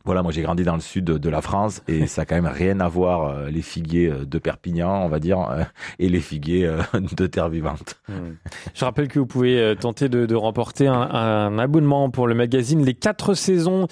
voilà, 0.04 0.22
moi 0.22 0.32
j'ai 0.32 0.42
grandi 0.42 0.64
dans 0.64 0.74
le 0.74 0.80
sud 0.80 1.04
de 1.04 1.28
la 1.30 1.40
France 1.40 1.82
et 1.88 2.06
ça 2.12 2.22
a 2.22 2.24
quand 2.24 2.34
même 2.34 2.52
rien 2.52 2.80
à 2.80 2.88
voir 2.88 3.24
euh, 3.24 3.50
les 3.50 3.62
figuiers 3.62 4.08
euh, 4.08 4.24
de 4.24 4.38
Perpignan, 4.38 5.04
on 5.04 5.08
va 5.08 5.18
dire, 5.20 5.40
euh, 5.50 5.62
et 5.98 6.08
les 6.08 6.20
figuiers 6.20 6.66
euh, 6.66 6.82
de 6.94 7.26
terre 7.26 7.48
vivante. 7.48 8.00
Je 8.74 8.84
rappelle 8.84 9.08
que 9.08 9.18
vous 9.18 9.26
pouvez 9.26 9.74
tenter 9.80 10.08
de, 10.08 10.26
de 10.26 10.34
remporter 10.34 10.86
un, 10.86 10.94
un 10.94 11.58
abonnement 11.58 12.10
pour 12.10 12.26
le 12.26 12.34
magazine 12.34 12.84
Les 12.84 12.94
quatre 12.94 13.34
saisons 13.34 13.86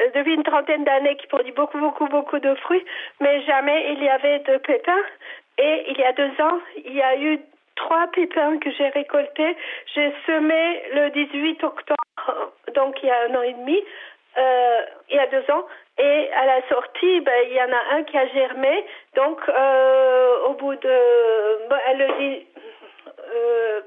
euh, 0.00 0.10
depuis 0.14 0.34
une 0.34 0.42
trentaine 0.42 0.84
d'années 0.84 1.16
qui 1.16 1.26
produit 1.26 1.52
beaucoup, 1.52 1.78
beaucoup, 1.78 2.06
beaucoup 2.06 2.38
de 2.38 2.54
fruits, 2.56 2.84
mais 3.20 3.42
jamais 3.42 3.92
il 3.92 4.02
y 4.02 4.08
avait 4.08 4.40
de 4.40 4.56
pépins. 4.58 5.04
Et 5.58 5.84
il 5.88 5.98
y 5.98 6.04
a 6.04 6.12
deux 6.12 6.32
ans, 6.40 6.58
il 6.84 6.94
y 6.94 7.02
a 7.02 7.16
eu 7.16 7.38
trois 7.76 8.08
pépins 8.08 8.58
que 8.58 8.70
j'ai 8.72 8.88
récoltés. 8.88 9.56
J'ai 9.94 10.12
semé 10.26 10.82
le 10.94 11.10
18 11.10 11.62
octobre, 11.62 12.52
donc 12.74 13.00
il 13.02 13.08
y 13.08 13.10
a 13.10 13.22
un 13.28 13.34
an 13.36 13.42
et 13.42 13.52
demi, 13.52 13.80
euh, 14.36 14.80
il 15.10 15.16
y 15.16 15.18
a 15.18 15.26
deux 15.28 15.48
ans. 15.52 15.66
Et 15.98 16.30
à 16.32 16.46
la 16.46 16.68
sortie, 16.68 17.20
ben, 17.20 17.44
il 17.46 17.52
y 17.52 17.62
en 17.62 17.72
a 17.72 17.96
un 17.96 18.02
qui 18.02 18.18
a 18.18 18.26
germé. 18.28 18.84
Donc, 19.14 19.40
euh, 19.48 20.46
au 20.48 20.54
bout 20.54 20.74
de... 20.74 21.68
elle 21.88 21.98
le 21.98 22.42
euh, 23.34 23.80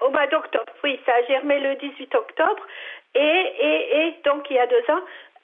au 0.00 0.10
mois 0.10 0.26
d'octobre, 0.26 0.72
oui, 0.82 0.98
ça 1.04 1.12
a 1.14 1.22
germé 1.24 1.58
le 1.60 1.74
18 1.74 2.14
octobre. 2.14 2.62
Et, 3.14 3.20
et, 3.20 4.06
et 4.06 4.14
donc, 4.24 4.48
il 4.50 4.56
y 4.56 4.58
a 4.58 4.66
deux 4.66 4.84
ans. 4.88 5.00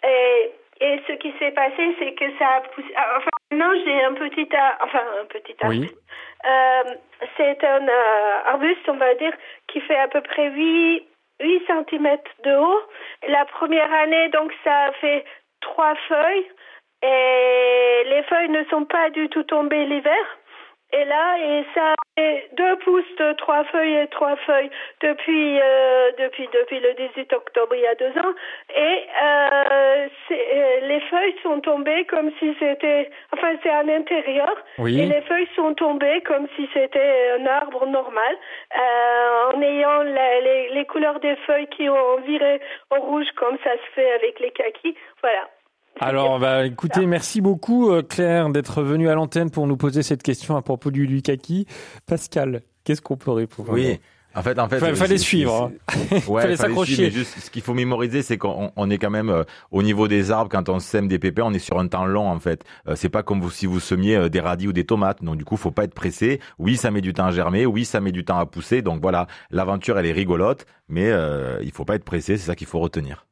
Et, 0.07 0.53
et 0.81 1.01
ce 1.07 1.12
qui 1.14 1.33
s'est 1.39 1.53
passé, 1.53 1.97
c'est 1.99 2.12
que 2.14 2.25
ça 2.39 2.47
a 2.57 2.61
poussé... 2.61 2.89
ah, 2.97 3.14
Enfin, 3.19 3.29
maintenant, 3.51 3.73
j'ai 3.85 4.05
un 4.05 4.14
petit... 4.14 4.49
ar- 4.57 4.79
Enfin, 4.83 5.03
un 5.21 5.25
petit 5.27 5.55
arbre. 5.61 5.75
Oui. 5.75 5.91
Euh, 6.45 6.95
c'est 7.37 7.64
un 7.64 7.89
euh, 7.89 8.39
arbuste, 8.47 8.89
on 8.89 8.97
va 8.97 9.14
dire, 9.14 9.33
qui 9.69 9.81
fait 9.81 9.97
à 9.99 10.09
peu 10.09 10.21
près 10.21 10.51
8, 10.51 11.09
8 11.41 11.62
cm 11.67 12.19
de 12.45 12.55
haut. 12.57 12.83
La 13.29 13.45
première 13.47 13.93
année, 13.93 14.29
donc, 14.29 14.53
ça 14.62 14.85
a 14.85 14.93
fait 14.93 15.25
trois 15.61 15.95
feuilles. 16.09 16.47
Et 17.03 18.03
les 18.07 18.23
feuilles 18.25 18.49
ne 18.51 18.64
sont 18.64 18.85
pas 18.85 19.11
du 19.11 19.29
tout 19.29 19.43
tombées 19.45 19.85
l'hiver. 19.87 20.39
Et 20.93 21.05
là, 21.05 21.39
et 21.41 21.64
ça 21.75 21.95
Et 22.19 22.45
deux 22.53 22.77
pousses 22.77 23.14
de 23.19 23.33
trois 23.35 23.64
feuilles 23.64 23.97
et 23.97 24.07
trois 24.09 24.37
feuilles 24.37 24.71
depuis 25.03 25.61
euh, 25.61 26.12
depuis 26.19 26.49
depuis 26.53 26.81
le 26.81 26.95
18 26.95 27.31
octobre 27.35 27.75
il 27.75 27.83
y 27.83 27.87
a 27.87 27.95
deux 27.95 28.09
ans. 28.19 28.33
Et 28.75 29.07
euh, 29.23 30.09
euh, 30.31 30.81
les 30.89 31.01
feuilles 31.11 31.35
sont 31.43 31.61
tombées 31.61 32.07
comme 32.07 32.31
si 32.39 32.57
c'était 32.59 33.11
enfin 33.35 33.55
c'est 33.62 33.69
à 33.71 33.83
l'intérieur. 33.83 34.55
Oui. 34.79 34.99
et 34.99 35.07
les 35.07 35.21
feuilles 35.23 35.49
sont 35.57 35.75
tombées 35.75 36.23
comme 36.23 36.47
si 36.57 36.67
c'était 36.73 37.33
un 37.39 37.45
arbre 37.47 37.85
normal 37.87 38.35
euh, 38.79 39.53
en 39.53 39.61
ayant 39.61 40.03
la- 40.03 40.41
les, 40.41 40.69
les 40.71 40.85
couleurs 40.87 41.21
des 41.21 41.37
feuilles 41.47 41.69
qui 41.69 41.89
ont 41.91 42.17
viré 42.27 42.61
au 42.97 43.01
rouge 43.01 43.31
comme 43.37 43.59
ça 43.62 43.73
se 43.73 43.91
fait 43.95 44.11
avec 44.12 44.41
les 44.41 44.53
kakis. 44.53 44.97
Voilà 45.23 45.49
Alors, 46.01 46.38
bah, 46.38 46.66
écoutez, 46.66 47.07
merci 47.07 47.40
beaucoup 47.40 47.90
euh, 47.90 48.03
Claire 48.03 48.51
d'être 48.51 48.82
venue 48.82 49.09
à 49.09 49.14
l'antenne 49.14 49.51
pour 49.51 49.66
nous 49.66 49.76
poser 49.78 50.03
cette 50.03 50.22
question 50.22 50.57
à 50.57 50.62
propos 50.62 50.90
du 50.90 51.07
Lukaki. 51.07 51.66
Pascal, 52.07 52.62
qu'est-ce 52.84 53.01
qu'on 53.01 53.16
peut 53.16 53.30
répondre? 53.30 53.72
Oui. 53.72 53.99
En 54.34 54.42
fait, 54.42 54.59
en 54.59 54.68
fait, 54.68 54.78
Fa- 54.80 54.88
euh, 54.88 54.94
fallait 54.94 55.16
c'est- 55.16 55.24
suivre, 55.24 55.70
hein. 55.88 56.16
Ouais, 56.28 56.42
Fallait 56.42 56.57
s'accrocher. 56.59 57.11
ce 57.11 57.49
qu'il 57.49 57.62
faut 57.62 57.72
mémoriser, 57.72 58.20
c'est 58.20 58.36
qu'on 58.36 58.70
on 58.76 58.90
est 58.90 58.99
quand 58.99 59.09
même 59.09 59.30
euh, 59.30 59.44
au 59.70 59.82
niveau 59.82 60.09
des 60.09 60.30
arbres 60.30 60.51
quand 60.51 60.68
on 60.68 60.78
sème 60.78 61.09
des 61.09 61.18
pépins, 61.18 61.44
on 61.47 61.55
est 61.55 61.59
sur 61.59 61.78
un 61.78 61.88
temps 61.88 62.05
long 62.05 62.28
en 62.28 62.38
fait. 62.38 62.62
Euh, 62.86 62.94
c'est 62.97 63.09
pas 63.09 63.22
comme 63.22 63.40
vous, 63.40 63.49
si 63.51 63.64
vous 63.64 63.80
semiez 63.80 64.16
euh, 64.16 64.28
des 64.28 64.40
radis 64.40 64.68
ou 64.68 64.74
des 64.74 64.84
tomates. 64.84 65.24
Donc 65.24 65.38
du 65.38 65.47
coup, 65.47 65.57
faut 65.57 65.70
pas 65.70 65.84
être 65.84 65.94
pressé. 65.94 66.40
Oui, 66.59 66.76
ça 66.76 66.90
met 66.90 67.01
du 67.01 67.14
temps 67.14 67.24
à 67.24 67.30
germer. 67.30 67.64
Oui, 67.64 67.86
ça 67.86 68.03
met 68.03 68.12
du 68.12 68.26
temps 68.26 68.36
à 68.38 68.44
pousser. 68.44 68.82
Donc 68.82 69.01
voilà, 69.01 69.26
l'aventure 69.51 69.99
elle 69.99 70.05
est 70.05 70.12
rigolote, 70.12 70.66
mais 70.90 71.11
euh, 71.11 71.59
il 71.62 71.72
faut 71.72 71.86
pas 71.86 71.94
être 71.94 72.05
pressé. 72.05 72.36
C'est 72.36 72.44
ça 72.44 72.55
qu'il 72.55 72.66
faut 72.66 72.80
retenir. 72.80 73.26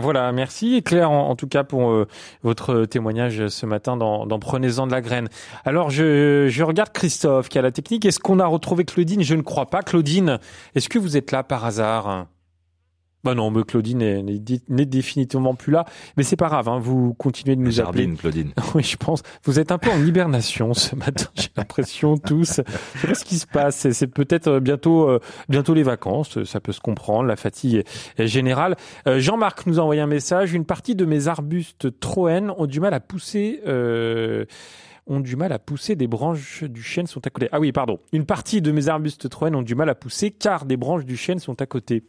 Voilà, 0.00 0.30
merci 0.30 0.80
Claire 0.84 1.10
en, 1.10 1.28
en 1.28 1.34
tout 1.34 1.48
cas 1.48 1.64
pour 1.64 1.90
euh, 1.90 2.06
votre 2.44 2.84
témoignage 2.84 3.48
ce 3.48 3.66
matin 3.66 3.96
dans, 3.96 4.26
dans 4.26 4.38
Prenez-en 4.38 4.86
de 4.86 4.92
la 4.92 5.00
graine. 5.00 5.28
Alors 5.64 5.90
je, 5.90 6.46
je 6.48 6.62
regarde 6.62 6.92
Christophe 6.92 7.48
qui 7.48 7.58
a 7.58 7.62
la 7.62 7.72
technique. 7.72 8.04
Est-ce 8.04 8.20
qu'on 8.20 8.38
a 8.38 8.46
retrouvé 8.46 8.84
Claudine? 8.84 9.22
Je 9.24 9.34
ne 9.34 9.42
crois 9.42 9.66
pas. 9.66 9.82
Claudine, 9.82 10.38
est-ce 10.76 10.88
que 10.88 11.00
vous 11.00 11.16
êtes 11.16 11.32
là 11.32 11.42
par 11.42 11.64
hasard? 11.64 12.26
Bah 13.24 13.34
non, 13.34 13.50
mais 13.50 13.64
Claudine 13.64 13.98
n'est- 13.98 14.22
n'est 14.22 14.38
dé- 14.38 14.60
n'est 14.68 14.86
définitivement 14.86 15.54
plus 15.54 15.72
là. 15.72 15.84
Mais 16.16 16.22
c'est 16.22 16.36
pas 16.36 16.46
grave, 16.46 16.68
hein, 16.68 16.78
vous 16.78 17.14
continuez 17.14 17.56
de 17.56 17.60
nous 17.60 17.80
appeler. 17.80 18.04
Jardine, 18.04 18.16
Claudine. 18.16 18.52
Oui, 18.76 18.82
je 18.84 18.96
pense. 18.96 19.22
Vous 19.44 19.58
êtes 19.58 19.72
un 19.72 19.78
peu 19.78 19.90
en 19.90 20.04
hibernation 20.04 20.72
ce 20.72 20.94
matin, 20.94 21.26
j'ai 21.34 21.48
l'impression 21.56 22.16
tous. 22.16 22.60
Je 22.94 23.00
sais 23.00 23.06
pas 23.08 23.14
ce 23.14 23.24
qui 23.24 23.38
se 23.38 23.46
passe. 23.46 23.88
C'est- 23.90 24.06
peut-être 24.06 24.46
euh, 24.48 24.60
bientôt, 24.60 25.08
euh, 25.10 25.18
bientôt 25.48 25.74
les 25.74 25.82
vacances. 25.82 26.42
Ça 26.44 26.60
peut 26.60 26.72
se 26.72 26.80
comprendre. 26.80 27.24
La 27.24 27.34
fatigue 27.36 27.74
est, 27.74 28.20
est 28.22 28.26
générale. 28.28 28.76
Euh, 29.08 29.18
Jean-Marc 29.18 29.66
nous 29.66 29.80
a 29.80 29.82
envoyé 29.82 30.00
un 30.00 30.06
message. 30.06 30.54
Une 30.54 30.64
partie 30.64 30.94
de 30.94 31.04
mes 31.04 31.26
arbustes 31.28 31.98
troènes 31.98 32.52
ont 32.56 32.66
du 32.66 32.78
mal 32.80 32.94
à 32.94 33.00
pousser. 33.00 33.60
euh, 33.66 34.44
ont 35.10 35.20
du 35.20 35.36
mal 35.36 35.52
à 35.52 35.58
pousser, 35.58 35.96
des 35.96 36.06
branches 36.06 36.62
du 36.64 36.82
chêne 36.82 37.06
sont 37.06 37.26
à 37.26 37.30
côté. 37.30 37.48
Ah 37.50 37.58
oui, 37.60 37.72
pardon. 37.72 37.98
Une 38.12 38.26
partie 38.26 38.60
de 38.60 38.70
mes 38.72 38.88
arbustes 38.88 39.28
troènes 39.30 39.54
ont 39.56 39.62
du 39.62 39.74
mal 39.74 39.88
à 39.88 39.94
pousser 39.94 40.30
car 40.30 40.66
des 40.66 40.76
branches 40.76 41.06
du 41.06 41.16
chêne 41.16 41.38
sont 41.38 41.60
à 41.62 41.66
côté. 41.66 42.04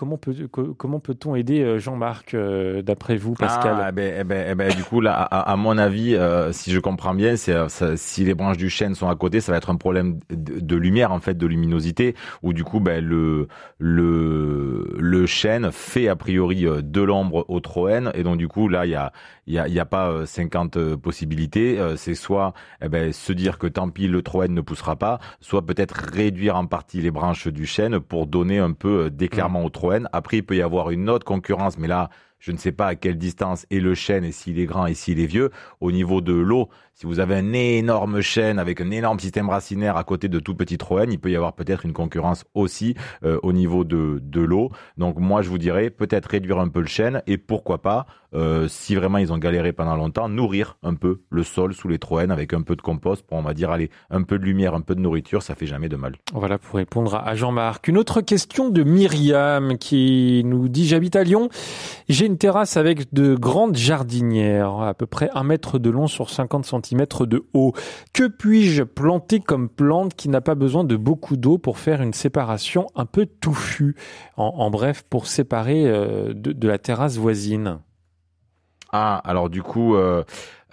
Comment 0.00 0.16
peut 0.16 0.34
co- 0.50 0.72
comment 0.72 0.98
peut-on 0.98 1.34
aider 1.34 1.60
euh, 1.60 1.78
Jean-Marc 1.78 2.32
euh, 2.32 2.80
d'après 2.80 3.18
vous, 3.18 3.34
Pascal 3.34 3.76
Ah, 3.78 3.88
eh 3.90 3.92
ben, 3.92 4.14
eh 4.20 4.24
ben, 4.24 4.46
eh 4.52 4.54
ben, 4.54 4.74
du 4.74 4.82
coup, 4.82 5.02
là, 5.02 5.12
à, 5.12 5.56
mon 5.56 5.76
avis, 5.76 6.14
euh, 6.14 6.52
si 6.52 6.72
je 6.72 6.80
comprends 6.80 7.12
bien, 7.12 7.34
euh, 7.50 7.68
si 7.96 8.24
les 8.24 8.32
branches 8.32 8.56
du 8.56 8.70
chêne 8.70 8.94
sont 8.94 9.10
à 9.10 9.14
côté, 9.14 9.42
ça 9.42 9.52
va 9.52 9.58
être 9.58 9.68
un 9.68 9.76
problème 9.76 10.18
de, 10.30 10.76
lumière, 10.76 11.12
en 11.12 11.20
fait, 11.20 11.36
de 11.36 11.46
luminosité, 11.46 12.14
où 12.42 12.54
du 12.54 12.64
coup, 12.64 12.80
ben, 12.80 13.04
le, 13.04 13.48
le, 13.76 14.96
le 14.98 15.26
chêne 15.26 15.70
fait 15.70 16.08
a 16.08 16.16
priori 16.16 16.64
de 16.64 17.02
l'ombre 17.02 17.44
au 17.48 17.60
troène, 17.60 18.10
et 18.14 18.22
donc 18.22 18.38
du 18.38 18.48
coup, 18.48 18.68
là, 18.68 18.86
il 18.86 18.92
y 18.92 18.94
a, 18.94 19.12
il 19.50 19.54
y 19.54 19.58
a, 19.58 19.66
y 19.66 19.80
a 19.80 19.84
pas 19.84 20.10
euh, 20.10 20.26
50 20.26 20.94
possibilités. 20.94 21.78
Euh, 21.78 21.96
c'est 21.96 22.14
soit 22.14 22.54
eh 22.82 22.88
ben, 22.88 23.12
se 23.12 23.32
dire 23.32 23.58
que 23.58 23.66
tant 23.66 23.90
pis, 23.90 24.06
le 24.06 24.22
troène 24.22 24.54
ne 24.54 24.60
poussera 24.60 24.94
pas, 24.94 25.18
soit 25.40 25.66
peut-être 25.66 25.94
réduire 26.12 26.56
en 26.56 26.66
partie 26.66 27.00
les 27.02 27.10
branches 27.10 27.48
du 27.48 27.66
chêne 27.66 27.98
pour 27.98 28.28
donner 28.28 28.58
un 28.58 28.72
peu 28.72 29.06
euh, 29.06 29.10
d'éclairement 29.10 29.64
au 29.64 29.70
troène. 29.70 30.08
Après, 30.12 30.38
il 30.38 30.42
peut 30.44 30.56
y 30.56 30.62
avoir 30.62 30.90
une 30.90 31.10
autre 31.10 31.24
concurrence, 31.24 31.78
mais 31.78 31.88
là, 31.88 32.10
je 32.40 32.52
ne 32.52 32.56
sais 32.56 32.72
pas 32.72 32.88
à 32.88 32.94
quelle 32.96 33.18
distance 33.18 33.66
est 33.70 33.80
le 33.80 33.94
chêne 33.94 34.24
et 34.24 34.32
s'il 34.32 34.58
est 34.58 34.66
grand 34.66 34.86
et 34.86 34.94
s'il 34.94 35.20
est 35.20 35.26
vieux. 35.26 35.50
Au 35.80 35.92
niveau 35.92 36.20
de 36.20 36.32
l'eau, 36.32 36.68
si 36.94 37.06
vous 37.06 37.20
avez 37.20 37.36
un 37.36 37.52
énorme 37.52 38.20
chêne 38.20 38.58
avec 38.58 38.80
un 38.80 38.90
énorme 38.90 39.18
système 39.20 39.48
racinaire 39.48 39.96
à 39.96 40.04
côté 40.04 40.28
de 40.28 40.38
tout 40.38 40.54
petit 40.54 40.76
troène, 40.76 41.12
il 41.12 41.18
peut 41.18 41.30
y 41.30 41.36
avoir 41.36 41.54
peut-être 41.54 41.86
une 41.86 41.92
concurrence 41.92 42.44
aussi 42.54 42.94
euh, 43.22 43.38
au 43.42 43.52
niveau 43.52 43.84
de, 43.84 44.20
de 44.22 44.40
l'eau. 44.40 44.70
Donc 44.98 45.18
moi, 45.18 45.42
je 45.42 45.48
vous 45.48 45.58
dirais 45.58 45.90
peut-être 45.90 46.26
réduire 46.26 46.58
un 46.58 46.68
peu 46.68 46.80
le 46.80 46.86
chêne 46.86 47.22
et 47.26 47.38
pourquoi 47.38 47.80
pas, 47.80 48.06
euh, 48.34 48.68
si 48.68 48.94
vraiment 48.94 49.18
ils 49.18 49.32
ont 49.32 49.38
galéré 49.38 49.72
pendant 49.72 49.96
longtemps, 49.96 50.28
nourrir 50.28 50.76
un 50.82 50.94
peu 50.94 51.22
le 51.30 51.42
sol 51.42 51.74
sous 51.74 51.88
les 51.88 51.98
troènes 51.98 52.30
avec 52.30 52.52
un 52.52 52.62
peu 52.62 52.76
de 52.76 52.82
compost 52.82 53.26
pour, 53.26 53.38
on 53.38 53.42
va 53.42 53.54
dire, 53.54 53.70
aller 53.70 53.90
un 54.10 54.22
peu 54.22 54.38
de 54.38 54.44
lumière, 54.44 54.74
un 54.74 54.80
peu 54.80 54.94
de 54.94 55.00
nourriture, 55.00 55.42
ça 55.42 55.54
fait 55.54 55.66
jamais 55.66 55.88
de 55.88 55.96
mal. 55.96 56.16
Voilà 56.32 56.58
pour 56.58 56.76
répondre 56.76 57.14
à 57.14 57.34
Jean-Marc. 57.34 57.88
Une 57.88 57.98
autre 57.98 58.20
question 58.20 58.68
de 58.68 58.82
Myriam 58.82 59.78
qui 59.78 60.42
nous 60.44 60.68
dit 60.68 60.86
j'habite 60.86 61.16
à 61.16 61.24
Lyon. 61.24 61.48
Une 62.30 62.38
terrasse 62.38 62.76
avec 62.76 63.12
de 63.12 63.34
grandes 63.34 63.76
jardinières, 63.76 64.80
à 64.80 64.94
peu 64.94 65.06
près 65.06 65.30
un 65.34 65.42
mètre 65.42 65.78
de 65.78 65.90
long 65.90 66.06
sur 66.06 66.30
50 66.30 66.64
cm 66.64 67.04
de 67.26 67.44
haut. 67.54 67.72
Que 68.12 68.28
puis-je 68.28 68.84
planter 68.84 69.40
comme 69.40 69.68
plante 69.68 70.14
qui 70.14 70.28
n'a 70.28 70.40
pas 70.40 70.54
besoin 70.54 70.84
de 70.84 70.96
beaucoup 70.96 71.36
d'eau 71.36 71.58
pour 71.58 71.78
faire 71.78 72.02
une 72.02 72.12
séparation 72.12 72.86
un 72.94 73.04
peu 73.04 73.26
touffue? 73.26 73.96
En, 74.36 74.70
bref, 74.70 75.02
pour 75.10 75.26
séparer 75.26 75.86
euh, 75.86 76.32
de, 76.32 76.52
de 76.52 76.68
la 76.68 76.78
terrasse 76.78 77.16
voisine. 77.16 77.80
Ah, 78.92 79.20
alors 79.24 79.50
du 79.50 79.62
coup, 79.62 79.96
euh, 79.96 80.24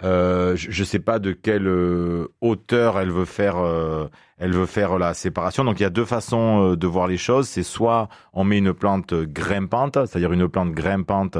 euh, 0.02 0.56
je, 0.56 0.70
je 0.70 0.84
sais 0.84 0.98
pas 0.98 1.18
de 1.18 1.32
quelle 1.32 1.66
euh, 1.66 2.28
hauteur 2.40 2.98
elle 2.98 3.10
veut 3.10 3.24
faire, 3.24 3.56
euh, 3.58 4.06
elle 4.38 4.52
veut 4.52 4.66
faire 4.66 4.98
la 4.98 5.14
séparation. 5.14 5.64
Donc 5.64 5.80
il 5.80 5.82
y 5.82 5.86
a 5.86 5.90
deux 5.90 6.04
façons 6.04 6.72
euh, 6.72 6.76
de 6.76 6.86
voir 6.86 7.06
les 7.06 7.16
choses. 7.16 7.48
C'est 7.48 7.62
soit 7.62 8.08
on 8.32 8.44
met 8.44 8.58
une 8.58 8.72
plante 8.72 9.14
grimpante, 9.14 9.94
c'est-à-dire 10.06 10.32
une 10.32 10.48
plante 10.48 10.72
grimpante. 10.72 11.38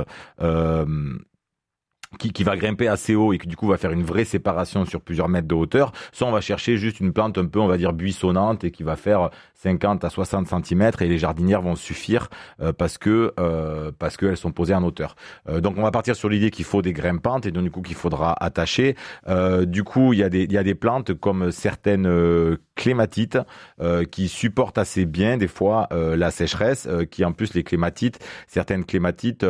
Euh, 2.13 2.17
qui, 2.19 2.33
qui 2.33 2.45
va 2.45 2.57
grimper 2.57 2.89
assez 2.89 3.15
haut 3.15 3.33
et 3.33 3.39
qui 3.39 3.49
du 3.49 3.57
coup 3.57 3.69
va 3.69 3.77
faire 3.77 3.93
une 3.93 4.03
vraie 4.03 4.25
séparation 4.25 4.85
sur 4.85 5.01
plusieurs 5.01 5.29
mètres 5.29 5.49
de 5.49 5.55
hauteur, 5.55 5.93
soit 6.13 6.27
on 6.27 6.33
va 6.33 6.41
chercher 6.41 6.77
juste 6.77 7.01
une 7.01 7.13
plante 7.13 7.39
un 7.39 7.47
peu, 7.47 7.61
on 7.61 7.67
va 7.67 7.77
dire, 7.77 7.93
buissonnante 7.93 8.65
et 8.65 8.71
qui 8.71 8.83
va 8.83 8.97
faire 8.97 9.31
50 9.55 10.05
à 10.05 10.11
60 10.11 10.47
cm 10.47 10.91
et 11.01 11.09
les 11.09 11.19
jardinières 11.19 11.63
vont 11.63 11.75
suffire 11.75 12.29
euh, 12.61 12.73
parce 12.73 12.97
que 12.97 13.33
euh, 13.41 13.91
parce 13.99 14.17
qu'elles 14.17 14.37
sont 14.37 14.53
posées 14.53 14.75
en 14.75 14.85
hauteur. 14.85 15.17
Euh, 15.49 15.61
donc 15.61 15.75
on 15.79 15.83
va 15.83 15.91
partir 15.91 16.15
sur 16.15 16.29
l'idée 16.29 16.51
qu'il 16.51 16.65
faut 16.65 16.83
des 16.83 16.93
grimpantes 16.93 17.47
et 17.47 17.51
donc 17.51 17.65
du 17.65 17.71
coup 17.71 17.83
qu'il 17.83 17.97
faudra 17.97 18.33
attacher. 18.33 18.95
Euh, 19.27 19.65
du 19.65 19.83
coup 19.83 20.13
il 20.13 20.21
y 20.21 20.23
a 20.23 20.29
des 20.29 20.45
il 20.45 20.53
y 20.53 20.59
a 20.59 20.63
des 20.63 20.75
plantes 20.75 21.13
comme 21.15 21.51
certaines 21.51 22.07
euh, 22.07 22.57
clématites 22.79 23.39
euh, 23.81 24.05
qui 24.05 24.29
supportent 24.29 24.79
assez 24.79 25.05
bien 25.05 25.37
des 25.37 25.49
fois 25.49 25.89
euh, 25.93 26.17
la 26.17 26.31
sécheresse, 26.31 26.87
euh, 26.89 27.05
qui 27.05 27.25
en 27.25 27.33
plus 27.33 27.53
les 27.53 27.65
clématites, 27.65 28.25
certaines 28.47 28.85
clématites 28.85 29.45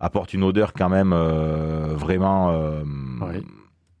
apportent 0.00 0.34
une 0.34 0.42
odeur 0.42 0.72
quand 0.72 0.88
même 0.88 1.14
vraiment 1.14 2.82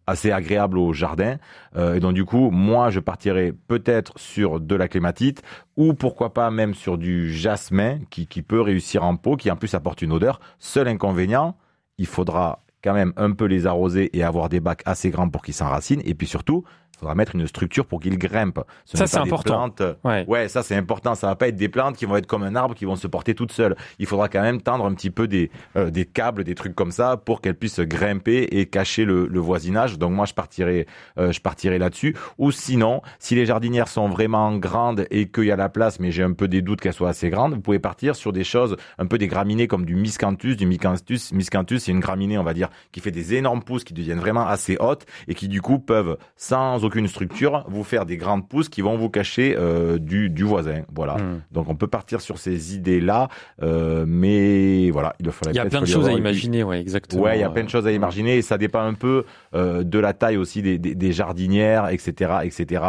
assez 0.06 0.32
agréable 0.32 0.78
au 0.78 0.92
jardin. 0.92 1.36
Et 1.76 2.00
donc 2.00 2.14
du 2.14 2.24
coup, 2.24 2.50
moi, 2.50 2.90
je 2.90 2.98
partirais 2.98 3.54
peut-être 3.68 4.18
sur 4.18 4.58
de 4.60 4.74
la 4.74 4.88
clématite 4.88 5.42
ou 5.76 5.94
pourquoi 5.94 6.34
pas 6.34 6.50
même 6.50 6.74
sur 6.74 6.98
du 6.98 7.32
jasmin 7.32 7.98
qui, 8.10 8.26
qui 8.26 8.42
peut 8.42 8.60
réussir 8.60 9.04
en 9.04 9.16
pot, 9.16 9.36
qui 9.36 9.50
en 9.50 9.56
plus 9.56 9.74
apporte 9.74 10.02
une 10.02 10.12
odeur. 10.12 10.40
Seul 10.58 10.88
inconvénient, 10.88 11.56
il 11.98 12.06
faudra 12.06 12.64
quand 12.82 12.94
même 12.94 13.12
un 13.16 13.32
peu 13.32 13.44
les 13.44 13.66
arroser 13.66 14.16
et 14.16 14.22
avoir 14.22 14.48
des 14.48 14.60
bacs 14.60 14.82
assez 14.84 15.10
grands 15.10 15.28
pour 15.28 15.42
qu'ils 15.42 15.54
s'enracinent. 15.54 16.02
Et 16.04 16.14
puis 16.14 16.26
surtout, 16.26 16.64
faudra 17.02 17.14
mettre 17.14 17.34
une 17.34 17.46
structure 17.46 17.84
pour 17.86 18.00
qu'ils 18.00 18.18
grimpent. 18.18 18.60
Ce 18.84 18.96
Ça, 18.96 19.06
c'est 19.06 19.18
important. 19.18 19.54
plantes- 19.54 19.82
Ouais. 20.04 20.24
Ouais, 20.28 20.48
ça 20.48 20.62
c'est 20.62 20.76
important. 20.76 21.14
Ça 21.14 21.26
va 21.26 21.34
pas 21.36 21.48
être 21.48 21.56
des 21.56 21.68
plantes 21.68 21.96
qui 21.96 22.04
vont 22.06 22.16
être 22.16 22.26
comme 22.26 22.42
un 22.42 22.54
arbre 22.56 22.74
qui 22.74 22.84
vont 22.84 22.96
se 22.96 23.06
porter 23.06 23.34
toutes 23.34 23.52
seules. 23.52 23.76
Il 23.98 24.06
faudra 24.06 24.28
quand 24.28 24.40
même 24.42 24.60
tendre 24.62 24.84
un 24.86 24.94
petit 24.94 25.10
peu 25.10 25.26
des 25.28 25.50
euh, 25.76 25.90
des 25.90 26.04
câbles, 26.04 26.44
des 26.44 26.54
trucs 26.54 26.74
comme 26.74 26.92
ça 26.92 27.16
pour 27.16 27.40
qu'elles 27.40 27.56
puissent 27.56 27.80
grimper 27.80 28.42
et 28.52 28.66
cacher 28.66 29.04
le, 29.04 29.26
le 29.26 29.40
voisinage. 29.40 29.98
Donc 29.98 30.12
moi 30.12 30.26
je 30.26 30.34
partirai 30.34 30.86
euh, 31.18 31.32
je 31.32 31.40
partirai 31.40 31.78
là-dessus. 31.78 32.16
Ou 32.38 32.50
sinon, 32.52 33.02
si 33.18 33.34
les 33.34 33.46
jardinières 33.46 33.88
sont 33.88 34.08
vraiment 34.08 34.56
grandes 34.56 35.06
et 35.10 35.28
qu'il 35.28 35.44
y 35.44 35.50
a 35.50 35.56
la 35.56 35.68
place, 35.68 35.98
mais 36.00 36.10
j'ai 36.12 36.22
un 36.22 36.32
peu 36.32 36.48
des 36.48 36.62
doutes 36.62 36.80
qu'elles 36.80 36.92
soient 36.92 37.08
assez 37.10 37.30
grandes, 37.30 37.54
vous 37.54 37.60
pouvez 37.60 37.78
partir 37.78 38.14
sur 38.16 38.32
des 38.32 38.44
choses 38.44 38.76
un 38.98 39.06
peu 39.06 39.18
des 39.18 39.26
graminées 39.26 39.66
comme 39.66 39.84
du 39.84 39.96
miscanthus, 39.96 40.56
du 40.56 40.66
miscanthus. 40.66 41.32
Miscanthus, 41.32 41.80
c'est 41.80 41.90
une 41.92 42.00
graminée, 42.00 42.38
on 42.38 42.44
va 42.44 42.54
dire, 42.54 42.68
qui 42.92 43.00
fait 43.00 43.10
des 43.10 43.34
énormes 43.34 43.62
pousses 43.62 43.84
qui 43.84 43.94
deviennent 43.94 44.18
vraiment 44.20 44.46
assez 44.46 44.76
hautes 44.80 45.06
et 45.28 45.34
qui 45.34 45.48
du 45.48 45.60
coup 45.60 45.78
peuvent 45.78 46.16
sans 46.36 46.84
structure 47.08 47.64
vous 47.68 47.84
faire 47.84 48.06
des 48.06 48.16
grandes 48.16 48.48
pousses 48.48 48.68
qui 48.68 48.80
vont 48.82 48.96
vous 48.96 49.10
cacher 49.10 49.54
euh, 49.58 49.98
du, 49.98 50.30
du 50.30 50.44
voisin. 50.44 50.82
Voilà. 50.94 51.16
Hmm. 51.16 51.40
Donc 51.50 51.68
on 51.68 51.74
peut 51.74 51.86
partir 51.86 52.20
sur 52.20 52.38
ces 52.38 52.74
idées-là, 52.74 53.28
euh, 53.62 54.04
mais 54.06 54.90
voilà, 54.90 55.14
il 55.20 55.30
faudrait 55.30 55.52
Il 55.52 55.56
y 55.56 55.60
a 55.60 55.66
plein 55.66 55.80
de 55.80 55.86
choses 55.86 56.08
à 56.08 56.12
imaginer, 56.12 56.62
ouais, 56.62 56.80
exactement. 56.80 57.22
Ouais, 57.22 57.38
il 57.38 57.40
y 57.40 57.44
a 57.44 57.50
plein 57.50 57.64
de 57.64 57.68
choses 57.68 57.86
à 57.86 57.92
imaginer 57.92 58.36
et 58.36 58.42
ça 58.42 58.58
dépend 58.58 58.82
un 58.82 58.94
peu 58.94 59.24
euh, 59.54 59.82
de 59.82 59.98
la 59.98 60.12
taille 60.12 60.36
aussi 60.36 60.62
des, 60.62 60.78
des, 60.78 60.94
des 60.94 61.12
jardinières, 61.12 61.88
etc., 61.88 62.32
etc. 62.44 62.84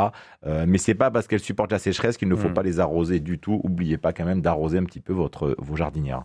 Mais 0.68 0.78
c'est 0.78 0.96
pas 0.96 1.10
parce 1.10 1.28
qu'elles 1.28 1.40
supportent 1.40 1.72
la 1.72 1.80
sécheresse 1.80 2.18
qu'il 2.18 2.28
ne 2.28 2.36
faut 2.36 2.50
Mm. 2.50 2.54
pas 2.54 2.64
les 2.64 2.80
arroser 2.80 3.20
du 3.22 3.40
tout. 3.40 3.62
Oubliez 3.64 3.98
pas 3.98 4.12
quand 4.14 4.26
même 4.26 4.42
d'arroser 4.42 4.78
un 4.78 4.84
petit 4.84 5.00
peu 5.00 5.14
votre 5.14 5.56
vos 5.58 5.76
jardinières. 5.76 6.24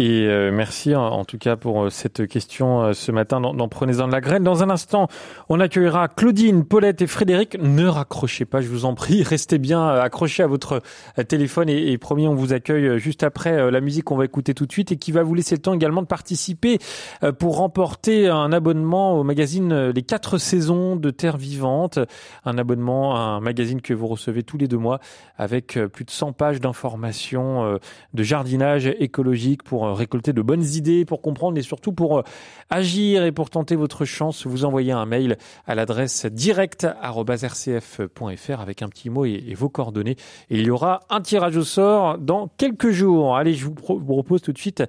Et 0.00 0.28
euh, 0.28 0.52
merci 0.52 0.94
en, 0.94 1.24
tout 1.24 1.38
cas 1.38 1.56
pour 1.56 1.82
euh, 1.82 1.90
cette 1.90 2.28
question 2.28 2.82
euh, 2.82 2.92
ce 2.92 3.10
matin 3.10 3.40
dans, 3.40 3.68
Prenez-en 3.68 4.06
de 4.06 4.12
la 4.12 4.20
graine. 4.20 4.44
Dans 4.44 4.62
un 4.62 4.70
instant, 4.70 5.08
on 5.48 5.58
accueillera 5.58 6.06
Claudine, 6.06 6.64
Paulette 6.64 7.02
et 7.02 7.08
Frédéric. 7.08 7.58
Ne 7.60 7.84
raccrochez 7.84 8.44
pas, 8.44 8.60
je 8.60 8.68
vous 8.68 8.84
en 8.84 8.94
prie. 8.94 9.22
Restez 9.24 9.58
bien 9.58 9.82
euh, 9.82 10.00
accrochés 10.00 10.44
à 10.44 10.46
votre 10.46 10.82
euh, 11.18 11.24
téléphone 11.24 11.68
et, 11.68 11.90
et 11.90 11.98
promis, 11.98 12.28
on 12.28 12.36
vous 12.36 12.52
accueille 12.52 13.00
juste 13.00 13.24
après 13.24 13.72
la 13.72 13.80
musique 13.80 14.04
qu'on 14.04 14.16
va 14.16 14.24
écouter 14.24 14.54
tout 14.54 14.66
de 14.66 14.72
suite 14.72 14.92
et 14.92 14.96
qui 14.96 15.10
va 15.10 15.24
vous 15.24 15.34
laisser 15.34 15.56
le 15.56 15.62
temps 15.62 15.74
également 15.74 16.00
de 16.00 16.06
participer 16.06 16.78
pour 17.40 17.56
remporter 17.56 18.28
un 18.28 18.52
abonnement 18.52 19.18
au 19.18 19.24
magazine 19.24 19.88
Les 19.88 20.02
Quatre 20.02 20.38
Saisons 20.38 20.94
de 20.94 21.10
Terre 21.10 21.36
Vivante. 21.36 21.98
Un 22.44 22.56
abonnement 22.56 23.16
à 23.16 23.20
un 23.20 23.40
magazine 23.40 23.80
que 23.80 23.94
vous 23.94 24.06
recevez 24.06 24.44
tous 24.44 24.58
les 24.58 24.68
deux 24.68 24.78
mois 24.78 25.00
avec 25.36 25.78
plus 25.92 26.04
de 26.04 26.10
100 26.10 26.32
pages 26.32 26.60
d'informations 26.60 27.78
de 28.14 28.22
jardinage 28.22 28.86
écologique 28.86 29.62
pour 29.62 29.87
euh, 29.88 29.92
récolter 29.92 30.32
de 30.32 30.42
bonnes 30.42 30.64
idées, 30.64 31.04
pour 31.04 31.22
comprendre 31.22 31.58
et 31.58 31.62
surtout 31.62 31.92
pour 31.92 32.18
euh, 32.18 32.22
agir 32.70 33.24
et 33.24 33.32
pour 33.32 33.50
tenter 33.50 33.76
votre 33.76 34.04
chance. 34.04 34.46
Vous 34.46 34.64
envoyez 34.64 34.92
un 34.92 35.06
mail 35.06 35.36
à 35.66 35.74
l'adresse 35.74 36.26
direct.rcf.fr 36.26 38.60
avec 38.60 38.82
un 38.82 38.88
petit 38.88 39.10
mot 39.10 39.24
et, 39.24 39.54
vos 39.54 39.68
coordonnées. 39.68 40.16
Et 40.50 40.58
il 40.58 40.66
y 40.66 40.70
aura 40.70 41.00
un 41.10 41.20
tirage 41.20 41.56
au 41.56 41.64
sort 41.64 42.18
dans 42.18 42.48
quelques 42.56 42.90
jours. 42.90 43.36
Allez, 43.36 43.54
je 43.54 43.64
vous, 43.64 43.74
pro- 43.74 43.98
vous 43.98 44.04
propose 44.04 44.42
tout 44.42 44.52
de 44.52 44.58
suite 44.58 44.82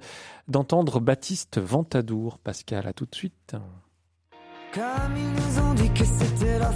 d'entendre 0.48 1.00
Baptiste 1.00 1.58
Ventadour. 1.58 2.38
Pascal, 2.38 2.86
à 2.86 2.92
tout 2.92 3.06
de 3.06 3.14
suite. 3.14 3.54
Nous 4.76 5.74
dit 5.74 5.90
que 5.92 6.04
c'était 6.04 6.58
la 6.58 6.70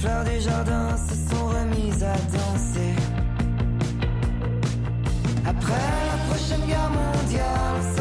fleurs 0.00 0.24
du 0.24 0.40
jardin 0.40 0.96
se 0.96 1.14
sont 1.14 1.46
remises 1.46 2.02
à 2.02 2.16
danser. 2.32 2.94
Après 5.46 5.88
la 6.10 6.16
prochaine 6.28 6.66
guerre 6.66 6.90
mondiale, 6.90 7.99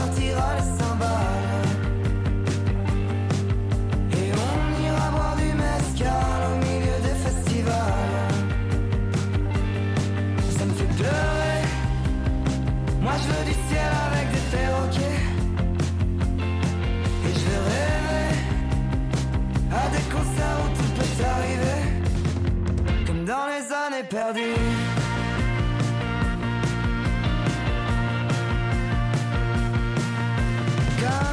Comme 24.20 24.36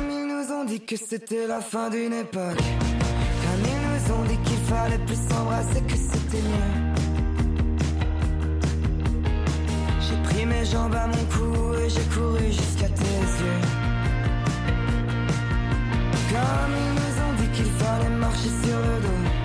ils 0.09 0.27
nous 0.29 0.53
ont 0.53 0.65
dit 0.65 0.81
que 0.81 0.97
c'était 0.97 1.49
la 1.49 1.61
fin 1.61 1.91
d'une 1.91 2.13
époque. 2.13 2.63
Comme 3.43 3.65
ils 3.65 3.83
nous 3.89 4.15
ont 4.15 4.23
dit 4.29 4.39
qu'il 4.45 4.59
fallait 4.59 4.99
plus 5.05 5.17
s'embrasser, 5.17 5.81
que 5.83 5.97
c'était 5.97 6.43
mieux. 6.43 6.95
J'ai 10.01 10.23
pris 10.23 10.47
mes 10.47 10.65
jambes 10.65 10.95
à 10.95 11.09
mon 11.09 11.25
cou 11.35 11.75
et 11.75 11.91
j'ai 11.91 12.05
couru 12.15 12.47
jusqu'à 12.47 12.89
tes 12.89 13.03
yeux. 13.03 13.63
Comme 16.31 16.73
ils 16.85 16.95
nous 17.01 17.15
ont 17.25 17.35
dit 17.41 17.49
qu'il 17.57 17.71
fallait 17.73 18.11
marcher 18.11 18.51
sur 18.63 18.79
le 18.79 19.01
dos. 19.03 19.36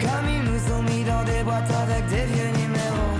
Comme 0.00 0.28
ils 0.28 0.42
nous 0.50 0.72
ont 0.74 0.82
mis 0.82 1.04
dans 1.04 1.24
des 1.24 1.42
boîtes 1.44 1.70
avec 1.84 2.06
des 2.06 2.24
vieux 2.32 2.50
numéros. 2.62 3.16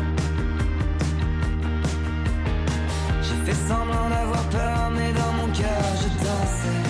J'ai 3.23 3.39
fait 3.45 3.69
semblant 3.69 4.09
d'avoir 4.09 4.43
peur, 4.49 4.91
mais 4.97 5.13
dans 5.13 5.33
mon 5.39 5.49
cœur 5.53 5.85
je 6.01 6.09
dansais. 6.25 6.83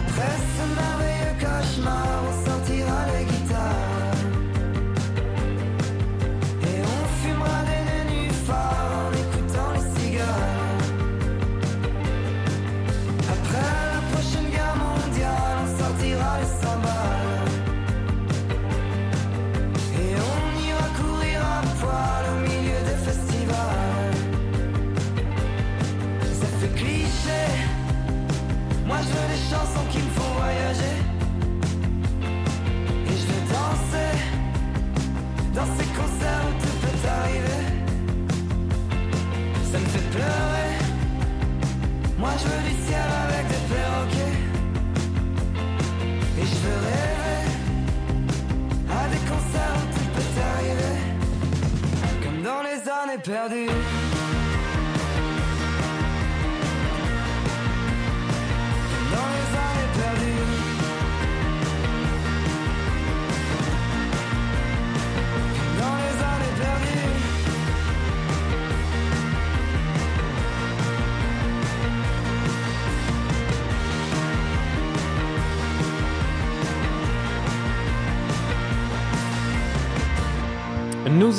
Après 0.00 0.36
ce 0.54 0.62
merveilleux 0.80 1.36
cauchemar, 1.40 2.22
on 2.28 2.34
sortira 2.46 3.00
les 3.14 3.31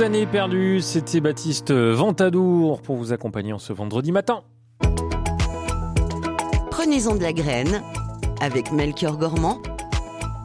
années 0.01 0.25
perdues, 0.25 0.81
c'était 0.81 1.21
Baptiste 1.21 1.71
euh, 1.71 1.93
Ventadour 1.93 2.81
pour 2.81 2.95
vous 2.95 3.13
accompagner 3.13 3.53
en 3.53 3.59
ce 3.59 3.73
vendredi 3.73 4.11
matin. 4.11 4.43
Prenez-en 6.71 7.15
de 7.15 7.21
la 7.21 7.33
graine 7.33 7.81
avec 8.41 8.71
Melchior 8.71 9.17
Gormand 9.17 9.61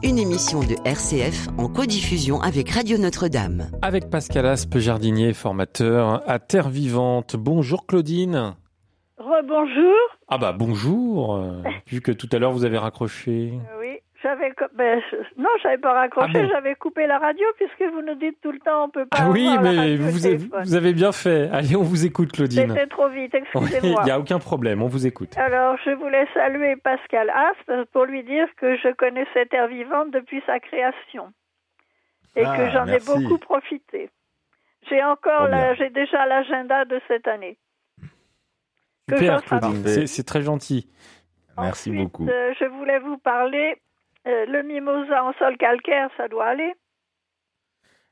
une 0.01 0.17
émission 0.17 0.61
de 0.61 0.75
RCF 0.85 1.49
en 1.57 1.67
codiffusion 1.67 2.39
avec 2.41 2.69
Radio 2.69 2.97
Notre-Dame. 2.97 3.69
Avec 3.81 4.09
Pascal 4.09 4.45
Aspe, 4.45 4.77
jardinier 4.77 5.33
formateur 5.33 6.23
à 6.25 6.39
Terre 6.39 6.69
Vivante. 6.69 7.35
Bonjour 7.35 7.85
Claudine. 7.85 8.55
Rebonjour. 9.17 9.97
Ah 10.29 10.37
bah 10.37 10.53
bonjour, 10.53 11.35
euh, 11.35 11.61
vu 11.87 11.99
que 11.99 12.13
tout 12.13 12.29
à 12.31 12.39
l'heure 12.39 12.53
vous 12.53 12.63
avez 12.63 12.77
raccroché. 12.77 13.51
Euh, 13.53 13.79
oui 13.81 13.97
j'avais 14.21 14.51
ben, 14.75 15.01
je- 15.11 15.41
non, 15.41 15.49
j'avais 15.63 15.77
pas 15.77 15.93
raccroché, 15.93 16.31
Ah 16.35 16.41
bon 16.41 16.49
j'avais 16.49 16.75
coupé 16.75 17.07
la 17.07 17.19
radio 17.19 17.45
puisque 17.57 17.81
vous 17.93 18.01
nous 18.01 18.15
dites 18.15 18.39
tout 18.41 18.51
le 18.51 18.59
temps 18.59 18.85
on 18.85 18.89
peut 18.89 19.05
pas. 19.05 19.17
Ah 19.21 19.29
oui, 19.29 19.49
mais 19.61 19.95
vous 19.95 20.25
avez, 20.25 20.37
téléphone. 20.37 20.63
vous 20.63 20.75
avez 20.75 20.93
bien 20.93 21.11
fait. 21.11 21.49
Allez, 21.51 21.75
on 21.75 21.83
vous 21.83 22.05
écoute 22.05 22.31
Claudine. 22.31 22.67
C'était 22.69 22.87
trop 22.87 23.09
vite, 23.09 23.31
Il 23.33 23.39
excusez-moi. 23.39 24.03
n'y 24.03 24.11
a 24.15 24.19
aucun 24.19 24.39
problème, 24.39 24.81
on 24.81 24.87
vous 24.87 25.05
écoute. 25.07 25.37
Alors, 25.37 25.77
je 25.85 25.91
voulais 25.91 26.27
saluer 26.33 26.75
Pascal 26.77 27.29
Aspe 27.29 27.89
pour 27.91 28.05
lui 28.05 28.23
dire 28.23 28.47
que 28.57 28.75
je 28.77 28.91
connaissais 28.93 29.45
Terre 29.45 29.67
Vivante 29.67 30.11
depuis 30.11 30.41
sa 30.45 30.59
création 30.59 31.31
et 32.35 32.43
Ah, 32.45 32.57
que 32.57 32.69
j'en 32.71 32.85
ai 32.87 32.99
beaucoup 32.99 33.37
profité. 33.37 34.09
J'ai 34.89 35.03
encore, 35.03 35.47
j'ai 35.77 35.89
déjà 35.89 36.25
l'agenda 36.25 36.85
de 36.85 36.99
cette 37.07 37.27
année. 37.27 37.57
Super 39.09 39.43
Claudine, 39.43 39.83
c'est 39.87 40.07
c'est 40.07 40.23
très 40.23 40.41
gentil. 40.41 40.87
Merci 41.57 41.89
Ensuite, 41.89 42.03
beaucoup. 42.03 42.27
euh, 42.29 42.53
je 42.59 42.65
voulais 42.65 42.99
vous 42.99 43.17
parler. 43.17 43.75
Euh, 44.29 44.45
le 44.45 44.63
mimosa 44.63 45.23
en 45.23 45.33
sol 45.33 45.57
calcaire, 45.57 46.09
ça 46.17 46.27
doit 46.27 46.45
aller. 46.45 46.73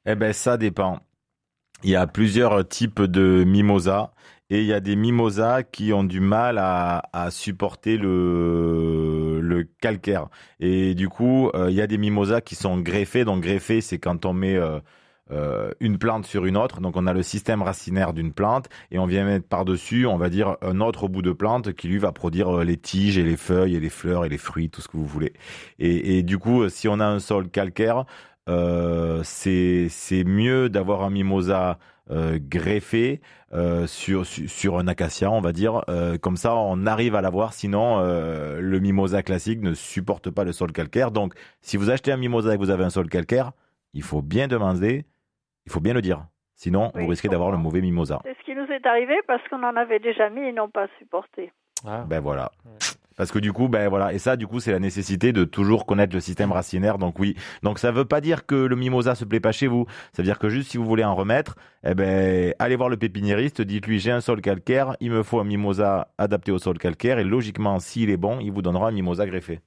Eh 0.05 0.15
ben, 0.15 0.33
ça 0.33 0.57
dépend. 0.57 0.99
Il 1.83 1.91
y 1.91 1.95
a 1.95 2.07
plusieurs 2.07 2.67
types 2.67 3.01
de 3.01 3.43
mimosas 3.45 4.11
et 4.49 4.61
il 4.61 4.65
y 4.65 4.73
a 4.73 4.79
des 4.79 4.95
mimosas 4.95 5.63
qui 5.63 5.93
ont 5.93 6.03
du 6.03 6.19
mal 6.21 6.57
à, 6.57 7.27
supporter 7.31 7.97
le, 7.97 9.41
le 9.41 9.63
calcaire. 9.81 10.27
Et 10.59 10.95
du 10.95 11.09
coup, 11.09 11.49
euh, 11.49 11.69
il 11.69 11.75
y 11.75 11.81
a 11.81 11.87
des 11.87 11.97
mimosas 11.97 12.41
qui 12.41 12.55
sont 12.55 12.79
greffés. 12.79 13.25
Donc 13.25 13.43
greffés, 13.43 13.81
c'est 13.81 13.99
quand 13.99 14.25
on 14.25 14.33
met 14.33 14.55
euh, 14.55 14.79
euh, 15.31 15.71
une 15.81 15.97
plante 15.97 16.25
sur 16.25 16.45
une 16.45 16.55
autre. 16.55 16.79
Donc 16.79 16.95
on 16.95 17.05
a 17.05 17.13
le 17.13 17.23
système 17.23 17.61
racinaire 17.61 18.13
d'une 18.13 18.31
plante 18.31 18.69
et 18.91 18.99
on 18.99 19.05
vient 19.05 19.25
mettre 19.25 19.47
par-dessus, 19.47 20.05
on 20.05 20.17
va 20.17 20.29
dire, 20.29 20.55
un 20.61 20.79
autre 20.79 21.07
bout 21.07 21.21
de 21.21 21.33
plante 21.33 21.73
qui 21.73 21.89
lui 21.89 21.97
va 21.97 22.11
produire 22.13 22.59
euh, 22.59 22.63
les 22.63 22.77
tiges 22.77 23.17
et 23.17 23.23
les 23.23 23.35
feuilles 23.35 23.75
et 23.75 23.79
les 23.79 23.89
fleurs 23.89 24.23
et 24.25 24.29
les 24.29 24.37
fruits, 24.37 24.69
tout 24.69 24.81
ce 24.81 24.87
que 24.87 24.95
vous 24.95 25.05
voulez. 25.05 25.33
Et, 25.79 26.23
du 26.23 26.37
coup, 26.37 26.63
euh, 26.63 26.69
si 26.69 26.87
on 26.87 26.99
a 26.99 27.05
un 27.05 27.19
sol 27.19 27.49
calcaire, 27.49 28.05
c'est 29.23 30.23
mieux 30.25 30.69
d'avoir 30.69 31.03
un 31.03 31.09
mimosa 31.09 31.77
greffé 32.09 33.19
sur, 33.85 34.25
sur 34.25 34.77
un 34.79 34.87
acacia, 34.87 35.29
on 35.29 35.41
va 35.41 35.51
dire. 35.51 35.83
Comme 36.21 36.37
ça, 36.37 36.55
on 36.55 36.85
arrive 36.85 37.15
à 37.15 37.21
l'avoir. 37.21 37.53
Sinon, 37.53 37.99
le 37.99 38.79
mimosa 38.79 39.21
classique 39.23 39.61
ne 39.61 39.73
supporte 39.73 40.29
pas 40.29 40.45
le 40.45 40.53
sol 40.53 40.71
calcaire. 40.71 41.11
Donc, 41.11 41.33
si 41.61 41.75
vous 41.75 41.89
achetez 41.89 42.13
un 42.13 42.17
mimosa 42.17 42.53
et 42.53 42.57
que 42.57 42.63
vous 42.63 42.69
avez 42.69 42.85
un 42.85 42.89
sol 42.89 43.09
calcaire, 43.09 43.51
il 43.93 44.03
faut 44.03 44.21
bien 44.21 44.47
demander, 44.47 45.05
il 45.67 45.71
faut 45.71 45.81
bien 45.81 45.93
le 45.93 46.01
dire. 46.01 46.25
Sinon, 46.55 46.91
Oui, 46.95 47.03
vous 47.03 47.09
risquez 47.09 47.27
d'avoir 47.27 47.51
le 47.51 47.57
mauvais 47.57 47.81
mimosa. 47.81 48.19
C'est 48.23 48.35
ce 48.39 48.43
qui 48.43 48.55
nous 48.55 48.65
est 48.73 48.85
arrivé 48.87 49.13
parce 49.27 49.45
qu'on 49.49 49.61
en 49.61 49.75
avait 49.75 49.99
déjà 49.99 50.29
mis 50.29 50.41
et 50.41 50.53
n'ont 50.53 50.69
pas 50.69 50.87
supporté. 50.97 51.51
Ben 51.83 52.19
voilà. 52.19 52.51
Parce 53.17 53.31
que 53.31 53.39
du 53.39 53.51
coup, 53.51 53.67
ben 53.67 53.89
voilà, 53.89 54.13
et 54.13 54.19
ça, 54.19 54.37
du 54.37 54.47
coup, 54.47 54.59
c'est 54.59 54.71
la 54.71 54.79
nécessité 54.79 55.33
de 55.33 55.43
toujours 55.43 55.85
connaître 55.85 56.15
le 56.15 56.19
système 56.19 56.51
racinaire. 56.51 56.97
Donc 56.97 57.19
oui, 57.19 57.35
donc 57.63 57.79
ça 57.79 57.91
veut 57.91 58.05
pas 58.05 58.21
dire 58.21 58.45
que 58.45 58.55
le 58.55 58.75
mimosa 58.75 59.13
se 59.13 59.25
plaît 59.25 59.39
pas 59.39 59.51
chez 59.51 59.67
vous. 59.67 59.85
Ça 60.13 60.21
veut 60.21 60.23
dire 60.23 60.39
que 60.39 60.49
juste 60.49 60.71
si 60.71 60.77
vous 60.77 60.85
voulez 60.85 61.03
en 61.03 61.15
remettre, 61.15 61.55
eh 61.83 61.95
ben 61.95 62.53
allez 62.59 62.75
voir 62.75 62.89
le 62.89 62.97
pépiniériste, 62.97 63.61
dites-lui 63.61 63.99
j'ai 63.99 64.11
un 64.11 64.21
sol 64.21 64.39
calcaire, 64.41 64.95
il 64.99 65.11
me 65.11 65.23
faut 65.23 65.39
un 65.39 65.43
mimosa 65.43 66.09
adapté 66.17 66.51
au 66.51 66.59
sol 66.59 66.77
calcaire, 66.77 67.19
et 67.19 67.23
logiquement, 67.23 67.79
s'il 67.79 68.09
est 68.09 68.17
bon, 68.17 68.39
il 68.39 68.51
vous 68.51 68.61
donnera 68.61 68.87
un 68.87 68.91
mimosa 68.91 69.25
greffé. 69.25 69.59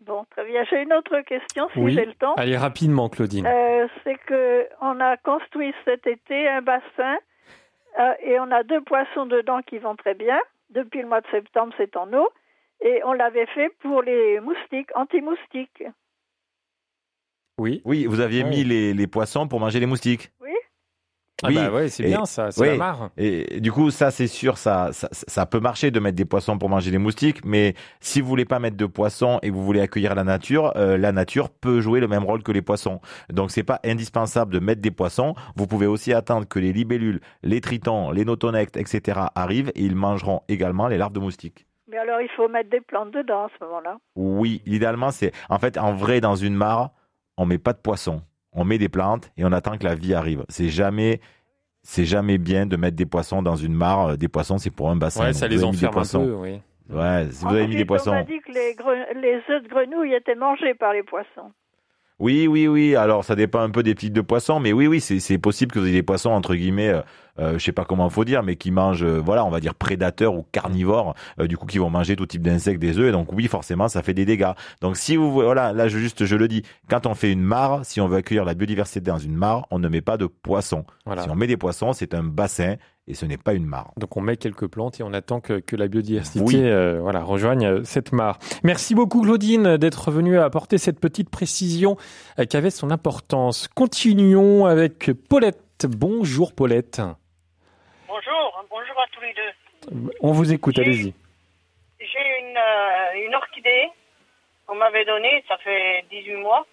Bon, 0.00 0.24
très 0.30 0.46
bien. 0.46 0.64
J'ai 0.64 0.82
une 0.82 0.92
autre 0.94 1.20
question, 1.20 1.68
si 1.72 1.78
Oui. 1.78 1.92
j'ai 1.92 2.06
le 2.06 2.14
temps. 2.14 2.34
Allez, 2.34 2.56
rapidement, 2.56 3.08
Claudine. 3.08 3.46
Euh, 3.46 3.86
c'est 4.02 4.16
que 4.26 4.66
on 4.80 4.98
a 5.00 5.16
construit 5.18 5.74
cet 5.84 6.06
été 6.06 6.48
un 6.48 6.62
bassin 6.62 7.16
euh, 7.98 8.12
et 8.22 8.38
on 8.40 8.50
a 8.50 8.62
deux 8.62 8.80
poissons 8.80 9.26
dedans 9.26 9.60
qui 9.62 9.78
vont 9.78 9.96
très 9.96 10.14
bien. 10.14 10.38
Depuis 10.70 11.02
le 11.02 11.08
mois 11.08 11.20
de 11.20 11.26
septembre, 11.30 11.74
c'est 11.76 11.96
en 11.96 12.12
eau. 12.14 12.28
Et 12.82 13.02
on 13.04 13.12
l'avait 13.12 13.46
fait 13.46 13.68
pour 13.80 14.00
les 14.02 14.40
moustiques, 14.40 14.88
anti-moustiques. 14.94 15.84
Oui. 17.58 17.82
Oui, 17.84 18.06
vous 18.06 18.20
aviez 18.20 18.42
mis 18.42 18.64
les, 18.64 18.94
les 18.94 19.06
poissons 19.06 19.48
pour 19.48 19.60
manger 19.60 19.80
les 19.80 19.86
moustiques. 19.86 20.30
Oui. 21.44 21.56
Ah 21.58 21.68
bah 21.68 21.74
ouais, 21.74 21.88
c'est 21.88 22.04
bien 22.04 22.24
ça, 22.26 22.50
c'est 22.50 22.66
la 22.66 22.76
mare. 22.76 23.10
Et 23.16 23.60
du 23.60 23.72
coup, 23.72 23.90
ça, 23.90 24.10
c'est 24.10 24.26
sûr, 24.26 24.58
ça, 24.58 24.90
ça, 24.92 25.08
ça 25.10 25.46
peut 25.46 25.60
marcher 25.60 25.90
de 25.90 25.98
mettre 26.00 26.16
des 26.16 26.24
poissons 26.24 26.58
pour 26.58 26.68
manger 26.68 26.90
les 26.90 26.98
moustiques, 26.98 27.44
mais 27.44 27.74
si 28.00 28.20
vous 28.20 28.28
voulez 28.28 28.44
pas 28.44 28.58
mettre 28.58 28.76
de 28.76 28.86
poissons 28.86 29.38
et 29.42 29.48
que 29.48 29.54
vous 29.54 29.64
voulez 29.64 29.80
accueillir 29.80 30.14
la 30.14 30.24
nature, 30.24 30.72
euh, 30.76 30.98
la 30.98 31.12
nature 31.12 31.48
peut 31.48 31.80
jouer 31.80 32.00
le 32.00 32.08
même 32.08 32.24
rôle 32.24 32.42
que 32.42 32.52
les 32.52 32.62
poissons. 32.62 33.00
Donc, 33.32 33.50
c'est 33.50 33.62
pas 33.62 33.80
indispensable 33.84 34.52
de 34.52 34.58
mettre 34.58 34.82
des 34.82 34.90
poissons. 34.90 35.34
Vous 35.56 35.66
pouvez 35.66 35.86
aussi 35.86 36.12
attendre 36.12 36.46
que 36.46 36.58
les 36.58 36.72
libellules, 36.72 37.20
les 37.42 37.60
tritons, 37.60 38.10
les 38.10 38.24
notonectes, 38.24 38.76
etc. 38.76 39.20
arrivent 39.34 39.72
et 39.74 39.82
ils 39.82 39.96
mangeront 39.96 40.42
également 40.48 40.88
les 40.88 40.98
larves 40.98 41.12
de 41.12 41.20
moustiques. 41.20 41.66
Mais 41.90 41.98
alors, 41.98 42.20
il 42.20 42.28
faut 42.36 42.48
mettre 42.48 42.70
des 42.70 42.80
plantes 42.80 43.12
dedans 43.12 43.44
à 43.44 43.48
ce 43.58 43.64
moment-là? 43.64 43.96
Oui, 44.14 44.62
idéalement, 44.66 45.10
c'est, 45.10 45.32
en 45.48 45.58
fait, 45.58 45.76
en 45.76 45.92
vrai, 45.92 46.20
dans 46.20 46.36
une 46.36 46.54
mare, 46.54 46.90
on 47.36 47.46
met 47.46 47.58
pas 47.58 47.72
de 47.72 47.78
poissons. 47.78 48.22
On 48.52 48.64
met 48.64 48.78
des 48.78 48.88
plantes 48.88 49.30
et 49.36 49.44
on 49.44 49.52
attend 49.52 49.76
que 49.78 49.84
la 49.84 49.94
vie 49.94 50.12
arrive. 50.14 50.44
C'est 50.48 50.68
jamais, 50.68 51.20
c'est 51.82 52.04
jamais 52.04 52.38
bien 52.38 52.66
de 52.66 52.76
mettre 52.76 52.96
des 52.96 53.06
poissons 53.06 53.42
dans 53.42 53.56
une 53.56 53.74
mare. 53.74 54.08
Euh, 54.08 54.16
Des 54.16 54.28
poissons, 54.28 54.58
c'est 54.58 54.70
pour 54.70 54.90
un 54.90 54.96
bassin. 54.96 55.24
Ouais, 55.26 55.32
ça 55.32 55.46
les 55.48 55.62
enferme 55.64 55.90
un 55.90 55.92
poissons. 55.92 56.24
peu, 56.24 56.34
oui. 56.34 56.60
Ouais, 56.90 57.28
si 57.30 57.44
vous 57.44 57.50
avez 57.52 57.68
mis 57.68 57.76
des 57.76 57.82
Ensuite, 57.82 57.82
On 57.84 57.86
poissons. 57.86 58.10
m'a 58.12 58.22
dit 58.24 58.40
que 58.40 58.50
les, 58.52 58.74
gre- 58.74 59.14
les 59.20 59.36
œufs 59.48 59.62
de 59.62 59.68
grenouille 59.68 60.12
étaient 60.14 60.34
mangés 60.34 60.74
par 60.74 60.92
les 60.92 61.04
poissons. 61.04 61.52
Oui, 62.20 62.46
oui, 62.46 62.68
oui. 62.68 62.94
Alors, 62.96 63.24
ça 63.24 63.34
dépend 63.34 63.60
un 63.60 63.70
peu 63.70 63.82
des 63.82 63.94
types 63.94 64.12
de 64.12 64.20
poissons, 64.20 64.60
mais 64.60 64.72
oui, 64.74 64.86
oui, 64.86 65.00
c'est 65.00 65.20
c'est 65.20 65.38
possible 65.38 65.72
que 65.72 65.78
vous 65.78 65.86
ayez 65.86 65.96
des 65.96 66.02
poissons 66.02 66.30
entre 66.30 66.54
guillemets, 66.54 66.90
euh, 66.90 67.00
euh, 67.38 67.58
je 67.58 67.64
sais 67.64 67.72
pas 67.72 67.86
comment 67.86 68.10
faut 68.10 68.26
dire, 68.26 68.42
mais 68.42 68.56
qui 68.56 68.70
mangent, 68.70 69.02
euh, 69.02 69.20
voilà, 69.24 69.44
on 69.44 69.50
va 69.50 69.60
dire 69.60 69.74
prédateurs 69.74 70.34
ou 70.34 70.46
carnivores, 70.52 71.14
euh, 71.40 71.46
du 71.46 71.56
coup, 71.56 71.66
qui 71.66 71.78
vont 71.78 71.88
manger 71.88 72.16
tout 72.16 72.26
type 72.26 72.42
d'insectes, 72.42 72.78
des 72.78 72.98
œufs. 72.98 73.08
Et 73.08 73.12
donc, 73.12 73.32
oui, 73.32 73.46
forcément, 73.48 73.88
ça 73.88 74.02
fait 74.02 74.12
des 74.12 74.26
dégâts. 74.26 74.52
Donc, 74.82 74.98
si 74.98 75.16
vous, 75.16 75.32
voilà, 75.32 75.72
là, 75.72 75.88
je, 75.88 75.98
juste, 75.98 76.26
je 76.26 76.36
le 76.36 76.46
dis, 76.46 76.62
quand 76.88 77.06
on 77.06 77.14
fait 77.14 77.32
une 77.32 77.40
mare, 77.40 77.80
si 77.84 78.00
on 78.02 78.08
veut 78.08 78.18
accueillir 78.18 78.44
la 78.44 78.54
biodiversité 78.54 79.00
dans 79.00 79.18
une 79.18 79.34
mare, 79.34 79.66
on 79.70 79.78
ne 79.78 79.88
met 79.88 80.02
pas 80.02 80.18
de 80.18 80.26
poissons. 80.26 80.84
Voilà. 81.06 81.22
Si 81.22 81.30
on 81.30 81.34
met 81.34 81.46
des 81.46 81.56
poissons, 81.56 81.94
c'est 81.94 82.12
un 82.12 82.22
bassin 82.22 82.76
et 83.10 83.14
ce 83.14 83.26
n'est 83.26 83.36
pas 83.36 83.52
une 83.54 83.66
mare. 83.66 83.90
Donc 83.96 84.16
on 84.16 84.20
met 84.20 84.36
quelques 84.36 84.68
plantes 84.68 85.00
et 85.00 85.02
on 85.02 85.12
attend 85.12 85.40
que, 85.40 85.58
que 85.60 85.76
la 85.76 85.88
biodiversité 85.88 86.44
Oui. 86.44 86.56
euh, 86.56 87.00
voilà, 87.00 87.22
rejoigne 87.22 87.66
euh, 87.66 87.84
cette 87.84 88.12
mare. 88.12 88.38
Merci 88.62 88.94
beaucoup 88.94 89.22
Claudine 89.22 89.76
d'être 89.76 90.10
venue 90.10 90.38
apporter 90.38 90.78
cette 90.78 91.00
petite 91.00 91.28
précision 91.30 91.96
euh, 92.38 92.44
qui 92.44 92.56
avait 92.56 92.70
son 92.70 92.90
importance. 92.90 93.68
Continuons 93.68 94.66
avec 94.66 95.10
Paulette. 95.28 95.86
Bonjour 95.88 96.54
Paulette. 96.54 97.00
Bonjour, 98.06 98.64
bonjour 98.70 99.00
à 99.00 99.06
tous 99.12 99.20
les 99.22 99.34
deux. 99.34 100.10
On 100.20 100.32
vous 100.32 100.52
écoute, 100.52 100.78
allez-y. 100.78 101.14
J'ai 101.98 102.40
une, 102.40 102.56
euh, 102.56 103.26
une 103.26 103.34
orchidée 103.34 103.88
qu'on 104.66 104.76
m'avait 104.76 105.04
donnée, 105.04 105.42
ça 105.48 105.56
fait 105.58 106.04
18 106.10 106.36
mois, 106.36 106.66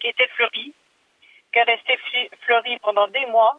qui 0.00 0.06
était 0.08 0.28
fleurie, 0.36 0.72
qui 1.52 1.58
est 1.58 1.62
restée 1.62 1.98
fleurie 2.46 2.78
pendant 2.82 3.08
des 3.08 3.26
mois. 3.32 3.58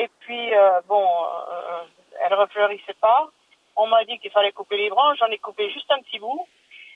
Et 0.00 0.08
puis, 0.20 0.54
euh, 0.54 0.80
bon, 0.88 1.06
euh, 1.06 1.82
elle 2.24 2.32
refleurissait 2.32 2.96
pas. 3.02 3.28
On 3.76 3.86
m'a 3.86 4.02
dit 4.06 4.18
qu'il 4.18 4.30
fallait 4.30 4.50
couper 4.52 4.78
les 4.78 4.88
branches, 4.88 5.18
j'en 5.18 5.26
ai 5.26 5.36
coupé 5.38 5.70
juste 5.70 5.90
un 5.90 6.00
petit 6.00 6.18
bout. 6.18 6.48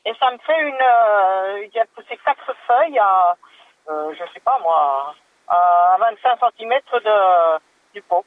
Et 0.06 0.12
ça 0.18 0.30
me 0.30 0.38
fait 0.38 0.58
une... 0.62 0.74
euh, 0.74 1.64
il 1.66 1.70
y 1.74 1.78
a 1.80 1.84
poussé 1.94 2.18
quatre 2.24 2.50
feuilles 2.66 2.98
à, 2.98 3.36
je 3.86 4.24
sais 4.32 4.40
pas 4.40 4.58
moi, 4.60 5.14
à 5.48 5.96
25 6.00 6.38
cm 6.56 6.70
de, 6.94 7.58
du 7.92 8.00
pot. 8.02 8.24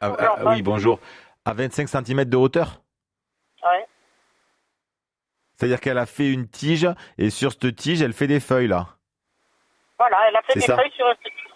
Ah, 0.00 0.12
ah, 0.18 0.34
oui, 0.46 0.62
bonjour. 0.62 0.98
À 1.44 1.52
25 1.52 1.86
cm 1.88 2.24
de 2.24 2.36
hauteur? 2.36 2.80
Ouais. 3.62 3.86
C'est-à-dire 5.54 5.80
qu'elle 5.80 5.98
a 5.98 6.06
fait 6.06 6.32
une 6.32 6.48
tige 6.48 6.88
et 7.16 7.30
sur 7.30 7.52
cette 7.52 7.76
tige, 7.76 8.02
elle 8.02 8.12
fait 8.12 8.26
des 8.26 8.40
feuilles 8.40 8.66
là. 8.68 8.86
Voilà, 9.98 10.18
elle 10.28 10.36
a 10.36 10.42
fait 10.42 10.54
des 10.54 10.60
ça. 10.62 10.76
feuilles 10.76 10.92
sur, 10.92 11.06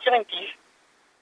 sur 0.03 0.13
une 0.15 0.25
tige. 0.27 0.57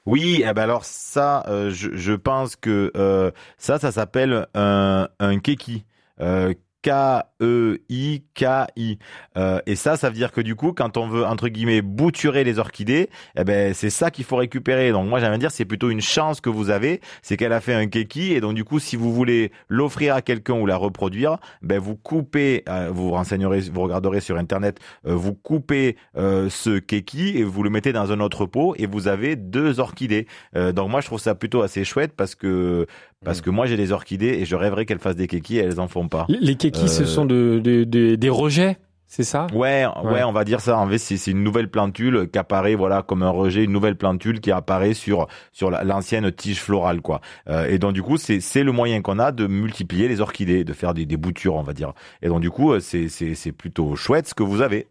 Oui, 0.08 0.42
eh 0.42 0.54
ben 0.54 0.62
alors 0.62 0.86
ça, 0.86 1.44
euh, 1.48 1.68
je, 1.70 1.94
je 1.94 2.14
pense 2.14 2.56
que 2.56 2.90
euh, 2.96 3.30
ça, 3.58 3.78
ça 3.78 3.92
s'appelle 3.92 4.46
un, 4.54 5.06
un. 5.20 5.38
Euh, 6.20 6.54
K-E-I-K-I. 6.88 8.98
Euh, 9.36 9.60
et 9.66 9.76
ça, 9.76 9.96
ça 9.96 10.08
veut 10.08 10.14
dire 10.14 10.32
que 10.32 10.40
du 10.40 10.54
coup, 10.54 10.72
quand 10.72 10.96
on 10.96 11.06
veut, 11.08 11.26
entre 11.26 11.48
guillemets, 11.48 11.82
bouturer 11.82 12.44
les 12.44 12.58
orchidées, 12.58 13.10
eh 13.36 13.44
ben, 13.44 13.74
c'est 13.74 13.90
ça 13.90 14.10
qu'il 14.10 14.24
faut 14.24 14.36
récupérer. 14.36 14.90
Donc 14.92 15.06
moi, 15.08 15.20
j'aime 15.20 15.36
dire, 15.38 15.50
c'est 15.50 15.66
plutôt 15.66 15.90
une 15.90 16.00
chance 16.00 16.40
que 16.40 16.48
vous 16.48 16.70
avez, 16.70 17.00
c'est 17.22 17.36
qu'elle 17.36 17.52
a 17.52 17.60
fait 17.60 17.74
un 17.74 17.86
keki. 17.86 18.32
Et 18.32 18.40
donc 18.40 18.54
du 18.54 18.64
coup, 18.64 18.78
si 18.78 18.96
vous 18.96 19.12
voulez 19.12 19.52
l'offrir 19.68 20.14
à 20.14 20.22
quelqu'un 20.22 20.54
ou 20.54 20.64
la 20.66 20.76
reproduire, 20.76 21.36
ben, 21.62 21.78
vous 21.78 21.96
coupez, 21.96 22.64
euh, 22.68 22.90
vous 22.92 23.08
vous 23.08 23.14
renseignerez, 23.14 23.60
vous 23.72 23.82
regarderez 23.82 24.20
sur 24.20 24.36
Internet, 24.36 24.78
euh, 25.06 25.14
vous 25.14 25.34
coupez 25.34 25.96
euh, 26.16 26.48
ce 26.48 26.78
keki 26.78 27.38
et 27.38 27.44
vous 27.44 27.62
le 27.62 27.70
mettez 27.70 27.92
dans 27.92 28.12
un 28.12 28.20
autre 28.20 28.46
pot 28.46 28.74
et 28.78 28.86
vous 28.86 29.08
avez 29.08 29.36
deux 29.36 29.80
orchidées. 29.80 30.26
Euh, 30.56 30.72
donc 30.72 30.90
moi, 30.90 31.00
je 31.00 31.06
trouve 31.06 31.20
ça 31.20 31.34
plutôt 31.34 31.62
assez 31.62 31.84
chouette 31.84 32.12
parce 32.16 32.34
que, 32.34 32.86
parce 33.24 33.40
que 33.40 33.50
moi, 33.50 33.66
j'ai 33.66 33.76
des 33.76 33.92
orchidées 33.92 34.38
et 34.40 34.44
je 34.44 34.56
rêverais 34.56 34.86
qu'elles 34.86 34.98
fassent 34.98 35.16
des 35.16 35.26
kekis 35.26 35.56
et 35.58 35.60
elles 35.60 35.80
en 35.80 35.88
font 35.88 36.08
pas. 36.08 36.26
Les 36.28 36.56
kekis, 36.56 36.88
ce 36.88 37.02
Euh, 37.02 37.06
sont 37.06 37.24
de, 37.24 37.60
de- 37.62 37.84
de- 37.84 38.14
des 38.14 38.28
rejets, 38.28 38.78
c'est 39.06 39.24
ça? 39.24 39.46
Ouais, 39.52 39.86
ouais, 40.04 40.10
Ouais. 40.12 40.22
on 40.22 40.32
va 40.32 40.44
dire 40.44 40.60
ça. 40.60 40.78
En 40.78 40.88
fait, 40.88 40.98
c'est 40.98 41.16
c'est 41.16 41.30
une 41.32 41.42
nouvelle 41.42 41.68
plantule 41.70 42.28
qui 42.30 42.38
apparaît, 42.38 42.74
voilà, 42.74 43.02
comme 43.02 43.22
un 43.22 43.30
rejet, 43.30 43.64
une 43.64 43.72
nouvelle 43.72 43.96
plantule 43.96 44.40
qui 44.40 44.50
apparaît 44.52 44.94
sur 44.94 45.26
sur 45.52 45.70
la- 45.70 45.82
l'ancienne 45.82 46.30
tige 46.30 46.60
florale, 46.60 47.00
quoi. 47.00 47.20
Euh, 47.48 47.66
et 47.68 47.78
donc 47.78 47.92
du 47.94 48.02
coup, 48.02 48.18
c'est 48.18 48.40
c'est 48.40 48.62
le 48.62 48.72
moyen 48.72 49.00
qu'on 49.02 49.18
a 49.18 49.32
de 49.32 49.46
multiplier 49.46 50.08
les 50.08 50.20
orchidées, 50.20 50.62
de 50.64 50.72
faire 50.72 50.94
des, 50.94 51.06
des 51.06 51.16
boutures, 51.16 51.54
on 51.56 51.62
va 51.62 51.72
dire. 51.72 51.92
Et 52.22 52.28
donc 52.28 52.40
du 52.40 52.50
coup, 52.50 52.72
euh, 52.72 52.80
c'est 52.80 53.08
c'est 53.08 53.34
c'est 53.34 53.52
plutôt 53.52 53.96
chouette 53.96 54.28
ce 54.28 54.34
que 54.34 54.42
vous 54.42 54.60
avez. 54.62 54.86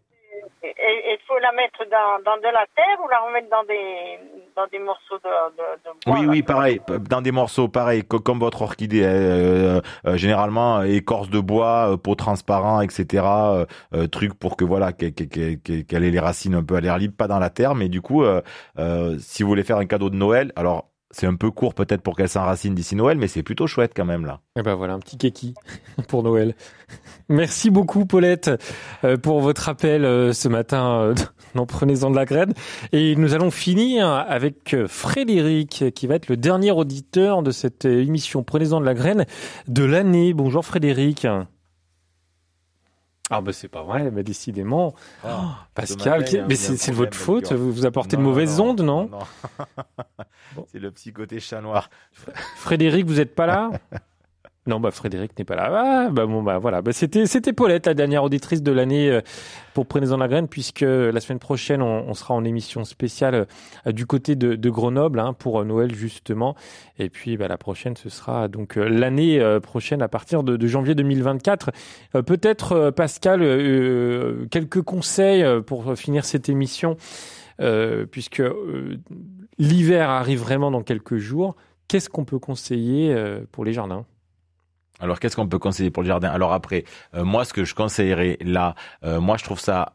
La 1.48 1.52
mettre 1.62 1.78
dans, 1.90 2.22
dans 2.30 2.36
de 2.36 2.52
la 2.52 2.66
terre 2.76 2.98
ou 3.02 3.08
la 3.08 3.20
remettre 3.20 3.48
dans 3.50 3.62
des, 3.64 4.18
dans 4.54 4.66
des 4.66 4.78
morceaux 4.78 5.16
de, 5.24 5.56
de, 5.56 5.64
de 5.84 5.90
bois 6.04 6.18
Oui, 6.20 6.26
oui, 6.26 6.42
pareil, 6.42 6.80
dans 7.08 7.22
des 7.22 7.32
morceaux 7.32 7.68
pareils, 7.68 8.02
co- 8.04 8.18
comme 8.20 8.38
votre 8.38 8.60
orchidée, 8.62 9.02
euh, 9.04 9.80
euh, 10.06 10.16
généralement 10.16 10.82
écorce 10.82 11.30
de 11.30 11.40
bois, 11.40 11.92
euh, 11.92 11.96
peau 11.96 12.14
transparent, 12.16 12.82
etc. 12.82 13.24
euh, 13.24 13.66
euh, 13.94 14.06
truc 14.08 14.34
pour 14.38 14.56
que 14.56 14.64
voilà, 14.64 14.92
qu'elle 14.92 15.14
qu'elle 15.14 16.04
ait 16.04 16.10
les 16.10 16.20
racines 16.20 16.54
un 16.54 16.62
peu 16.62 16.74
à 16.76 16.80
l'air 16.80 16.98
libre, 16.98 17.14
pas 17.16 17.28
dans 17.28 17.38
la 17.38 17.48
terre. 17.50 17.74
Mais 17.74 17.88
du 17.88 18.02
coup, 18.02 18.24
euh, 18.24 18.42
euh, 18.78 19.16
si 19.18 19.42
vous 19.42 19.48
voulez 19.48 19.64
faire 19.64 19.78
un 19.78 19.86
cadeau 19.86 20.10
de 20.10 20.16
Noël, 20.16 20.52
alors 20.56 20.87
c'est 21.10 21.26
un 21.26 21.34
peu 21.34 21.50
court 21.50 21.74
peut-être 21.74 22.02
pour 22.02 22.16
qu'elle 22.16 22.28
s'enracine 22.28 22.74
d'ici 22.74 22.94
Noël, 22.94 23.18
mais 23.18 23.28
c'est 23.28 23.42
plutôt 23.42 23.66
chouette 23.66 23.92
quand 23.96 24.04
même 24.04 24.26
là. 24.26 24.40
Et 24.56 24.62
ben 24.62 24.74
voilà, 24.74 24.94
un 24.94 24.98
petit 24.98 25.16
keki 25.16 25.54
pour 26.08 26.22
Noël. 26.22 26.54
Merci 27.28 27.70
beaucoup 27.70 28.04
Paulette 28.04 28.50
euh, 29.04 29.16
pour 29.16 29.40
votre 29.40 29.68
appel 29.68 30.04
euh, 30.04 30.32
ce 30.32 30.48
matin 30.48 31.00
euh, 31.00 31.14
dans 31.54 31.66
Prenez-en 31.66 32.10
de 32.10 32.16
la 32.16 32.24
graine. 32.24 32.52
Et 32.92 33.16
nous 33.16 33.34
allons 33.34 33.50
finir 33.50 34.06
avec 34.06 34.74
euh, 34.74 34.86
Frédéric 34.86 35.84
qui 35.94 36.06
va 36.06 36.16
être 36.16 36.28
le 36.28 36.36
dernier 36.36 36.70
auditeur 36.70 37.42
de 37.42 37.50
cette 37.50 37.86
euh, 37.86 38.02
émission 38.02 38.42
Prenez-en 38.42 38.80
de 38.80 38.86
la 38.86 38.94
graine 38.94 39.24
de 39.66 39.84
l'année. 39.84 40.34
Bonjour 40.34 40.64
Frédéric. 40.64 41.26
Ah 43.30 43.40
bah 43.42 43.52
c'est 43.52 43.68
pas 43.68 43.82
vrai, 43.82 44.10
bah 44.10 44.22
décidément. 44.22 44.94
Oh, 45.24 45.28
Pascal, 45.74 46.24
mais 46.48 46.54
c'est 46.54 46.90
de 46.90 46.96
votre 46.96 47.16
faute, 47.16 47.52
vous 47.52 47.72
vous 47.72 47.86
apportez 47.86 48.16
de 48.16 48.22
mauvaises 48.22 48.58
non, 48.58 48.70
ondes, 48.70 48.80
non, 48.80 49.08
non. 49.08 49.18
C'est 50.72 50.78
le 50.78 50.90
petit 50.90 51.12
côté 51.12 51.40
chat 51.40 51.60
noir. 51.60 51.90
Frédéric, 52.56 53.06
vous 53.06 53.20
êtes 53.20 53.34
pas 53.34 53.46
là? 53.46 53.70
Non, 54.68 54.80
bah 54.80 54.90
Frédéric 54.90 55.36
n'est 55.38 55.46
pas 55.46 55.56
là. 55.56 55.70
Ah, 55.72 56.10
bah 56.10 56.26
bon, 56.26 56.42
bah 56.42 56.58
voilà. 56.58 56.82
Bah, 56.82 56.92
c'était, 56.92 57.24
c'était 57.24 57.54
Paulette, 57.54 57.86
la 57.86 57.94
dernière 57.94 58.22
auditrice 58.22 58.62
de 58.62 58.70
l'année 58.70 59.10
euh, 59.10 59.22
pour 59.72 59.86
Prenez-en 59.86 60.18
la 60.18 60.28
graine, 60.28 60.46
puisque 60.46 60.82
la 60.82 61.20
semaine 61.20 61.38
prochaine, 61.38 61.80
on, 61.80 62.12
sera 62.12 62.34
en 62.34 62.44
émission 62.44 62.84
spéciale 62.84 63.46
euh, 63.86 63.92
du 63.92 64.04
côté 64.04 64.36
de, 64.36 64.70
Grenoble 64.70 65.20
hein, 65.20 65.32
pour 65.32 65.60
euh, 65.60 65.64
Noël, 65.64 65.94
justement. 65.94 66.54
Et 66.98 67.08
puis, 67.08 67.38
bah, 67.38 67.48
la 67.48 67.56
prochaine, 67.56 67.96
ce 67.96 68.10
sera 68.10 68.48
donc 68.48 68.76
euh, 68.76 68.86
l'année 68.86 69.40
euh, 69.40 69.58
prochaine 69.58 70.02
à 70.02 70.08
partir 70.08 70.42
de, 70.42 70.66
janvier 70.66 70.94
2024. 70.94 71.70
Euh, 72.14 72.22
peut-être, 72.22 72.72
euh, 72.72 72.90
Pascal, 72.90 73.40
euh, 73.42 74.44
quelques 74.50 74.82
conseils 74.82 75.42
euh, 75.42 75.62
pour 75.62 75.96
finir 75.96 76.26
cette 76.26 76.50
émission, 76.50 76.98
euh, 77.62 78.04
puisque 78.04 78.40
euh, 78.40 78.98
l'hiver 79.56 80.10
arrive 80.10 80.40
vraiment 80.40 80.70
dans 80.70 80.82
quelques 80.82 81.16
jours. 81.16 81.56
Qu'est-ce 81.88 82.10
qu'on 82.10 82.26
peut 82.26 82.38
conseiller 82.38 83.14
euh, 83.14 83.40
pour 83.50 83.64
les 83.64 83.72
jardins? 83.72 84.04
Alors, 84.98 85.20
qu'est-ce 85.20 85.36
qu'on 85.36 85.48
peut 85.48 85.58
conseiller 85.58 85.90
pour 85.90 86.02
le 86.02 86.08
jardin? 86.08 86.30
Alors 86.30 86.52
après, 86.52 86.84
euh, 87.14 87.24
moi, 87.24 87.44
ce 87.44 87.52
que 87.52 87.64
je 87.64 87.74
conseillerais 87.74 88.38
là, 88.40 88.74
euh, 89.04 89.20
moi, 89.20 89.36
je 89.36 89.44
trouve 89.44 89.60
ça. 89.60 89.94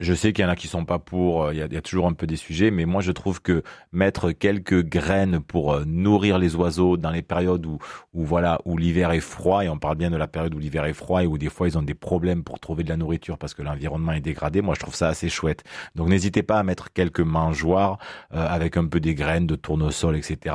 Je 0.00 0.14
sais 0.14 0.32
qu'il 0.32 0.44
y 0.44 0.46
en 0.46 0.50
a 0.50 0.54
qui 0.54 0.68
sont 0.68 0.84
pas 0.84 1.00
pour. 1.00 1.46
euh, 1.46 1.54
Il 1.54 1.58
y, 1.58 1.76
a, 1.76 1.80
toujours 1.82 2.06
un 2.06 2.12
peu 2.12 2.28
des 2.28 2.36
sujets, 2.36 2.70
mais 2.70 2.84
moi, 2.84 3.02
je 3.02 3.10
trouve 3.10 3.42
que 3.42 3.64
mettre 3.90 4.30
quelques 4.30 4.84
graines 4.84 5.40
pour 5.40 5.72
euh, 5.72 5.82
nourrir 5.84 6.38
les 6.38 6.54
oiseaux 6.54 6.96
dans 6.96 7.10
les 7.10 7.22
périodes 7.22 7.66
où, 7.66 7.78
où 8.14 8.24
voilà, 8.24 8.60
où 8.64 8.76
l'hiver 8.76 9.10
est 9.10 9.18
froid, 9.18 9.64
et 9.64 9.68
on 9.68 9.76
parle 9.76 9.96
bien 9.96 10.10
de 10.10 10.16
la 10.16 10.28
période 10.28 10.54
où 10.54 10.58
l'hiver 10.60 10.84
est 10.84 10.92
froid 10.92 11.24
et 11.24 11.26
où 11.26 11.36
des 11.36 11.48
fois 11.48 11.66
ils 11.66 11.76
ont 11.76 11.82
des 11.82 11.94
problèmes 11.94 12.44
pour 12.44 12.60
trouver 12.60 12.84
de 12.84 12.90
la 12.90 12.96
nourriture 12.96 13.38
parce 13.38 13.54
que 13.54 13.62
l'environnement 13.62 14.12
est 14.12 14.20
dégradé. 14.20 14.62
Moi, 14.62 14.76
je 14.76 14.80
trouve 14.80 14.94
ça 14.94 15.08
assez 15.08 15.28
chouette. 15.28 15.64
Donc, 15.96 16.08
n'hésitez 16.08 16.44
pas 16.44 16.60
à 16.60 16.62
mettre 16.62 16.92
quelques 16.92 17.18
mangeoires 17.18 17.98
euh, 18.32 18.46
avec 18.48 18.76
un 18.76 18.86
peu 18.86 19.00
des 19.00 19.16
graines 19.16 19.48
de 19.48 19.56
tournesol, 19.56 20.16
etc. 20.16 20.54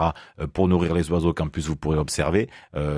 pour 0.54 0.70
nourrir 0.70 0.94
les 0.94 1.12
oiseaux 1.12 1.34
qu'en 1.34 1.50
plus 1.50 1.68
vous 1.68 1.76
pourrez 1.76 1.98
observer. 1.98 2.48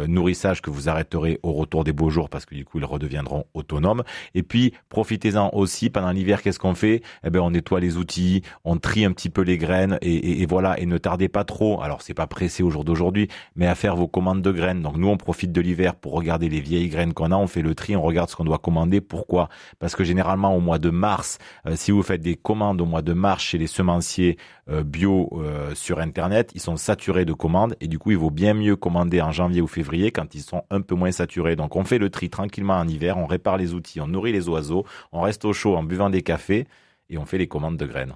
Nourrissage 0.07 0.61
que 0.61 0.69
vous 0.69 0.89
arrêterez 0.89 1.39
au 1.41 1.53
retour 1.53 1.83
des 1.83 1.91
beaux 1.91 2.09
jours 2.11 2.29
parce 2.29 2.45
que 2.45 2.53
du 2.53 2.65
coup 2.65 2.77
ils 2.77 2.85
redeviendront 2.85 3.45
autonomes. 3.55 4.03
Et 4.35 4.43
puis 4.43 4.73
profitez-en 4.89 5.49
aussi 5.53 5.89
pendant 5.89 6.11
l'hiver. 6.11 6.34
Qu'est-ce 6.41 6.59
qu'on 6.59 6.75
fait 6.75 7.01
Eh 7.23 7.29
ben 7.29 7.39
on 7.39 7.51
nettoie 7.51 7.79
les 7.79 7.97
outils, 7.97 8.41
on 8.63 8.77
trie 8.77 9.05
un 9.05 9.11
petit 9.11 9.29
peu 9.29 9.41
les 9.41 9.57
graines 9.57 9.97
et, 10.01 10.45
voilà. 10.45 10.79
Et 10.79 10.85
ne 10.85 10.97
tardez 10.97 11.29
pas 11.29 11.43
trop. 11.43 11.81
Alors 11.81 12.01
c'est 12.01 12.13
pas 12.13 12.27
pressé 12.27 12.63
au 12.63 12.69
jour 12.69 12.83
d'aujourd'hui, 12.83 13.27
mais 13.55 13.67
à 13.67 13.75
faire 13.75 13.95
vos 13.95 14.07
commandes 14.07 14.41
de 14.41 14.51
graines. 14.51 14.81
Donc 14.81 14.97
nous 14.97 15.07
on 15.07 15.17
profite 15.17 15.51
de 15.51 15.61
l'hiver 15.61 15.95
pour 15.95 16.13
regarder 16.13 16.49
les 16.49 16.61
vieilles 16.61 16.89
graines 16.89 17.13
qu'on 17.13 17.31
a. 17.31 17.35
On 17.35 17.47
fait 17.47 17.61
le 17.61 17.75
tri, 17.75 17.95
on 17.95 18.01
regarde 18.01 18.29
ce 18.29 18.35
qu'on 18.35 18.45
doit 18.45 18.59
commander. 18.59 19.01
Pourquoi? 19.01 19.49
Parce 19.79 19.95
que 19.95 20.03
généralement 20.03 20.55
au 20.55 20.59
mois 20.59 20.79
de 20.79 20.89
mars, 20.89 21.37
euh, 21.67 21.75
si 21.75 21.91
vous 21.91 22.03
faites 22.03 22.21
des 22.21 22.35
commandes 22.35 22.81
au 22.81 22.85
mois 22.85 23.01
de 23.01 23.13
mars 23.13 23.43
chez 23.43 23.57
les 23.57 23.67
semenciers 23.67 24.37
euh, 24.69 24.83
bio 24.83 25.29
euh, 25.33 25.75
sur 25.75 25.99
internet, 25.99 26.51
ils 26.55 26.61
sont 26.61 26.77
saturés 26.77 27.25
de 27.25 27.33
commandes 27.33 27.75
et 27.81 27.87
du 27.87 27.99
coup 27.99 28.11
il 28.11 28.17
vaut 28.17 28.31
bien 28.31 28.53
mieux 28.53 28.75
commander 28.75 29.21
en 29.21 29.31
janvier 29.31 29.61
ou 29.61 29.67
février 29.67 30.11
quand 30.11 30.33
ils 30.33 30.41
sont 30.41 30.63
un 30.71 30.81
peu 30.81 30.95
moins 30.95 31.11
saturés. 31.11 31.55
Donc 31.55 31.75
on 31.75 31.83
fait 31.83 31.97
le 31.97 32.09
tri 32.09 32.29
tranquillement 32.29 32.77
en 32.77 32.87
hiver, 32.87 33.17
on 33.17 33.25
répare 33.25 33.57
les 33.57 33.73
outils, 33.73 34.01
on 34.01 34.07
nourrit 34.07 34.31
les 34.31 34.49
oiseaux, 34.49 34.85
on 35.11 35.21
reste 35.21 35.45
au 35.45 35.53
chaud 35.53 35.75
en 35.75 35.83
buvant 35.83 36.09
des 36.09 36.21
cafés 36.25 36.67
et 37.09 37.17
on 37.17 37.25
fait 37.25 37.37
les 37.37 37.47
commandes 37.47 37.77
de 37.77 37.85
graines. 37.85 38.15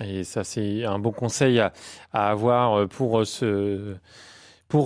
Et 0.00 0.24
ça, 0.24 0.44
c'est 0.44 0.84
un 0.84 0.98
bon 0.98 1.12
conseil 1.12 1.58
à, 1.60 1.72
avoir 2.12 2.80
euh, 2.80 2.86
pour 2.86 3.20
euh, 3.20 3.24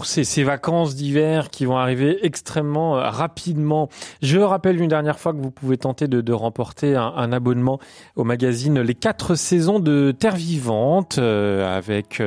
ces, 0.05 0.25
ces 0.25 0.43
vacances 0.43 0.95
d'hiver 0.95 1.51
qui 1.51 1.67
vont 1.67 1.77
arriver 1.77 2.25
extrêmement 2.25 2.97
euh, 2.97 3.11
rapidement. 3.11 3.91
Je 4.23 4.39
rappelle 4.39 4.81
une 4.81 4.89
dernière 4.89 5.19
fois 5.19 5.35
que 5.35 5.39
vous 5.39 5.51
pouvez 5.51 5.77
tenter 5.77 6.09
de, 6.09 6.33
remporter 6.33 6.97
un, 6.97 7.31
abonnement 7.33 7.79
au 8.17 8.25
magazine 8.25 8.81
Les 8.81 8.95
quatre 8.95 9.35
saisons 9.35 9.81
de 9.81 10.15
Terre 10.19 10.37
Vivante 10.37 11.19
avec 11.19 12.23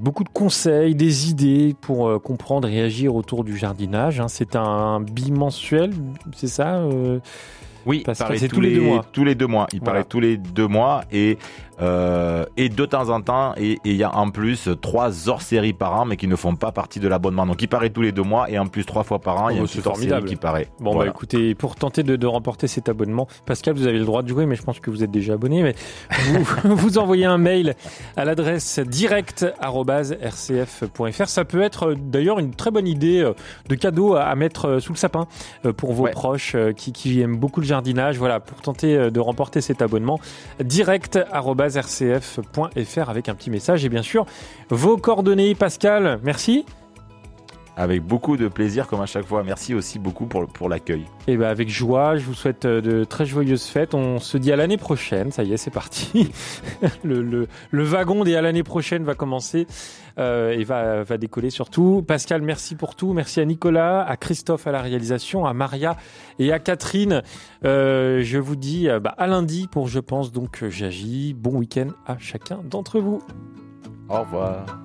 beaucoup 0.00 0.24
de 0.24 0.28
conseils, 0.28 0.96
des 0.96 1.30
idées 1.30 1.76
pour 1.80 2.20
comprendre 2.20 2.68
et 2.68 2.82
agir 2.82 3.14
autour 3.14 3.44
du 3.44 3.56
jardinage. 3.56 4.18
hein. 4.18 4.28
C'est 4.28 4.56
un 4.56 5.00
bimensuel, 5.00 5.92
c'est 6.34 6.48
ça 6.48 6.82
Oui, 7.86 8.02
paraît 8.18 8.38
c'est 8.38 8.48
tous 8.48 8.60
les 8.60 8.74
deux 8.74 8.80
mois. 8.82 9.04
Tous 9.12 9.24
les 9.24 9.34
deux 9.34 9.46
mois. 9.46 9.66
Il 9.72 9.78
Voilà. 9.80 9.92
paraît 9.92 10.04
tous 10.04 10.20
les 10.20 10.36
deux 10.36 10.68
mois 10.68 11.04
et 11.12 11.38
euh, 11.80 12.44
et 12.56 12.68
de 12.68 12.84
temps 12.84 13.08
en 13.08 13.20
temps 13.22 13.54
et 13.56 13.78
il 13.84 13.96
y 13.96 14.04
a 14.04 14.14
en 14.14 14.30
plus 14.30 14.68
trois 14.80 15.28
hors-séries 15.28 15.72
par 15.72 15.98
an 16.00 16.04
mais 16.04 16.16
qui 16.16 16.28
ne 16.28 16.36
font 16.36 16.54
pas 16.54 16.70
partie 16.72 17.00
de 17.00 17.08
l'abonnement. 17.08 17.46
Donc 17.46 17.62
il 17.62 17.68
paraît 17.68 17.90
tous 17.90 18.02
les 18.02 18.12
deux 18.12 18.22
mois 18.22 18.50
et 18.50 18.58
en 18.58 18.66
plus 18.66 18.84
trois 18.84 19.04
fois 19.04 19.18
par 19.20 19.42
an 19.42 19.48
il 19.48 19.56
y 19.56 19.58
a 19.58 19.62
Oh, 19.62 19.66
une 19.66 19.82
formidable. 19.82 20.28
qui 20.28 20.36
paraît. 20.36 20.68
Bon, 20.80 20.92
Voilà. 20.92 21.10
bah 21.10 21.14
écoutez, 21.16 21.54
pour 21.54 21.76
tenter 21.76 22.02
de, 22.02 22.16
de 22.16 22.26
remporter 22.26 22.66
cet 22.66 22.88
abonnement, 22.88 23.26
Pascal, 23.46 23.74
vous 23.74 23.86
avez 23.86 23.98
le 23.98 24.04
droit 24.04 24.22
de 24.22 24.28
jouer, 24.28 24.46
mais 24.46 24.56
je 24.56 24.62
pense 24.62 24.80
que 24.80 24.90
vous 24.90 25.02
êtes 25.02 25.10
déjà 25.10 25.34
abonné. 25.34 25.62
Mais 25.62 25.74
vous, 26.10 26.44
vous 26.76 26.98
envoyez 26.98 27.24
un 27.24 27.38
mail 27.38 27.74
à 28.16 28.24
l'adresse 28.24 28.78
direct.rcf.fr. 28.80 31.28
Ça 31.28 31.44
peut 31.44 31.62
être 31.62 31.90
euh, 31.90 31.94
d'ailleurs 31.96 32.38
une 32.38 32.54
très 32.54 32.70
bonne 32.70 32.86
idée 32.86 33.20
euh, 33.22 33.32
de 33.68 33.74
cadeau 33.74 34.14
à, 34.14 34.24
à 34.24 34.34
mettre 34.34 34.78
sous 34.80 34.92
le 34.92 34.98
sapin 34.98 35.26
pour 35.76 35.92
vos 35.92 36.02
Ouais. 36.02 36.10
proches 36.10 36.56
qui, 36.76 36.90
qui 36.92 37.20
aiment 37.20 37.36
beaucoup 37.36 37.60
le 37.60 37.66
jardinage. 37.66 38.18
Voilà, 38.18 38.40
pour 38.40 38.60
tenter 38.60 39.10
de 39.12 39.20
remporter 39.20 39.60
cet 39.60 39.80
abonnement, 39.82 40.18
direct.rcf.fr 41.72 43.08
avec 43.10 43.28
un 43.28 43.34
petit 43.34 43.50
message 43.50 43.84
et 43.84 43.88
bien 43.88 44.02
sûr 44.02 44.26
vos 44.70 44.96
coordonnées. 44.96 45.54
Pascal, 45.54 46.20
merci. 46.22 46.64
Avec 47.74 48.02
beaucoup 48.02 48.36
de 48.36 48.48
plaisir 48.48 48.86
comme 48.86 49.00
à 49.00 49.06
chaque 49.06 49.24
fois. 49.24 49.42
Merci 49.42 49.74
aussi 49.74 49.98
beaucoup 49.98 50.26
pour, 50.26 50.46
pour 50.46 50.68
l'accueil. 50.68 51.06
Et 51.26 51.38
ben 51.38 51.48
avec 51.48 51.70
joie, 51.70 52.16
je 52.16 52.24
vous 52.24 52.34
souhaite 52.34 52.66
euh, 52.66 52.82
de 52.82 53.04
très 53.04 53.24
joyeuses 53.24 53.64
fêtes. 53.64 53.94
On 53.94 54.18
se 54.18 54.36
dit 54.36 54.52
à 54.52 54.56
l'année 54.56 54.76
prochaine. 54.76 55.32
Ça 55.32 55.42
y 55.42 55.54
est, 55.54 55.56
c'est 55.56 55.70
parti. 55.70 56.30
le, 57.02 57.22
le, 57.22 57.48
le 57.70 57.84
wagon 57.84 58.24
des 58.24 58.36
à 58.36 58.42
l'année 58.42 58.62
prochaine 58.62 59.04
va 59.04 59.14
commencer 59.14 59.66
euh, 60.18 60.50
et 60.52 60.64
va, 60.64 61.02
va 61.02 61.16
décoller 61.16 61.48
surtout. 61.48 62.04
Pascal, 62.06 62.42
merci 62.42 62.74
pour 62.74 62.94
tout. 62.94 63.14
Merci 63.14 63.40
à 63.40 63.46
Nicolas, 63.46 64.02
à 64.02 64.18
Christophe 64.18 64.66
à 64.66 64.72
la 64.72 64.82
réalisation, 64.82 65.46
à 65.46 65.54
Maria 65.54 65.96
et 66.38 66.52
à 66.52 66.58
Catherine. 66.58 67.22
Euh, 67.64 68.20
je 68.22 68.36
vous 68.36 68.56
dis 68.56 68.88
bah, 69.02 69.14
à 69.16 69.26
lundi 69.26 69.66
pour 69.66 69.88
Je 69.88 70.00
pense 70.00 70.30
donc 70.30 70.62
j'agis. 70.68 71.32
Bon 71.32 71.56
week-end 71.56 71.88
à 72.06 72.18
chacun 72.18 72.60
d'entre 72.64 73.00
vous. 73.00 73.22
Au 74.10 74.20
revoir. 74.20 74.81